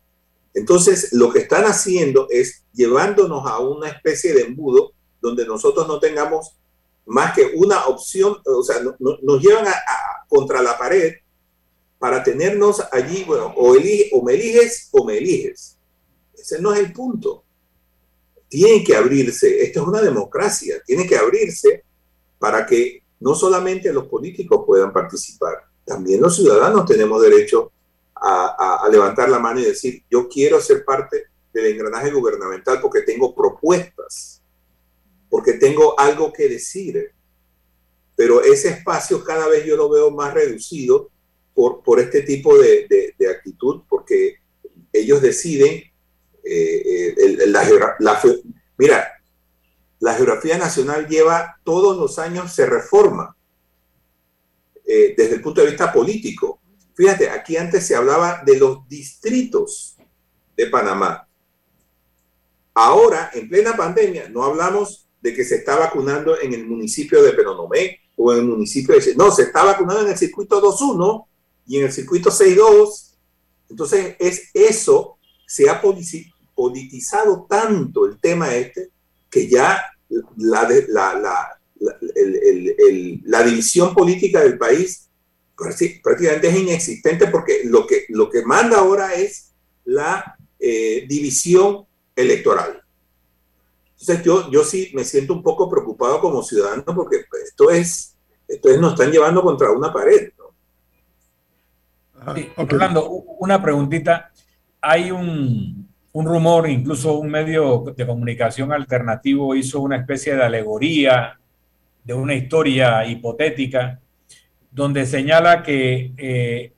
Entonces, 0.55 1.13
lo 1.13 1.33
que 1.33 1.41
están 1.41 1.65
haciendo 1.65 2.29
es 2.31 2.63
llevándonos 2.73 3.45
a 3.47 3.59
una 3.59 3.89
especie 3.89 4.33
de 4.33 4.43
embudo 4.43 4.93
donde 5.21 5.45
nosotros 5.47 5.89
no 5.89 5.99
tengamos 5.99 6.57
más 7.07 7.35
que 7.35 7.53
una 7.57 7.87
opción, 7.87 8.37
o 8.47 8.63
sea, 8.63 8.77
nos 8.99 9.43
llevan 9.43 9.67
a, 9.67 9.75
contra 10.29 10.63
la 10.63 10.79
pared 10.79 11.13
para 12.05 12.23
tenernos 12.23 12.83
allí, 12.93 13.25
bueno, 13.25 13.55
o, 13.57 13.73
o 13.73 14.23
me 14.23 14.35
eliges 14.35 14.91
o 14.93 15.07
me 15.07 15.17
eliges. 15.17 15.79
Ese 16.37 16.61
no 16.61 16.75
es 16.75 16.81
el 16.81 16.93
punto. 16.93 17.45
Tiene 18.47 18.85
que 18.85 18.95
abrirse, 18.95 19.63
esto 19.63 19.81
es 19.81 19.87
una 19.87 20.03
democracia, 20.03 20.83
tiene 20.85 21.07
que 21.07 21.17
abrirse 21.17 21.83
para 22.39 22.67
que 22.67 23.03
no 23.21 23.35
solamente 23.35 23.91
los 23.91 24.07
políticos 24.09 24.65
puedan 24.67 24.93
participar, 24.93 25.65
también 25.87 26.21
los 26.21 26.37
ciudadanos 26.37 26.85
tenemos 26.85 27.23
derecho 27.23 27.73
a, 28.15 28.87
levantar 28.93 29.31
la 29.31 29.39
mano 29.39 29.61
y 29.61 29.65
decir, 29.65 30.05
yo 30.11 30.29
quiero 30.29 30.61
ser 30.61 30.85
parte 30.85 31.29
del 31.55 31.73
engranaje 31.73 32.11
gubernamental 32.11 32.83
porque 32.83 33.01
tengo 33.01 33.35
propuestas, 33.35 34.43
porque 35.31 35.55
tengo 35.55 35.99
algo 35.99 36.31
que 36.35 36.51
decir. 36.51 37.15
Pero 38.15 38.43
ese 38.43 38.69
espacio 38.69 39.25
cada 39.25 39.49
vez 39.49 39.65
yo 39.65 39.75
lo 39.75 39.89
veo 39.89 40.11
más 40.11 40.35
reducido 40.35 41.14
por, 41.55 41.83
por 41.83 42.01
este 42.01 42.23
tipo 42.23 42.59
de, 42.59 43.15
actitud, 43.31 43.83
porque 43.89 44.37
ellos 44.93 45.23
deciden, 45.23 45.83
eh, 46.45 47.15
eh, 47.17 47.47
la, 47.47 48.21
mira, 48.77 49.15
la 50.01 50.15
geografía 50.15 50.59
nacional 50.59 51.09
lleva 51.09 51.61
todos 51.65 51.97
los 51.97 52.19
años, 52.19 52.53
se 52.53 52.67
reforma 52.67 53.37
eh, 54.85 55.15
desde 55.17 55.37
el 55.37 55.41
punto 55.41 55.63
de 55.63 55.69
vista 55.69 55.93
político. 55.93 56.61
Fíjate, 56.95 57.31
aquí 57.31 57.57
antes 57.57 57.87
se 57.87 57.97
hablaba 57.97 58.43
de 58.45 58.59
los 58.59 58.87
distritos 58.89 59.97
de 60.57 60.67
Panamá. 60.67 61.27
Ahora, 62.75 63.31
en 63.33 63.49
plena 63.49 63.77
pandemia, 63.77 64.29
no 64.29 64.43
hablamos 64.43 65.09
de 65.21 65.33
que 65.33 65.45
se 65.45 65.57
está 65.57 65.77
vacunando 65.77 66.39
en 66.39 66.53
el 66.53 66.67
municipio 66.67 67.23
de 67.23 67.33
Penonomé 67.33 68.01
o 68.17 68.33
en 68.33 68.41
el 68.41 68.45
municipio 68.45 68.95
de... 68.95 69.15
No, 69.15 69.31
se 69.31 69.45
está 69.45 69.65
vacunando 69.65 70.03
en 70.03 70.09
el 70.11 70.19
circuito 70.19 70.61
2.1 70.61 71.27
y 71.67 71.79
en 71.79 71.85
el 71.85 71.93
circuito 71.93 72.31
6.2. 72.31 73.15
Entonces, 73.71 74.17
es 74.19 74.51
eso, 74.53 75.19
se 75.47 75.69
ha 75.69 75.81
politizado 75.81 77.47
tanto 77.49 78.07
el 78.07 78.19
tema 78.21 78.55
este 78.55 78.91
que 79.31 79.49
ya 79.49 79.83
la, 80.37 80.69
la, 80.89 81.59
la 83.25 83.43
división 83.43 83.95
política 83.95 84.41
del 84.41 84.59
país 84.59 85.05
prácticamente 86.03 86.49
es 86.49 86.57
inexistente 86.57 87.29
porque 87.29 87.63
lo 87.65 87.87
que, 87.87 88.07
lo 88.09 88.29
que 88.29 88.43
manda 88.45 88.79
ahora 88.79 89.15
es 89.15 89.53
la 89.85 90.37
eh, 90.59 91.05
división 91.09 91.87
electoral. 92.17 92.83
Entonces 93.99 94.25
yo, 94.25 94.51
yo 94.51 94.65
sí 94.65 94.91
me 94.95 95.05
siento 95.05 95.33
un 95.33 95.43
poco 95.43 95.71
preocupado 95.71 96.21
como 96.21 96.43
ciudadano 96.43 96.85
porque 96.95 97.25
esto 97.45 97.71
es, 97.71 98.17
esto 98.49 98.69
es 98.69 98.81
nos 98.81 98.93
están 98.93 99.13
llevando 99.13 99.43
contra 99.43 99.71
una 99.71 99.93
pared. 99.93 100.31
Orlando, 102.57 103.09
una 103.39 103.61
preguntita. 103.61 104.31
Hay 104.81 105.11
un, 105.11 105.89
un 106.13 106.27
rumor, 106.27 106.69
incluso 106.69 107.19
un 107.19 107.29
medio 107.29 107.85
de 107.97 108.07
comunicación 108.07 108.73
alternativo 108.73 109.55
hizo 109.55 109.81
una 109.81 109.97
especie 109.97 110.37
de 110.37 110.45
alegoría 110.45 111.41
de 112.05 112.15
una 112.15 112.35
historia 112.35 113.05
hipotética 113.05 114.01
donde 114.71 115.07
señala 115.07 115.63
que 115.63 116.13
eh, 116.17 116.73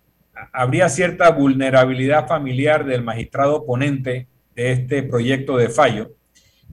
habría 0.52 0.88
cierta 0.88 1.30
vulnerabilidad 1.30 2.26
familiar 2.26 2.86
del 2.86 3.02
magistrado 3.02 3.56
oponente 3.56 4.26
de 4.54 4.72
este 4.72 5.02
proyecto 5.02 5.56
de 5.56 5.68
fallo 5.68 6.12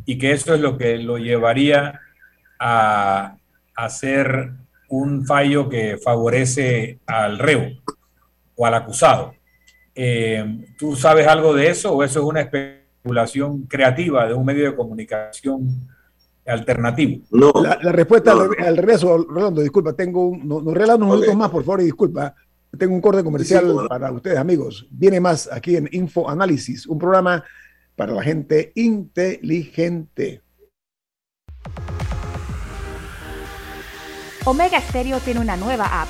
y 0.06 0.18
que 0.18 0.32
eso 0.32 0.54
es 0.54 0.62
lo 0.62 0.78
que 0.78 0.98
lo 0.98 1.18
llevaría 1.18 2.00
a 2.60 3.36
hacer 3.76 4.52
un 4.88 5.26
fallo 5.26 5.68
que 5.68 5.98
favorece 5.98 7.00
al 7.08 7.40
reo 7.40 7.72
o 8.56 8.66
al 8.66 8.74
acusado. 8.74 9.34
Eh, 9.96 10.66
¿Tú 10.78 10.96
sabes 10.96 11.28
algo 11.28 11.54
de 11.54 11.70
eso 11.70 11.94
o 11.94 12.04
eso 12.04 12.20
es 12.20 12.26
una 12.26 12.42
especulación 12.42 13.64
creativa 13.64 14.28
de 14.28 14.34
un 14.34 14.46
medio 14.46 14.66
de 14.66 14.76
comunicación 14.76 15.88
alternativo. 16.46 17.24
No. 17.32 17.52
La, 17.62 17.92
respuesta 17.92 18.32
al, 18.32 18.76
regreso, 18.76 19.18
Rolando, 19.18 19.62
disculpa, 19.62 19.94
tengo 19.94 20.28
un, 20.28 20.48
nos, 20.48 20.64
nos 20.64 20.76
unos 20.76 21.00
minutos 21.00 21.36
más, 21.36 21.50
por 21.50 21.64
favor, 21.64 21.82
y 21.82 21.86
disculpa. 21.86 22.36
Tengo 22.78 22.96
un 22.96 23.02
corte 23.02 23.24
comercial 23.24 23.86
para 23.88 24.12
ustedes, 24.12 24.38
amigos. 24.38 24.88
Viene 24.90 25.20
más 25.20 25.48
aquí 25.52 25.76
en 25.76 25.88
Info 25.92 26.30
Análisis, 26.30 26.88
un 26.88 26.98
programa 26.98 27.44
para 27.96 28.14
la 28.14 28.24
gente 28.24 28.72
inteligente. 28.76 30.42
Omega 34.46 34.82
Stereo 34.82 35.20
tiene 35.20 35.40
una 35.40 35.56
nueva 35.56 36.02
app. 36.02 36.10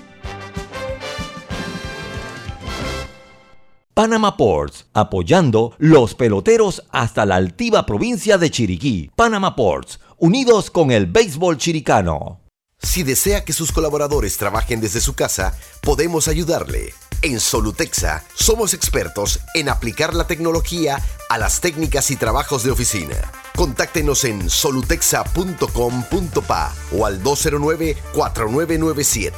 Panama 4.01 4.33
Ports, 4.35 4.87
apoyando 4.95 5.75
los 5.77 6.15
peloteros 6.15 6.81
hasta 6.89 7.23
la 7.23 7.35
altiva 7.35 7.85
provincia 7.85 8.39
de 8.39 8.49
Chiriquí. 8.49 9.11
Panama 9.15 9.55
Ports, 9.55 9.99
unidos 10.17 10.71
con 10.71 10.89
el 10.89 11.05
béisbol 11.05 11.59
chiricano. 11.59 12.41
Si 12.81 13.03
desea 13.03 13.45
que 13.45 13.53
sus 13.53 13.71
colaboradores 13.71 14.39
trabajen 14.39 14.81
desde 14.81 15.01
su 15.01 15.13
casa, 15.13 15.55
podemos 15.83 16.27
ayudarle. 16.27 16.95
En 17.21 17.39
Solutexa 17.39 18.23
somos 18.33 18.73
expertos 18.73 19.39
en 19.53 19.69
aplicar 19.69 20.15
la 20.15 20.25
tecnología 20.25 20.99
a 21.29 21.37
las 21.37 21.61
técnicas 21.61 22.09
y 22.09 22.15
trabajos 22.15 22.63
de 22.63 22.71
oficina. 22.71 23.31
Contáctenos 23.55 24.23
en 24.23 24.49
solutexa.com.pa 24.49 26.73
o 26.97 27.05
al 27.05 27.21
209-4997. 27.21 29.31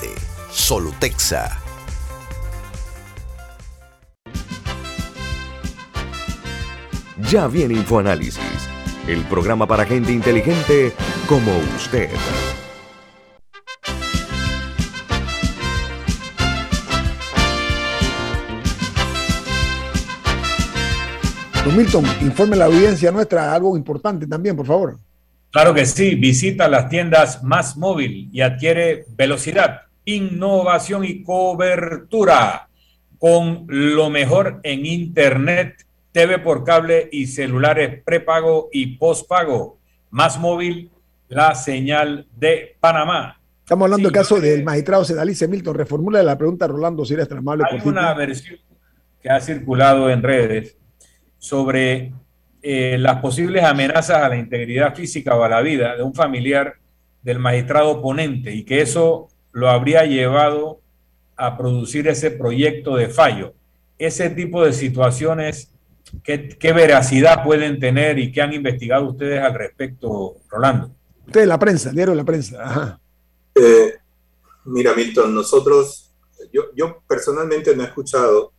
Solutexa. 0.53 1.62
Ya 7.29 7.47
viene 7.47 7.75
InfoAnálisis, 7.75 8.69
el 9.07 9.21
programa 9.23 9.65
para 9.65 9.85
gente 9.85 10.11
inteligente 10.11 10.91
como 11.27 11.51
usted. 11.75 12.09
Don 21.63 21.77
Milton, 21.77 22.05
informe 22.21 22.55
a 22.55 22.59
la 22.59 22.65
audiencia 22.65 23.11
nuestra 23.11 23.53
algo 23.53 23.77
importante 23.77 24.27
también, 24.27 24.55
por 24.55 24.65
favor. 24.65 24.97
Claro 25.51 25.73
que 25.73 25.85
sí, 25.85 26.15
visita 26.15 26.67
las 26.67 26.89
tiendas 26.89 27.43
Más 27.43 27.77
Móvil 27.77 28.29
y 28.33 28.41
adquiere 28.41 29.05
velocidad, 29.15 29.83
innovación 30.03 31.05
y 31.05 31.23
cobertura 31.23 32.67
con 33.17 33.65
lo 33.69 34.09
mejor 34.09 34.59
en 34.63 34.85
Internet, 34.85 35.85
TV 36.13 36.39
por 36.39 36.63
cable 36.63 37.09
y 37.11 37.27
celulares 37.27 38.01
prepago 38.05 38.69
y 38.71 38.97
postpago. 38.97 39.79
Más 40.11 40.39
Móvil, 40.39 40.91
la 41.27 41.55
señal 41.55 42.27
de 42.37 42.77
Panamá. 42.79 43.41
Estamos 43.59 43.85
hablando 43.85 44.07
del 44.07 44.13
caso 44.13 44.39
del 44.39 44.63
magistrado 44.63 45.03
Sedalice 45.03 45.47
Milton. 45.47 45.75
Reformula 45.75 46.21
la 46.21 46.37
pregunta, 46.37 46.67
Rolando, 46.67 47.03
si 47.03 47.15
eres 47.15 47.27
tan 47.27 47.39
amable. 47.39 47.63
Hay 47.69 47.81
una 47.83 48.13
versión 48.13 48.59
que 49.21 49.29
ha 49.29 49.41
circulado 49.41 50.09
en 50.09 50.21
redes 50.21 50.77
sobre 51.39 52.13
eh, 52.61 52.97
las 52.99 53.19
posibles 53.19 53.63
amenazas 53.63 54.17
a 54.21 54.29
la 54.29 54.37
integridad 54.37 54.93
física 54.93 55.35
o 55.35 55.43
a 55.43 55.49
la 55.49 55.61
vida 55.61 55.95
de 55.95 56.03
un 56.03 56.13
familiar 56.13 56.75
del 57.23 57.39
magistrado 57.39 57.89
oponente 57.89 58.53
y 58.53 58.65
que 58.65 58.81
eso 58.81 59.29
lo 59.51 59.69
habría 59.69 60.05
llevado 60.05 60.81
a 61.35 61.57
producir 61.57 62.07
ese 62.07 62.29
proyecto 62.29 62.95
de 62.95 63.07
fallo. 63.07 63.55
Ese 63.97 64.29
tipo 64.29 64.63
de 64.63 64.73
situaciones, 64.73 65.73
¿qué, 66.21 66.73
veracidad 66.73 67.43
pueden 67.43 67.79
tener 67.79 68.19
y 68.19 68.31
qué 68.31 68.41
han 68.41 68.53
investigado 68.53 69.09
ustedes 69.09 69.41
al 69.41 69.53
respecto, 69.53 70.35
Rolando? 70.49 70.91
Ustedes, 71.25 71.47
la 71.47 71.59
prensa, 71.59 71.89
el 71.89 71.95
diario 71.95 72.11
de 72.11 72.17
la 72.17 72.25
prensa. 72.25 72.99
Eh, 73.55 73.93
mira, 74.65 74.93
Milton, 74.95 75.33
nosotros, 75.33 76.11
yo, 76.51 76.73
yo 76.75 77.03
personalmente 77.07 77.75
no 77.75 77.83
he 77.83 77.85
escuchado 77.85 78.51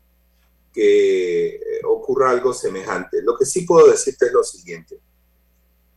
que 0.73 1.57
eh, 1.57 1.61
ocurra 1.85 2.31
algo 2.31 2.53
semejante. 2.53 3.23
Lo 3.23 3.37
que 3.37 3.45
sí 3.45 3.63
puedo 3.63 3.91
decirte 3.91 4.27
es 4.27 4.33
lo 4.33 4.43
siguiente. 4.43 5.01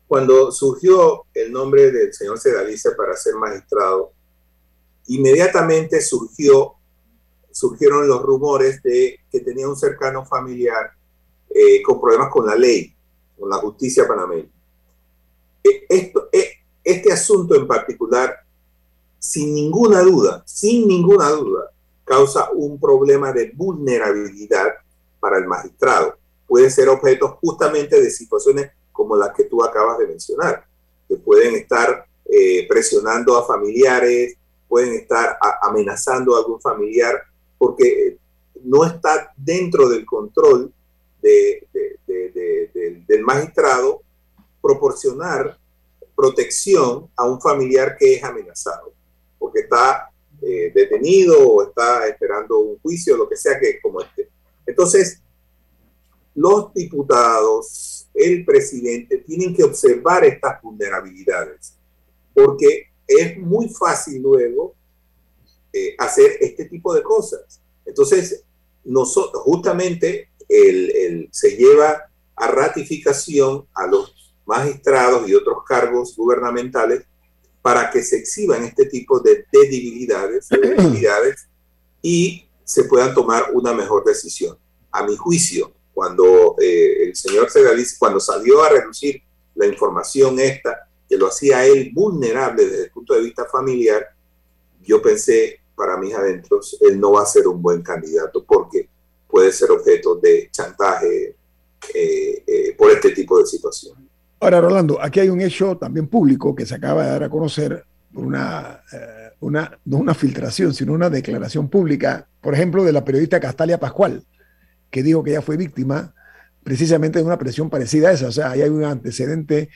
Cuando 0.08 0.52
surgió 0.52 1.26
el 1.34 1.52
nombre 1.52 1.92
del 1.92 2.14
señor 2.14 2.40
Sedalice 2.40 2.92
para 2.92 3.16
ser 3.16 3.36
magistrado, 3.36 4.14
inmediatamente 5.08 6.02
surgió, 6.02 6.76
surgieron 7.52 8.08
los 8.08 8.22
rumores 8.22 8.82
de 8.84 9.20
que 9.32 9.42
tenía 9.42 9.68
un 9.68 9.76
cercano 9.76 10.26
familiar 10.26 10.97
eh, 11.58 11.82
con 11.82 12.00
problemas 12.00 12.30
con 12.30 12.46
la 12.46 12.56
ley, 12.56 12.94
con 13.36 13.50
la 13.50 13.58
justicia 13.58 14.08
panameña. 14.08 14.48
E, 15.64 15.88
e, 15.90 16.52
este 16.84 17.12
asunto 17.12 17.56
en 17.56 17.66
particular, 17.66 18.36
sin 19.18 19.56
ninguna 19.56 20.02
duda, 20.02 20.44
sin 20.46 20.88
ninguna 20.88 21.30
duda, 21.32 21.72
causa 22.06 22.52
un 22.52 22.80
problema 22.80 23.32
de 23.32 23.52
vulnerabilidad 23.56 24.68
para 25.20 25.40
el 25.40 25.48
magistrado. 25.48 26.16
Puede 26.48 26.70
ser 26.70 26.90
objeto 26.90 27.40
justamente 27.42 28.00
de 28.00 28.12
situaciones 28.12 28.72
como 28.92 29.18
las 29.18 29.34
que 29.34 29.46
tú 29.46 29.64
acabas 29.64 29.98
de 29.98 30.08
mencionar, 30.08 30.64
que 31.10 31.16
pueden 31.16 31.56
estar 31.56 32.06
eh, 32.26 32.68
presionando 32.70 33.36
a 33.36 33.48
familiares, 33.48 34.38
pueden 34.68 34.94
estar 34.94 35.40
amenazando 35.62 36.36
a 36.36 36.40
algún 36.40 36.62
familiar, 36.62 37.24
porque 37.58 38.08
eh, 38.08 38.18
no 38.64 38.86
está 38.86 39.34
dentro 39.36 39.90
del 39.90 40.06
control 40.06 40.72
del 43.08 43.24
magistrado 43.24 44.02
proporcionar 44.62 45.58
protección 46.16 47.10
a 47.16 47.26
un 47.26 47.40
familiar 47.40 47.96
que 47.98 48.16
es 48.16 48.24
amenazado, 48.24 48.92
porque 49.38 49.62
está 49.62 50.10
eh, 50.42 50.72
detenido 50.74 51.40
o 51.40 51.64
está 51.64 52.08
esperando 52.08 52.58
un 52.60 52.80
juicio, 52.80 53.16
lo 53.16 53.30
que 53.30 53.38
sea 53.38 53.60
que 53.60 53.80
como 53.80 54.02
este. 54.02 54.30
Entonces, 54.66 55.22
los 56.34 56.74
diputados, 56.74 58.08
el 58.14 58.44
presidente, 58.46 59.20
tienen 59.20 59.56
que 59.56 59.64
observar 59.64 60.26
estas 60.26 60.62
vulnerabilidades, 60.62 61.76
porque 62.34 62.88
es 63.08 63.38
muy 63.38 63.70
fácil 63.70 64.22
luego 64.22 64.76
eh, 65.72 65.96
hacer 65.98 66.38
este 66.42 66.66
tipo 66.66 66.94
de 66.94 67.04
cosas. 67.04 67.62
Entonces, 67.86 68.44
nosotros, 68.84 69.44
justamente 69.44 70.27
el, 70.50 71.30
se 71.32 71.56
lleva 71.56 72.10
a 72.36 72.48
ratificación 72.48 73.66
a 73.74 73.88
los 73.88 74.36
magistrados 74.46 75.28
y 75.28 75.36
otros 75.36 75.60
cargos 75.66 76.16
gubernamentales 76.16 77.04
para 77.62 77.90
que 77.90 78.02
se 78.02 78.18
exhiban 78.18 78.64
este 78.64 78.86
tipo 78.86 79.20
de 79.20 79.46
debilidades, 79.52 80.48
debilidades 80.50 81.48
y 82.02 82.48
se 82.64 82.86
puedan 82.86 83.14
tomar 83.14 83.52
una 83.54 83.74
mejor 83.74 84.06
decisión. 84.06 84.58
A 84.92 85.06
mi 85.06 85.18
juicio, 85.18 85.74
cuando 85.94 86.56
eh, 86.62 87.04
el 87.04 87.16
señor 87.16 87.50
Segaliz, 87.50 87.98
cuando 87.98 88.20
salió 88.20 88.64
a 88.64 88.70
reducir 88.70 89.22
la 89.56 89.66
información 89.66 90.40
esta, 90.40 90.88
que 91.10 91.18
lo 91.18 91.28
hacía 91.28 91.66
él 91.66 91.92
vulnerable 91.94 92.66
desde 92.66 92.84
el 92.86 92.92
punto 92.92 93.14
de 93.14 93.22
vista 93.22 93.46
familiar, 93.46 94.06
yo 94.82 95.02
pensé 95.02 95.62
para 95.76 95.98
mis 95.98 96.14
adentros, 96.14 96.78
él 96.82 97.00
no 97.00 97.14
va 97.14 97.24
a 97.24 97.26
ser 97.26 97.48
un 97.48 97.62
buen 97.62 97.82
candidato 97.82 98.44
porque 98.46 98.90
puede 99.28 99.52
ser 99.52 99.72
objeto 99.72 100.16
de 100.16 100.50
chantaje 100.52 101.36
eh, 101.94 102.44
eh, 102.48 102.76
por 102.78 102.92
este 102.92 103.12
tipo 103.12 103.40
de 103.40 103.46
situaciones. 103.46 104.06
Ahora, 104.40 104.62
Rolando, 104.62 105.02
aquí 105.02 105.20
hay 105.20 105.30
un 105.30 105.42
hecho 105.42 105.78
también 105.78 106.08
público 106.08 106.56
que 106.56 106.66
se 106.66 106.76
acaba 106.76 107.04
de 107.04 107.12
dar 107.12 107.24
a 107.24 107.30
conocer 107.30 107.86
por 108.14 108.26
una, 108.26 108.82
eh, 108.92 109.32
una, 109.40 109.80
no 109.86 109.98
una 109.98 110.14
filtración, 110.14 110.74
sino 110.74 110.94
una 110.94 111.10
declaración 111.10 111.70
pública, 111.70 112.28
por 112.42 112.54
ejemplo, 112.54 112.84
de 112.84 112.94
la 112.94 113.04
periodista 113.04 113.40
Castalia 113.40 113.80
Pascual, 113.80 114.24
que 114.90 115.04
dijo 115.04 115.24
que 115.24 115.32
ella 115.32 115.42
fue 115.42 115.58
víctima 115.58 116.14
precisamente 116.64 117.20
de 117.20 117.26
una 117.26 117.38
presión 117.38 117.70
parecida 117.70 118.10
a 118.10 118.12
esa. 118.12 118.28
O 118.28 118.32
sea, 118.32 118.52
ahí 118.52 118.62
hay 118.62 118.70
un 118.70 118.84
antecedente 118.84 119.70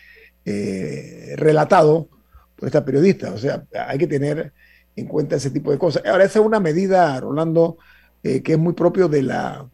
relatado 1.35 2.09
por 2.55 2.67
esta 2.67 2.83
periodista. 2.83 3.31
O 3.33 3.37
sea, 3.37 3.65
hay 3.87 3.97
que 3.97 4.07
tener 4.07 4.53
en 4.95 5.07
cuenta 5.07 5.35
ese 5.35 5.51
tipo 5.51 5.71
de 5.71 5.77
cosas. 5.77 6.03
Ahora, 6.05 6.25
esa 6.25 6.39
es 6.39 6.45
una 6.45 6.59
medida, 6.59 7.19
Rolando, 7.19 7.77
eh, 8.23 8.41
que 8.41 8.53
es 8.53 8.59
muy 8.59 8.73
propio 8.73 9.07
de 9.07 9.23
la, 9.23 9.67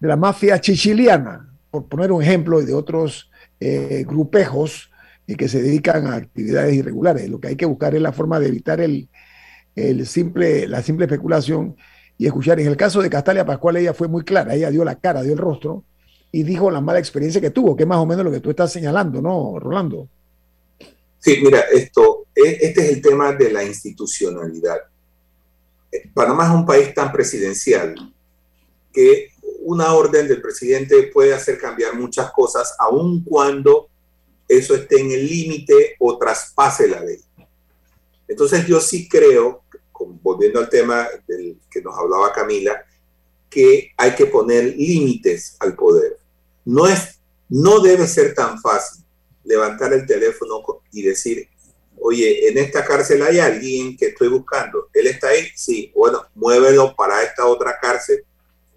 de 0.00 0.08
la 0.08 0.16
mafia 0.16 0.60
chichiliana, 0.60 1.48
por 1.70 1.86
poner 1.86 2.12
un 2.12 2.22
ejemplo, 2.22 2.60
y 2.60 2.64
de 2.64 2.74
otros 2.74 3.30
eh, 3.60 4.04
grupejos 4.06 4.90
y 5.26 5.34
que 5.34 5.48
se 5.48 5.60
dedican 5.60 6.06
a 6.06 6.16
actividades 6.16 6.74
irregulares. 6.74 7.28
Lo 7.28 7.40
que 7.40 7.48
hay 7.48 7.56
que 7.56 7.66
buscar 7.66 7.94
es 7.94 8.00
la 8.00 8.12
forma 8.12 8.40
de 8.40 8.48
evitar 8.48 8.80
el, 8.80 9.08
el 9.76 10.06
simple, 10.06 10.66
la 10.66 10.82
simple 10.82 11.04
especulación 11.04 11.76
y 12.16 12.26
escuchar. 12.26 12.58
En 12.60 12.66
el 12.66 12.76
caso 12.76 13.02
de 13.02 13.10
Castalia 13.10 13.44
Pascual, 13.44 13.76
ella 13.76 13.94
fue 13.94 14.08
muy 14.08 14.24
clara, 14.24 14.54
ella 14.54 14.70
dio 14.70 14.84
la 14.84 14.96
cara, 14.96 15.22
dio 15.22 15.32
el 15.32 15.38
rostro 15.38 15.84
y 16.32 16.42
dijo 16.42 16.70
la 16.70 16.80
mala 16.80 16.98
experiencia 16.98 17.40
que 17.40 17.50
tuvo, 17.50 17.76
que 17.76 17.84
es 17.84 17.88
más 17.88 17.98
o 17.98 18.06
menos 18.06 18.24
lo 18.24 18.30
que 18.30 18.40
tú 18.40 18.50
estás 18.50 18.72
señalando, 18.72 19.22
¿no, 19.22 19.58
Rolando? 19.58 20.08
Sí, 21.18 21.40
mira, 21.42 21.60
esto, 21.72 22.26
e, 22.34 22.58
este 22.60 22.82
es 22.82 22.92
el 22.92 23.02
tema 23.02 23.32
de 23.32 23.50
la 23.50 23.64
institucionalidad. 23.64 24.78
Panamá 26.14 26.46
es 26.46 26.50
un 26.50 26.66
país 26.66 26.94
tan 26.94 27.10
presidencial 27.12 27.94
que 28.92 29.32
una 29.60 29.94
orden 29.94 30.28
del 30.28 30.40
presidente 30.40 31.10
puede 31.12 31.34
hacer 31.34 31.58
cambiar 31.58 31.94
muchas 31.94 32.30
cosas, 32.32 32.74
aun 32.78 33.22
cuando 33.24 33.88
eso 34.46 34.74
esté 34.74 35.00
en 35.00 35.12
el 35.12 35.26
límite 35.26 35.96
o 35.98 36.16
traspase 36.18 36.88
la 36.88 37.00
ley. 37.00 37.20
Entonces 38.26 38.66
yo 38.66 38.80
sí 38.80 39.08
creo, 39.08 39.64
volviendo 40.22 40.60
al 40.60 40.68
tema 40.68 41.06
del 41.26 41.58
que 41.70 41.82
nos 41.82 41.96
hablaba 41.96 42.32
Camila, 42.32 42.84
que 43.48 43.92
hay 43.96 44.14
que 44.14 44.26
poner 44.26 44.76
límites 44.76 45.56
al 45.60 45.74
poder. 45.74 46.18
No, 46.64 46.86
es, 46.86 47.18
no 47.48 47.80
debe 47.80 48.06
ser 48.06 48.34
tan 48.34 48.60
fácil 48.60 49.04
levantar 49.44 49.92
el 49.92 50.06
teléfono 50.06 50.62
y 50.92 51.02
decir, 51.02 51.48
oye, 52.00 52.48
en 52.48 52.58
esta 52.58 52.84
cárcel 52.84 53.22
hay 53.22 53.38
alguien 53.38 53.96
que 53.96 54.06
estoy 54.06 54.28
buscando. 54.28 54.88
¿Él 54.92 55.06
está 55.06 55.28
ahí? 55.28 55.48
Sí. 55.54 55.92
Bueno, 55.94 56.24
muévelo 56.34 56.94
para 56.96 57.22
esta 57.22 57.46
otra 57.46 57.78
cárcel. 57.80 58.24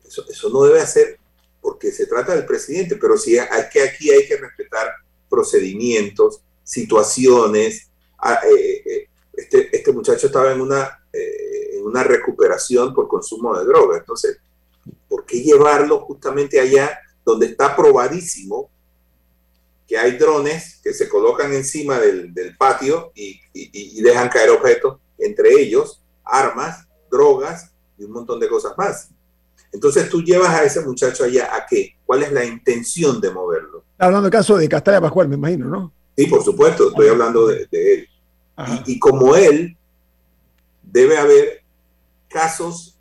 Eso, 0.06 0.26
eso 0.30 0.50
no 0.50 0.64
debe 0.64 0.82
hacer 0.82 1.20
porque 1.62 1.92
se 1.92 2.08
trata 2.08 2.36
del 2.36 2.46
presidente, 2.46 2.96
pero 2.96 3.18
sí 3.18 3.38
hay 3.38 3.70
que 3.72 3.84
aquí 3.84 4.10
hay 4.10 4.28
que 4.28 4.38
respetar 4.38 4.94
procedimientos, 5.30 6.42
situaciones. 6.64 7.90
Ah, 8.18 8.40
eh, 8.44 8.84
eh, 8.86 9.08
este, 9.34 9.76
este 9.76 9.92
muchacho 9.92 10.28
estaba 10.28 10.52
en 10.52 10.62
una, 10.62 11.06
eh, 11.14 11.78
en 11.78 11.86
una 11.86 12.04
recuperación 12.04 12.94
por 12.94 13.08
consumo 13.08 13.58
de 13.58 13.66
droga. 13.66 14.00
Entonces, 14.00 14.38
¿por 15.08 15.26
qué 15.26 15.42
llevarlo 15.42 16.00
justamente 16.00 16.60
allá 16.60 17.00
donde 17.24 17.46
está 17.46 17.76
probadísimo 17.76 18.71
que 19.92 19.98
hay 19.98 20.14
drones 20.14 20.80
que 20.82 20.94
se 20.94 21.10
colocan 21.10 21.54
encima 21.54 22.00
del, 22.00 22.56
patio 22.58 23.12
y, 23.14 24.02
dejan 24.02 24.30
caer 24.30 24.50
objetos, 24.50 25.00
entre 25.18 25.52
ellos 25.62 26.02
armas, 26.24 26.88
drogas 27.12 27.74
y 27.98 28.06
un 28.06 28.12
montón 28.12 28.40
de 28.40 28.48
cosas 28.48 28.72
más. 28.78 29.10
Entonces 29.74 30.08
tú 30.08 30.24
llevas 30.24 30.52
a 30.52 30.64
ese 30.64 30.80
muchacho 30.80 31.26
allá 31.26 31.54
a 31.54 31.66
qué? 31.66 31.98
¿Cuál 32.06 32.24
es 32.24 32.32
la 32.32 32.46
intención 32.46 33.20
de 33.20 33.32
moverlo? 33.32 33.84
Hablando 33.98 34.30
del 34.30 34.32
caso 34.32 34.56
de 34.56 34.70
Castalia 34.70 35.02
Pascual, 35.02 35.28
me 35.28 35.36
imagino, 35.36 35.68
¿no? 35.68 35.92
Sí, 36.16 36.26
por 36.28 36.42
supuesto, 36.42 36.88
estoy 36.88 37.10
hablando 37.10 37.48
de, 37.48 37.68
él. 37.74 38.08
Y, 38.86 38.98
como 38.98 39.36
él, 39.36 39.76
debe 40.84 41.18
haber 41.18 41.64
casos, 42.30 42.98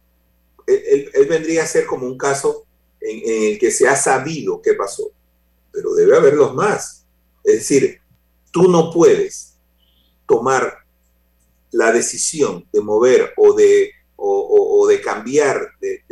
él, 0.66 1.08
vendría 1.28 1.62
a 1.62 1.68
ser 1.68 1.86
como 1.86 2.04
un 2.04 2.18
caso 2.18 2.66
en, 3.00 3.52
el 3.52 3.58
que 3.60 3.70
se 3.70 3.86
ha 3.86 3.94
sabido 3.94 4.60
qué 4.60 4.74
pasó 4.74 5.12
pero 5.72 5.94
debe 5.94 6.16
haberlos 6.16 6.54
más. 6.54 7.06
Es 7.44 7.54
decir, 7.54 8.00
tú 8.50 8.70
no 8.70 8.90
puedes 8.90 9.56
tomar 10.26 10.78
la 11.72 11.92
decisión 11.92 12.66
de 12.72 12.80
mover 12.80 13.32
o 13.36 13.54
de, 13.54 13.90
o, 14.16 14.86
de 14.88 15.00
cambiar 15.00 15.60
de, 15.80 16.02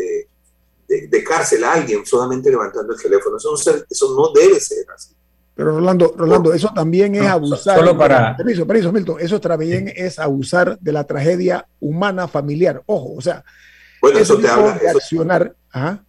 de, 0.86 1.24
cárcel 1.24 1.64
a 1.64 1.74
alguien 1.74 2.06
solamente 2.06 2.50
levantando 2.50 2.94
el 2.94 3.00
teléfono. 3.00 3.36
Eso 3.36 3.50
no, 3.50 3.84
eso 3.90 4.16
no 4.16 4.32
debe 4.32 4.60
ser 4.60 4.86
así. 4.94 5.14
Pero 5.54 5.72
Rolando, 5.72 6.14
Rolando, 6.16 6.52
eso 6.52 6.70
también 6.72 7.16
es 7.16 7.26
abusar. 7.26 7.76
Solo 7.76 7.98
para. 7.98 8.36
Permiso, 8.36 8.64
permiso, 8.64 8.92
Milton. 8.92 9.16
Eso 9.18 9.40
también 9.40 9.92
es 9.94 10.20
abusar 10.20 10.78
de 10.78 10.92
la 10.92 11.04
tragedia 11.04 11.66
humana 11.80 12.28
familiar. 12.28 12.80
Ojo, 12.86 13.14
o 13.16 13.20
sea, 13.20 13.44
bueno, 14.00 14.20
eso 14.20 14.38
te 14.38 14.46
habla. 14.46 14.78
De 14.78 14.88
accionar, 14.88 15.56
ajá 15.70 16.04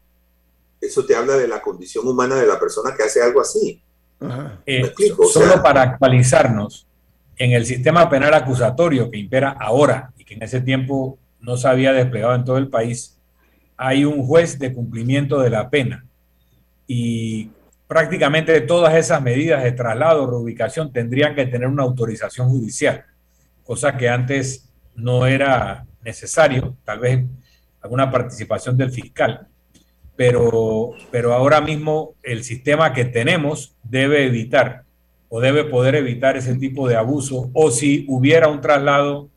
eso 0.82 1.06
te 1.06 1.16
habla 1.16 1.36
de 1.36 1.48
la 1.48 1.62
condición 1.62 2.08
humana 2.08 2.36
de 2.36 2.48
la 2.48 2.60
persona 2.60 2.94
que 2.96 3.04
hace 3.04 3.22
algo 3.22 3.42
así. 3.42 3.82
Eh, 4.66 4.94
solo 5.32 5.62
para 5.64 5.82
actualizarnos, 5.82 6.88
en 7.38 7.54
el 7.54 7.66
sistema 7.66 8.10
penal 8.10 8.34
acusatorio 8.34 9.10
que 9.10 9.18
impera 9.18 9.52
ahora 9.52 10.12
y 10.18 10.26
que 10.26 10.34
en 10.34 10.44
ese 10.44 10.60
tiempo 10.60 11.18
no 11.40 11.56
se 11.56 11.70
había 11.70 11.94
desplegado 11.94 12.36
en 12.36 12.44
todo 12.44 12.58
el 12.58 12.68
país, 12.68 13.18
hay 13.78 14.04
un 14.04 14.26
juez 14.26 14.60
de 14.60 14.74
cumplimiento 14.74 15.40
de 15.40 15.50
la 15.50 15.70
pena. 15.70 16.06
Y 16.86 17.50
prácticamente 17.88 18.60
todas 18.62 18.94
esas 18.96 19.22
medidas 19.22 19.64
de 19.64 19.72
traslado 19.72 20.24
o 20.24 20.30
reubicación 20.30 20.92
tendrían 20.92 21.34
que 21.34 21.46
tener 21.46 21.68
una 21.68 21.84
autorización 21.84 22.50
judicial, 22.50 23.06
cosa 23.64 23.96
que 23.96 24.10
antes 24.10 24.70
no 24.96 25.26
era 25.26 25.86
necesario, 26.04 26.76
tal 26.84 27.00
vez 27.00 27.26
alguna 27.82 28.12
participación 28.12 28.76
del 28.76 28.92
fiscal 28.92 29.48
pero, 30.20 30.91
pero 31.11 31.32
ahora 31.34 31.61
mismo 31.61 32.15
el 32.24 32.43
sistema 32.43 32.91
que 32.91 33.05
tenemos 33.05 33.74
debe 33.84 34.26
evitar 34.26 34.84
o 35.30 35.39
debe 35.39 35.63
poder 35.63 35.95
evitar 35.95 36.36
ese 36.36 36.55
tipo 36.55 36.89
de 36.89 36.97
abuso, 36.97 37.49
o 37.53 37.72
si 37.72 38.03
hubiera 38.09 38.49
un 38.49 38.59
traslado, 38.59 39.30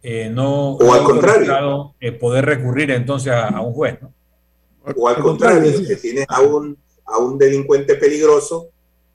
eh, 0.00 0.30
no, 0.30 0.74
o 0.74 0.92
al 0.92 1.02
contrario, 1.02 1.96
eh, 1.98 2.12
poder 2.12 2.44
recurrir 2.44 2.92
entonces 2.92 3.32
a, 3.32 3.60
un 3.62 3.72
juez. 3.72 4.00
¿no? 4.00 4.14
O 4.94 5.08
al 5.08 5.16
contrario, 5.16 5.72
que 5.84 5.96
tienes 5.96 6.26
a 6.28 6.40
un, 6.40 6.78
a 7.04 7.18
un 7.18 7.36
delincuente 7.36 7.96
peligroso 7.96 8.68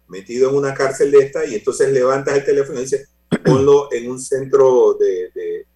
metido 0.10 0.50
en 0.50 0.58
una 0.58 0.74
cárcel 0.74 1.10
de 1.12 1.20
esta 1.20 1.46
y 1.46 1.56
entonces 1.56 1.90
levantas 1.90 2.36
el 2.36 2.44
teléfono 2.44 2.80
y 2.80 2.82
dices, 2.82 3.08
ponlo 3.46 3.88
en 3.94 4.12
un 4.12 4.20
centro 4.20 4.98
de, 5.00 5.30
de, 5.34 5.68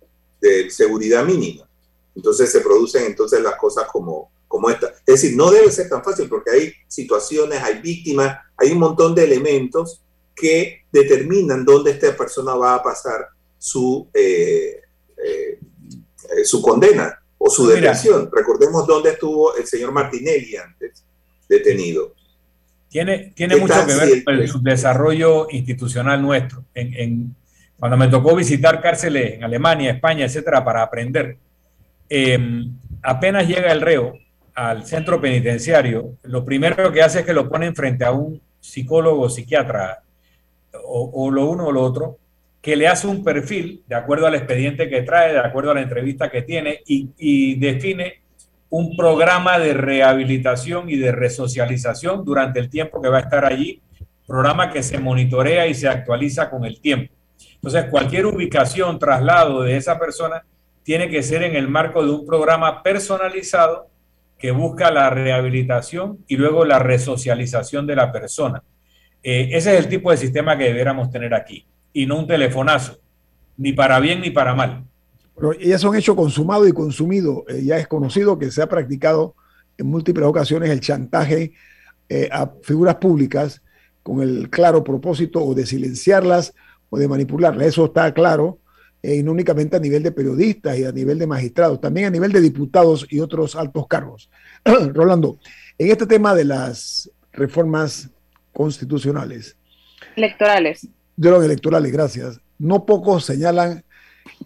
de 0.41 0.69
seguridad 0.71 1.23
mínima. 1.23 1.65
Entonces 2.17 2.51
se 2.51 2.59
producen 2.59 3.05
entonces 3.05 3.41
las 3.41 3.55
cosas 3.55 3.85
como, 3.89 4.29
como 4.51 4.69
esta. 4.69 4.87
Es 5.07 5.21
decir, 5.21 5.35
no 5.37 5.49
debe 5.49 5.71
ser 5.71 5.87
tan 5.87 6.03
fácil 6.03 6.27
porque 6.27 6.51
hay 6.51 6.73
situaciones, 6.85 7.63
hay 7.63 7.79
víctimas, 7.79 8.37
hay 8.57 8.71
un 8.73 8.79
montón 8.79 9.15
de 9.15 9.23
elementos 9.23 10.01
que 10.35 10.81
determinan 10.91 11.63
dónde 11.63 11.91
esta 11.91 12.15
persona 12.17 12.53
va 12.55 12.75
a 12.75 12.83
pasar 12.83 13.29
su, 13.57 14.09
eh, 14.13 14.81
eh, 15.17 15.57
eh, 15.57 16.43
su 16.43 16.61
condena 16.61 17.17
o 17.37 17.49
su 17.49 17.65
detención. 17.65 18.29
Recordemos 18.29 18.85
dónde 18.85 19.11
estuvo 19.11 19.55
el 19.55 19.65
señor 19.65 19.93
Martinelli 19.93 20.57
antes 20.57 21.05
detenido. 21.47 22.13
Tiene, 22.89 23.31
tiene 23.33 23.55
mucho 23.55 23.85
que 23.87 23.95
ver 23.95 24.23
con 24.25 24.35
el 24.35 24.63
desarrollo 24.63 25.47
institucional 25.49 26.21
nuestro. 26.21 26.65
En, 26.73 27.33
cuando 27.79 27.95
me 27.95 28.09
tocó 28.09 28.35
visitar 28.35 28.81
cárceles 28.81 29.35
en 29.35 29.45
Alemania, 29.45 29.91
España, 29.91 30.25
etcétera, 30.25 30.63
para 30.65 30.83
aprender, 30.83 31.37
apenas 33.01 33.47
llega 33.47 33.71
el 33.71 33.79
reo, 33.81 34.13
al 34.53 34.85
centro 34.85 35.21
penitenciario, 35.21 36.15
lo 36.23 36.43
primero 36.43 36.91
que 36.91 37.01
hace 37.01 37.19
es 37.19 37.25
que 37.25 37.33
lo 37.33 37.49
ponen 37.49 37.75
frente 37.75 38.03
a 38.03 38.11
un 38.11 38.41
psicólogo 38.59 39.29
psiquiatra, 39.29 40.03
o, 40.83 41.29
lo 41.31 41.49
uno 41.49 41.67
o 41.67 41.71
lo 41.71 41.81
otro, 41.81 42.17
que 42.61 42.75
le 42.75 42.87
hace 42.87 43.07
un 43.07 43.23
perfil 43.23 43.83
de 43.87 43.95
acuerdo 43.95 44.27
al 44.27 44.35
expediente 44.35 44.89
que 44.89 45.01
trae, 45.01 45.33
de 45.33 45.39
acuerdo 45.39 45.71
a 45.71 45.73
la 45.73 45.81
entrevista 45.81 46.29
que 46.29 46.43
tiene, 46.43 46.81
y, 46.85 47.55
define 47.55 48.21
un 48.69 48.95
programa 48.95 49.59
de 49.59 49.73
rehabilitación 49.73 50.89
y 50.89 50.95
de 50.95 51.11
resocialización 51.11 52.23
durante 52.23 52.59
el 52.59 52.69
tiempo 52.69 53.01
que 53.01 53.09
va 53.09 53.17
a 53.17 53.21
estar 53.21 53.43
allí, 53.43 53.81
programa 54.25 54.71
que 54.71 54.81
se 54.81 54.97
monitorea 54.97 55.67
y 55.67 55.73
se 55.73 55.89
actualiza 55.89 56.49
con 56.49 56.63
el 56.63 56.79
tiempo. 56.79 57.13
Entonces, 57.55 57.85
cualquier 57.85 58.25
ubicación, 58.27 58.97
traslado 58.97 59.63
de 59.63 59.75
esa 59.75 59.99
persona 59.99 60.43
tiene 60.83 61.09
que 61.09 61.21
ser 61.21 61.43
en 61.43 61.55
el 61.55 61.67
marco 61.67 62.03
de 62.03 62.11
un 62.11 62.25
programa 62.25 62.81
personalizado 62.81 63.90
que 64.41 64.49
busca 64.49 64.89
la 64.89 65.11
rehabilitación 65.11 66.17
y 66.27 66.35
luego 66.35 66.65
la 66.65 66.79
resocialización 66.79 67.85
de 67.85 67.95
la 67.95 68.11
persona. 68.11 68.63
Eh, 69.21 69.49
ese 69.51 69.73
es 69.73 69.83
el 69.83 69.87
tipo 69.87 70.09
de 70.09 70.17
sistema 70.17 70.57
que 70.57 70.63
debiéramos 70.63 71.11
tener 71.11 71.35
aquí 71.35 71.67
y 71.93 72.07
no 72.07 72.17
un 72.17 72.25
telefonazo, 72.25 72.97
ni 73.55 73.71
para 73.71 73.99
bien 73.99 74.19
ni 74.19 74.31
para 74.31 74.55
mal. 74.55 74.83
Pero 75.35 75.53
ya 75.53 75.77
son 75.77 75.95
hechos 75.95 76.15
consumados 76.15 76.67
y 76.67 76.71
consumidos. 76.71 77.43
Eh, 77.49 77.61
ya 77.63 77.77
es 77.77 77.87
conocido 77.87 78.39
que 78.39 78.49
se 78.49 78.63
ha 78.63 78.67
practicado 78.67 79.35
en 79.77 79.85
múltiples 79.85 80.25
ocasiones 80.25 80.71
el 80.71 80.81
chantaje 80.81 81.53
eh, 82.09 82.27
a 82.31 82.49
figuras 82.63 82.95
públicas 82.95 83.61
con 84.01 84.21
el 84.23 84.49
claro 84.49 84.83
propósito 84.83 85.43
o 85.43 85.53
de 85.53 85.67
silenciarlas 85.67 86.55
o 86.89 86.97
de 86.97 87.07
manipularlas. 87.07 87.67
Eso 87.67 87.85
está 87.85 88.11
claro 88.11 88.57
y 89.03 89.23
no 89.23 89.31
únicamente 89.31 89.75
a 89.75 89.79
nivel 89.79 90.03
de 90.03 90.11
periodistas 90.11 90.77
y 90.77 90.85
a 90.85 90.91
nivel 90.91 91.17
de 91.17 91.27
magistrados, 91.27 91.81
también 91.81 92.07
a 92.07 92.11
nivel 92.11 92.31
de 92.31 92.41
diputados 92.41 93.05
y 93.09 93.19
otros 93.19 93.55
altos 93.55 93.87
cargos. 93.87 94.29
Rolando, 94.93 95.39
en 95.77 95.91
este 95.91 96.05
tema 96.05 96.35
de 96.35 96.45
las 96.45 97.09
reformas 97.33 98.09
constitucionales. 98.53 99.57
Electorales. 100.15 100.87
De 101.15 101.29
los 101.29 101.43
electorales, 101.43 101.91
gracias. 101.91 102.39
No 102.57 102.85
pocos 102.85 103.25
señalan 103.25 103.83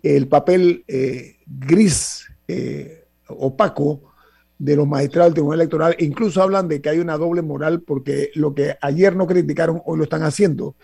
el 0.04 0.28
papel 0.28 0.84
eh, 0.88 1.38
gris, 1.46 2.28
eh, 2.48 3.06
opaco, 3.28 4.14
de 4.58 4.76
los 4.76 4.88
magistrados 4.88 5.30
del 5.30 5.34
Tribunal 5.36 5.60
Electoral. 5.60 5.96
Incluso 6.00 6.42
hablan 6.42 6.68
de 6.68 6.82
que 6.82 6.90
hay 6.90 7.00
una 7.00 7.18
doble 7.18 7.42
moral 7.42 7.82
porque 7.82 8.32
lo 8.36 8.54
que 8.54 8.78
ayer 8.82 9.16
no 9.16 9.28
criticaron, 9.28 9.82
hoy 9.86 9.98
lo 9.98 10.04
están 10.04 10.24
haciendo. 10.24 10.76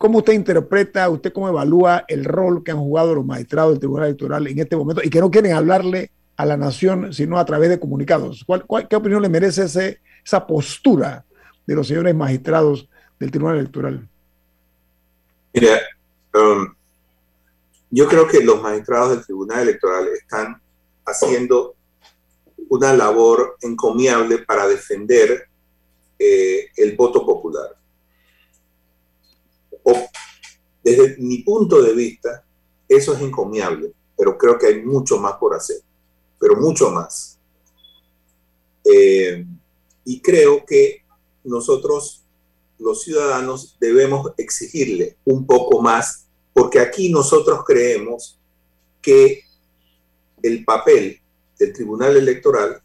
¿Cómo 0.00 0.20
usted 0.20 0.32
interpreta, 0.32 1.10
usted 1.10 1.30
cómo 1.30 1.50
evalúa 1.50 2.06
el 2.08 2.24
rol 2.24 2.64
que 2.64 2.70
han 2.70 2.78
jugado 2.78 3.14
los 3.14 3.26
magistrados 3.26 3.72
del 3.72 3.80
Tribunal 3.80 4.06
Electoral 4.06 4.46
en 4.46 4.58
este 4.58 4.74
momento 4.74 5.02
y 5.04 5.10
que 5.10 5.20
no 5.20 5.30
quieren 5.30 5.52
hablarle 5.52 6.10
a 6.38 6.46
la 6.46 6.56
nación 6.56 7.12
sino 7.12 7.36
a 7.36 7.44
través 7.44 7.68
de 7.68 7.78
comunicados? 7.78 8.46
qué 8.88 8.96
opinión 8.96 9.20
le 9.20 9.28
merece 9.28 10.00
esa 10.24 10.46
postura 10.46 11.26
de 11.66 11.74
los 11.74 11.86
señores 11.86 12.14
magistrados 12.14 12.88
del 13.18 13.30
Tribunal 13.30 13.58
Electoral? 13.58 14.08
Mira, 15.52 15.78
um, 16.32 16.74
yo 17.90 18.08
creo 18.08 18.26
que 18.26 18.42
los 18.42 18.62
magistrados 18.62 19.10
del 19.10 19.22
Tribunal 19.26 19.60
Electoral 19.68 20.08
están 20.14 20.62
haciendo 21.04 21.74
una 22.70 22.94
labor 22.94 23.58
encomiable 23.60 24.38
para 24.38 24.66
defender 24.66 25.46
eh, 26.18 26.70
el 26.74 26.96
voto 26.96 27.26
popular 27.26 27.79
desde 30.82 31.16
mi 31.18 31.38
punto 31.38 31.82
de 31.82 31.94
vista, 31.94 32.44
eso 32.88 33.14
es 33.14 33.20
encomiable, 33.20 33.92
pero 34.16 34.36
creo 34.36 34.58
que 34.58 34.66
hay 34.66 34.82
mucho 34.82 35.18
más 35.18 35.34
por 35.34 35.54
hacer, 35.54 35.80
pero 36.38 36.56
mucho 36.56 36.90
más. 36.90 37.38
Eh, 38.84 39.44
y 40.04 40.20
creo 40.20 40.64
que 40.64 41.04
nosotros, 41.44 42.24
los 42.78 43.02
ciudadanos, 43.02 43.76
debemos 43.78 44.32
exigirle 44.36 45.16
un 45.24 45.46
poco 45.46 45.80
más, 45.80 46.26
porque 46.52 46.80
aquí 46.80 47.10
nosotros 47.10 47.62
creemos 47.64 48.38
que 49.00 49.44
el 50.42 50.64
papel 50.64 51.20
del 51.58 51.72
Tribunal 51.72 52.16
Electoral 52.16 52.82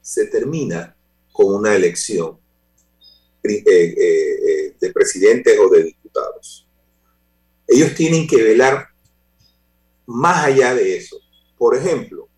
se 0.00 0.26
termina 0.26 0.94
con 1.32 1.54
una 1.54 1.74
elección 1.74 2.38
eh, 3.42 3.62
eh, 3.66 4.74
de 4.78 4.92
presidentes 4.92 5.58
o 5.58 5.68
de 5.68 5.94
Ellos 7.66 7.94
tienen 7.94 8.26
que 8.26 8.42
velar 8.42 8.88
más 10.06 10.44
allá 10.44 10.74
de 10.74 10.96
eso. 10.96 11.18
Por 11.56 11.76
ejemplo, 11.76 12.28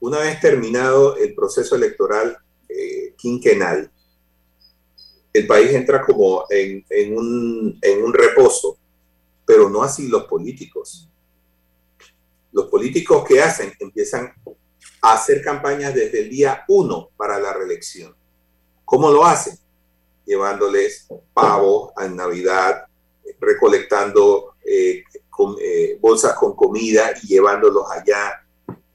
una 0.00 0.18
vez 0.18 0.40
terminado 0.40 1.16
el 1.16 1.34
proceso 1.34 1.76
electoral 1.76 2.36
eh, 2.68 3.14
quinquenal, 3.16 3.90
el 5.32 5.46
país 5.46 5.70
entra 5.70 6.02
como 6.04 6.44
en 6.50 7.16
un 7.16 8.12
reposo, 8.12 8.78
pero 9.46 9.70
no 9.70 9.82
así 9.82 10.08
los 10.08 10.24
políticos. 10.24 11.08
Los 12.52 12.66
políticos 12.66 13.24
que 13.26 13.40
hacen 13.40 13.72
empiezan 13.78 14.34
a 15.00 15.14
hacer 15.14 15.42
campañas 15.42 15.94
desde 15.94 16.20
el 16.20 16.28
día 16.28 16.64
uno 16.68 17.08
para 17.16 17.38
la 17.38 17.52
reelección. 17.54 18.14
¿Cómo 18.84 19.10
lo 19.10 19.24
hacen? 19.24 19.58
Llevándoles 20.32 21.08
pavos 21.34 21.92
en 22.00 22.16
Navidad, 22.16 22.86
recolectando 23.38 24.54
eh, 24.64 25.02
eh, 25.60 25.98
bolsas 26.00 26.34
con 26.36 26.56
comida 26.56 27.12
y 27.22 27.26
llevándolos 27.26 27.84
allá. 27.90 28.42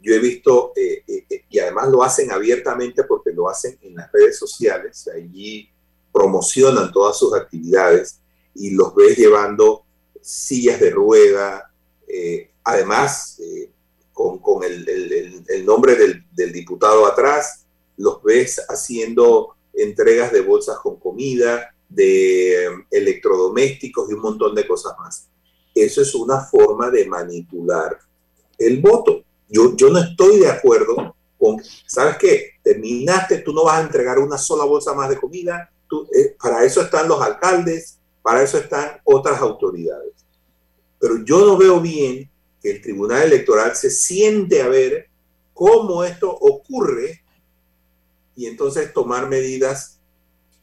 Yo 0.02 0.16
he 0.16 0.20
visto, 0.20 0.74
eh, 0.76 1.04
y 1.48 1.60
además 1.60 1.90
lo 1.90 2.02
hacen 2.02 2.32
abiertamente 2.32 3.04
porque 3.04 3.32
lo 3.34 3.50
hacen 3.50 3.78
en 3.84 3.96
las 3.98 4.12
redes 4.12 4.40
sociales, 4.40 5.08
allí 5.14 5.70
promocionan 6.12 6.92
todas 6.92 7.20
sus 7.20 7.36
actividades 7.36 8.20
y 8.56 8.72
los 8.72 8.96
ves 8.96 9.16
llevando 9.16 9.86
sillas 10.20 10.80
de 10.80 10.90
rueda, 10.90 11.72
además 12.64 13.40
con, 14.12 14.40
con 14.40 14.64
el, 14.64 14.90
el, 14.90 15.44
el, 15.48 15.66
nombre 15.68 15.96
del, 15.96 16.26
del 16.32 16.52
diputado 16.52 17.06
atrás, 17.06 17.68
los 17.98 18.24
ves 18.24 18.60
haciendo 18.68 19.57
entregas 19.78 20.32
de 20.32 20.42
bolsas 20.42 20.78
con 20.80 20.98
comida, 20.98 21.74
de 21.88 22.66
em, 22.66 22.86
electrodomésticos 22.92 24.10
y 24.10 24.14
un 24.14 24.22
montón 24.22 24.54
de 24.56 24.68
cosas 24.68 24.94
más. 25.00 25.30
Eso 25.74 26.02
es 26.02 26.14
una 26.16 26.42
forma 26.42 26.90
de 26.90 27.06
manipular 27.06 27.98
el 28.58 28.82
voto. 28.82 29.24
Yo, 29.48 29.76
yo 29.76 29.90
no 29.90 30.00
estoy 30.00 30.40
de 30.40 30.50
acuerdo 30.50 31.16
con, 31.38 31.62
¿sabes 31.86 32.18
qué? 32.18 32.52
Terminaste, 32.64 33.40
tú 33.40 33.54
no 33.54 33.64
vas 33.64 33.80
a 33.80 33.84
entregar 33.84 34.20
una 34.20 34.38
sola 34.38 34.66
bolsa 34.66 34.94
más 34.94 35.10
de 35.10 35.18
comida. 35.18 35.70
Eh, 36.14 36.36
para 36.42 36.64
eso 36.64 36.82
están 36.82 37.08
los 37.08 37.22
alcaldes, 37.22 38.00
para 38.22 38.42
eso 38.42 38.58
están 38.58 39.00
otras 39.04 39.40
autoridades. 39.40 40.14
Pero 41.00 41.24
yo 41.24 41.46
no 41.46 41.58
veo 41.58 41.80
bien 41.80 42.30
que 42.62 42.72
el 42.72 42.82
Tribunal 42.82 43.24
Electoral 43.24 43.76
se 43.76 43.92
siente 43.92 44.62
a 44.62 44.68
ver 44.68 45.10
cómo 45.54 46.04
esto 46.04 46.30
ocurre 46.30 47.22
y 48.38 48.46
entonces 48.46 48.94
tomar 48.94 49.28
medidas 49.28 50.00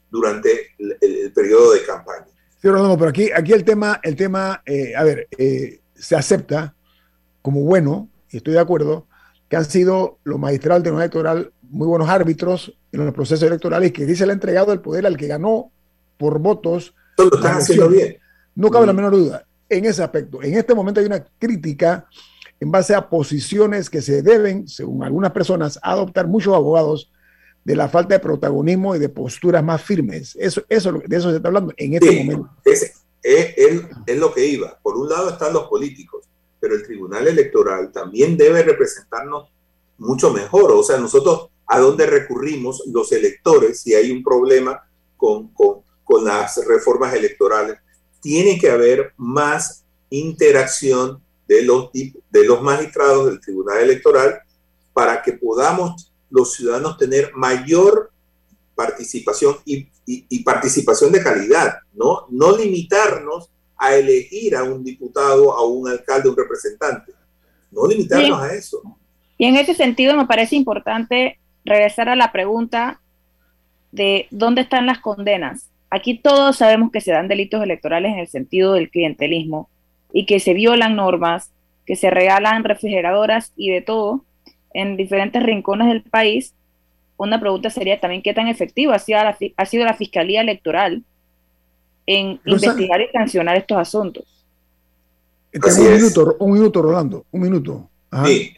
durante 0.09 0.71
el, 0.79 1.31
periodo 1.33 1.73
de 1.73 1.83
campaña. 1.85 2.25
Sí, 2.59 2.67
no, 2.69 2.97
pero 2.97 3.09
aquí, 3.09 3.29
aquí 3.35 3.51
el 3.51 3.65
tema, 3.65 3.99
el 4.01 4.15
tema 4.15 4.63
eh, 4.65 4.95
a 4.95 5.03
ver, 5.03 5.27
eh, 5.37 5.81
se 5.93 6.15
acepta 6.15 6.73
como 7.41 7.61
bueno, 7.61 8.09
y 8.31 8.37
estoy 8.37 8.53
de 8.53 8.61
acuerdo, 8.61 9.07
que 9.49 9.57
han 9.57 9.65
sido 9.65 10.17
los 10.23 10.39
magistrados 10.39 10.79
del 10.79 10.83
Tribunal 10.83 11.03
Electoral 11.03 11.53
muy 11.61 11.85
buenos 11.85 12.09
árbitros 12.09 12.75
en 12.91 13.05
los 13.05 13.13
procesos 13.13 13.47
electorales, 13.47 13.91
que 13.91 14.05
dice 14.05 14.25
le 14.25 14.31
han 14.31 14.37
entregado 14.37 14.71
el 14.71 14.79
poder 14.79 15.05
al 15.05 15.17
que 15.17 15.27
ganó 15.27 15.71
por 16.17 16.39
votos. 16.39 16.95
Lo 17.17 17.25
están 17.25 17.57
haciendo 17.57 17.89
bien. 17.89 18.17
No 18.55 18.71
cabe 18.71 18.87
la 18.87 18.93
menor 18.93 19.11
duda 19.11 19.45
en 19.67 19.85
ese 19.85 20.01
aspecto. 20.01 20.41
En 20.41 20.53
este 20.53 20.73
momento 20.73 21.01
hay 21.01 21.05
una 21.07 21.23
crítica 21.37 22.07
en 22.59 22.71
base 22.71 22.95
a 22.95 23.09
posiciones 23.09 23.89
que 23.89 24.01
se 24.01 24.21
deben, 24.21 24.67
según 24.67 25.03
algunas 25.03 25.31
personas, 25.31 25.77
adoptar 25.83 26.27
muchos 26.27 26.53
abogados 26.53 27.11
de 27.65 27.75
la 27.75 27.89
falta 27.89 28.13
de 28.13 28.19
protagonismo 28.19 28.95
y 28.95 28.99
de 28.99 29.09
posturas 29.09 29.63
más 29.63 29.81
firmes. 29.81 30.37
Eso, 30.39 30.61
eso, 30.69 30.93
de 31.05 31.17
eso 31.17 31.31
se 31.31 31.37
está 31.37 31.47
hablando 31.47 31.73
en 31.75 31.95
este 31.95 32.23
momento. 32.23 32.49
Es, 32.63 32.93
es, 33.23 33.55
es, 34.05 34.17
lo 34.17 34.31
que 34.31 34.45
iba. 34.45 34.79
Por 34.83 34.95
un 34.95 35.09
lado 35.09 35.31
están 35.31 35.51
los 35.51 35.67
políticos, 35.67 36.25
pero 36.59 36.75
el 36.75 36.83
Tribunal 36.83 37.27
Electoral 37.27 37.91
también 37.91 38.37
debe 38.37 38.61
representarnos 38.61 39.49
mucho 39.97 40.31
mejor. 40.31 40.71
O 40.73 40.83
sea, 40.83 40.99
nosotros 40.99 41.49
a 41.65 41.79
dónde 41.79 42.05
recurrimos 42.05 42.83
los 42.85 43.11
electores 43.11 43.81
si 43.81 43.95
hay 43.95 44.11
un 44.11 44.23
problema 44.23 44.87
con, 45.17 45.47
con, 45.47 45.79
con 46.03 46.23
las 46.23 46.63
reformas 46.67 47.15
electorales. 47.15 47.79
Tiene 48.21 48.59
que 48.59 48.69
haber 48.69 49.13
más 49.17 49.83
interacción 50.11 51.19
de 51.47 51.63
los, 51.63 51.89
de 51.91 52.45
los 52.45 52.61
magistrados 52.61 53.25
del 53.25 53.39
Tribunal 53.39 53.79
Electoral 53.79 54.39
para 54.93 55.23
que 55.23 55.33
podamos 55.33 56.11
los 56.29 56.53
ciudadanos 56.53 56.97
tener 56.97 57.31
mayor 57.33 58.11
participación 58.75 59.55
y, 59.65 59.87
participación 60.43 61.11
de 61.11 61.23
calidad, 61.23 61.77
¿no? 61.93 62.27
No 62.29 62.55
limitarnos 62.55 63.49
a 63.77 63.95
elegir 63.95 64.55
a 64.55 64.63
un 64.63 64.83
diputado, 64.83 65.53
a 65.53 65.65
un 65.65 65.87
alcalde, 65.87 66.29
a 66.29 66.31
un 66.31 66.37
representante. 66.37 67.13
No 67.71 67.87
limitarnos 67.87 68.39
a 68.41 68.53
eso. 68.53 68.81
Y 69.37 69.45
en 69.45 69.55
ese 69.55 69.73
sentido 69.73 70.15
me 70.15 70.27
parece 70.27 70.55
importante 70.55 71.39
regresar 71.65 72.09
a 72.09 72.15
la 72.15 72.31
pregunta 72.31 73.01
de 73.91 74.27
dónde 74.29 74.61
están 74.61 74.85
las 74.85 74.99
condenas. 74.99 75.69
Aquí 75.89 76.17
todos 76.17 76.57
sabemos 76.57 76.91
que 76.91 77.01
se 77.01 77.11
dan 77.11 77.27
delitos 77.27 77.63
electorales 77.63 78.13
en 78.13 78.19
el 78.19 78.27
sentido 78.27 78.73
del 78.73 78.89
clientelismo 78.89 79.69
y 80.13 80.25
que 80.25 80.39
se 80.39 80.53
violan 80.53 80.95
normas, 80.95 81.51
que 81.85 81.95
se 81.95 82.09
regalan 82.09 82.63
refrigeradoras 82.63 83.53
y 83.55 83.69
de 83.69 83.81
todo, 83.81 84.23
en 84.75 84.97
diferentes 84.97 85.41
rincones 85.41 85.87
del 85.87 86.03
país, 86.03 86.53
una 87.15 87.39
pregunta 87.39 87.69
sería 87.69 87.99
también 87.99 88.21
qué 88.21 88.33
tan 88.33 88.49
efectiva 88.49 88.93
ha 88.93 88.99
sido 88.99 89.23
la, 89.23 89.37
ha 89.55 89.65
sido 89.65 89.85
la 89.85 89.93
Fiscalía 89.93 90.41
Electoral 90.41 91.01
en 92.05 92.41
investigar 92.45 93.01
y 93.01 93.07
sancionar 93.07 93.55
estos 93.55 93.77
asuntos. 93.77 94.25
un 95.53 95.93
minuto, 95.93 96.35
un 96.39 96.51
minuto, 96.51 96.81
Rolando, 96.81 97.25
un 97.31 97.41
minuto. 97.41 97.89
Sí, 98.25 98.53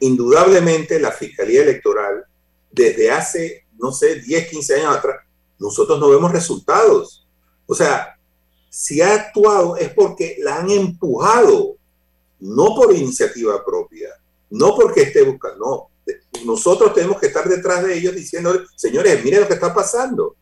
indudablemente 0.00 0.98
la 0.98 1.12
Fiscalía 1.12 1.62
Electoral, 1.62 2.24
desde 2.72 3.12
hace, 3.12 3.66
no 3.78 3.92
sé, 3.92 4.20
10, 4.20 4.50
15 4.50 4.74
años 4.80 4.96
atrás, 4.96 5.20
nosotros 5.60 6.00
no 6.00 6.10
vemos 6.10 6.32
resultados. 6.32 7.24
O 7.66 7.74
sea, 7.74 8.18
si 8.68 9.00
ha 9.00 9.14
actuado 9.14 9.76
es 9.76 9.90
porque 9.90 10.38
la 10.40 10.58
han 10.58 10.70
empujado, 10.70 11.76
no 12.40 12.74
por 12.74 12.92
iniciativa 12.92 13.64
propia 13.64 14.08
no 14.50 14.74
porque 14.74 15.02
esté 15.02 15.22
buscando, 15.22 15.58
no. 15.58 15.90
Nosotros 16.44 16.94
tenemos 16.94 17.18
que 17.18 17.26
estar 17.26 17.48
detrás 17.48 17.84
de 17.84 17.96
ellos 17.96 18.14
diciendo, 18.14 18.52
señores, 18.76 19.24
miren 19.24 19.40
lo 19.40 19.48
que 19.48 19.54
está 19.54 19.74
pasando. 19.74 20.36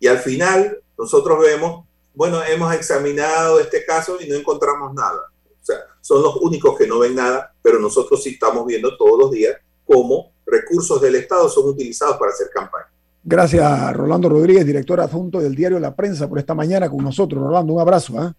Y 0.00 0.06
al 0.06 0.18
final 0.18 0.82
nosotros 0.98 1.38
vemos, 1.40 1.86
bueno, 2.14 2.42
hemos 2.42 2.74
examinado 2.74 3.60
este 3.60 3.84
caso 3.84 4.18
y 4.20 4.28
no 4.28 4.34
encontramos 4.34 4.92
nada. 4.94 5.20
O 5.46 5.64
sea, 5.64 5.78
son 6.00 6.22
los 6.22 6.36
únicos 6.36 6.76
que 6.76 6.86
no 6.86 6.98
ven 6.98 7.14
nada, 7.14 7.54
pero 7.62 7.78
nosotros 7.78 8.22
sí 8.22 8.30
estamos 8.30 8.66
viendo 8.66 8.96
todos 8.96 9.18
los 9.18 9.30
días 9.30 9.56
cómo 9.86 10.32
recursos 10.46 11.00
del 11.00 11.14
Estado 11.16 11.48
son 11.48 11.68
utilizados 11.68 12.16
para 12.16 12.32
hacer 12.32 12.48
campaña. 12.52 12.90
Gracias, 13.22 13.96
Rolando 13.96 14.28
Rodríguez, 14.28 14.66
director 14.66 15.00
adjunto 15.00 15.40
del 15.40 15.54
diario 15.54 15.78
La 15.78 15.94
Prensa, 15.96 16.28
por 16.28 16.38
esta 16.38 16.54
mañana 16.54 16.90
con 16.90 17.02
nosotros. 17.02 17.42
Rolando, 17.42 17.72
un 17.72 17.80
abrazo. 17.80 18.18
¿ah? 18.18 18.34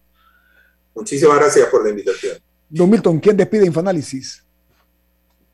Muchísimas 0.94 1.38
gracias 1.38 1.68
por 1.70 1.84
la 1.84 1.90
invitación. 1.90 2.38
Don 2.70 2.90
Milton, 2.90 3.20
¿quién 3.20 3.36
despide 3.36 3.66
Infoanálisis? 3.66 4.45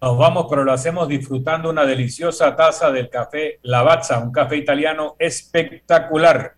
Nos 0.02 0.18
vamos, 0.18 0.48
pero 0.50 0.64
lo 0.64 0.74
hacemos 0.74 1.08
disfrutando 1.08 1.70
una 1.70 1.86
deliciosa 1.86 2.56
taza 2.56 2.92
del 2.92 3.08
café 3.08 3.60
Lavazza, 3.62 4.18
un 4.18 4.32
café 4.32 4.58
italiano 4.58 5.16
espectacular. 5.20 6.56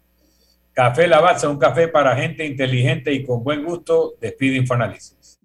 Café 0.72 1.08
Lavazza, 1.08 1.50
un 1.50 1.60
café 1.60 1.90
para 1.90 2.16
gente 2.16 2.46
inteligente 2.46 3.12
y 3.12 3.26
con 3.26 3.44
buen 3.44 3.66
gusto. 3.66 4.14
Despide 4.22 4.56
Infoanálisis. 4.56 5.42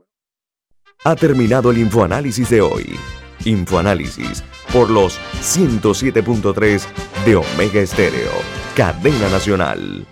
Ha 1.05 1.17
terminado 1.17 1.73
el 1.73 1.79
Infoanálisis 1.79 2.49
de 2.51 2.61
hoy. 2.61 2.97
Infoanálisis 3.45 4.45
por 4.73 4.91
los 4.91 5.19
107.3 5.41 6.87
de 7.25 7.37
Omega 7.37 7.81
Estéreo, 7.81 8.33
cadena 8.77 9.29
nacional. 9.29 10.07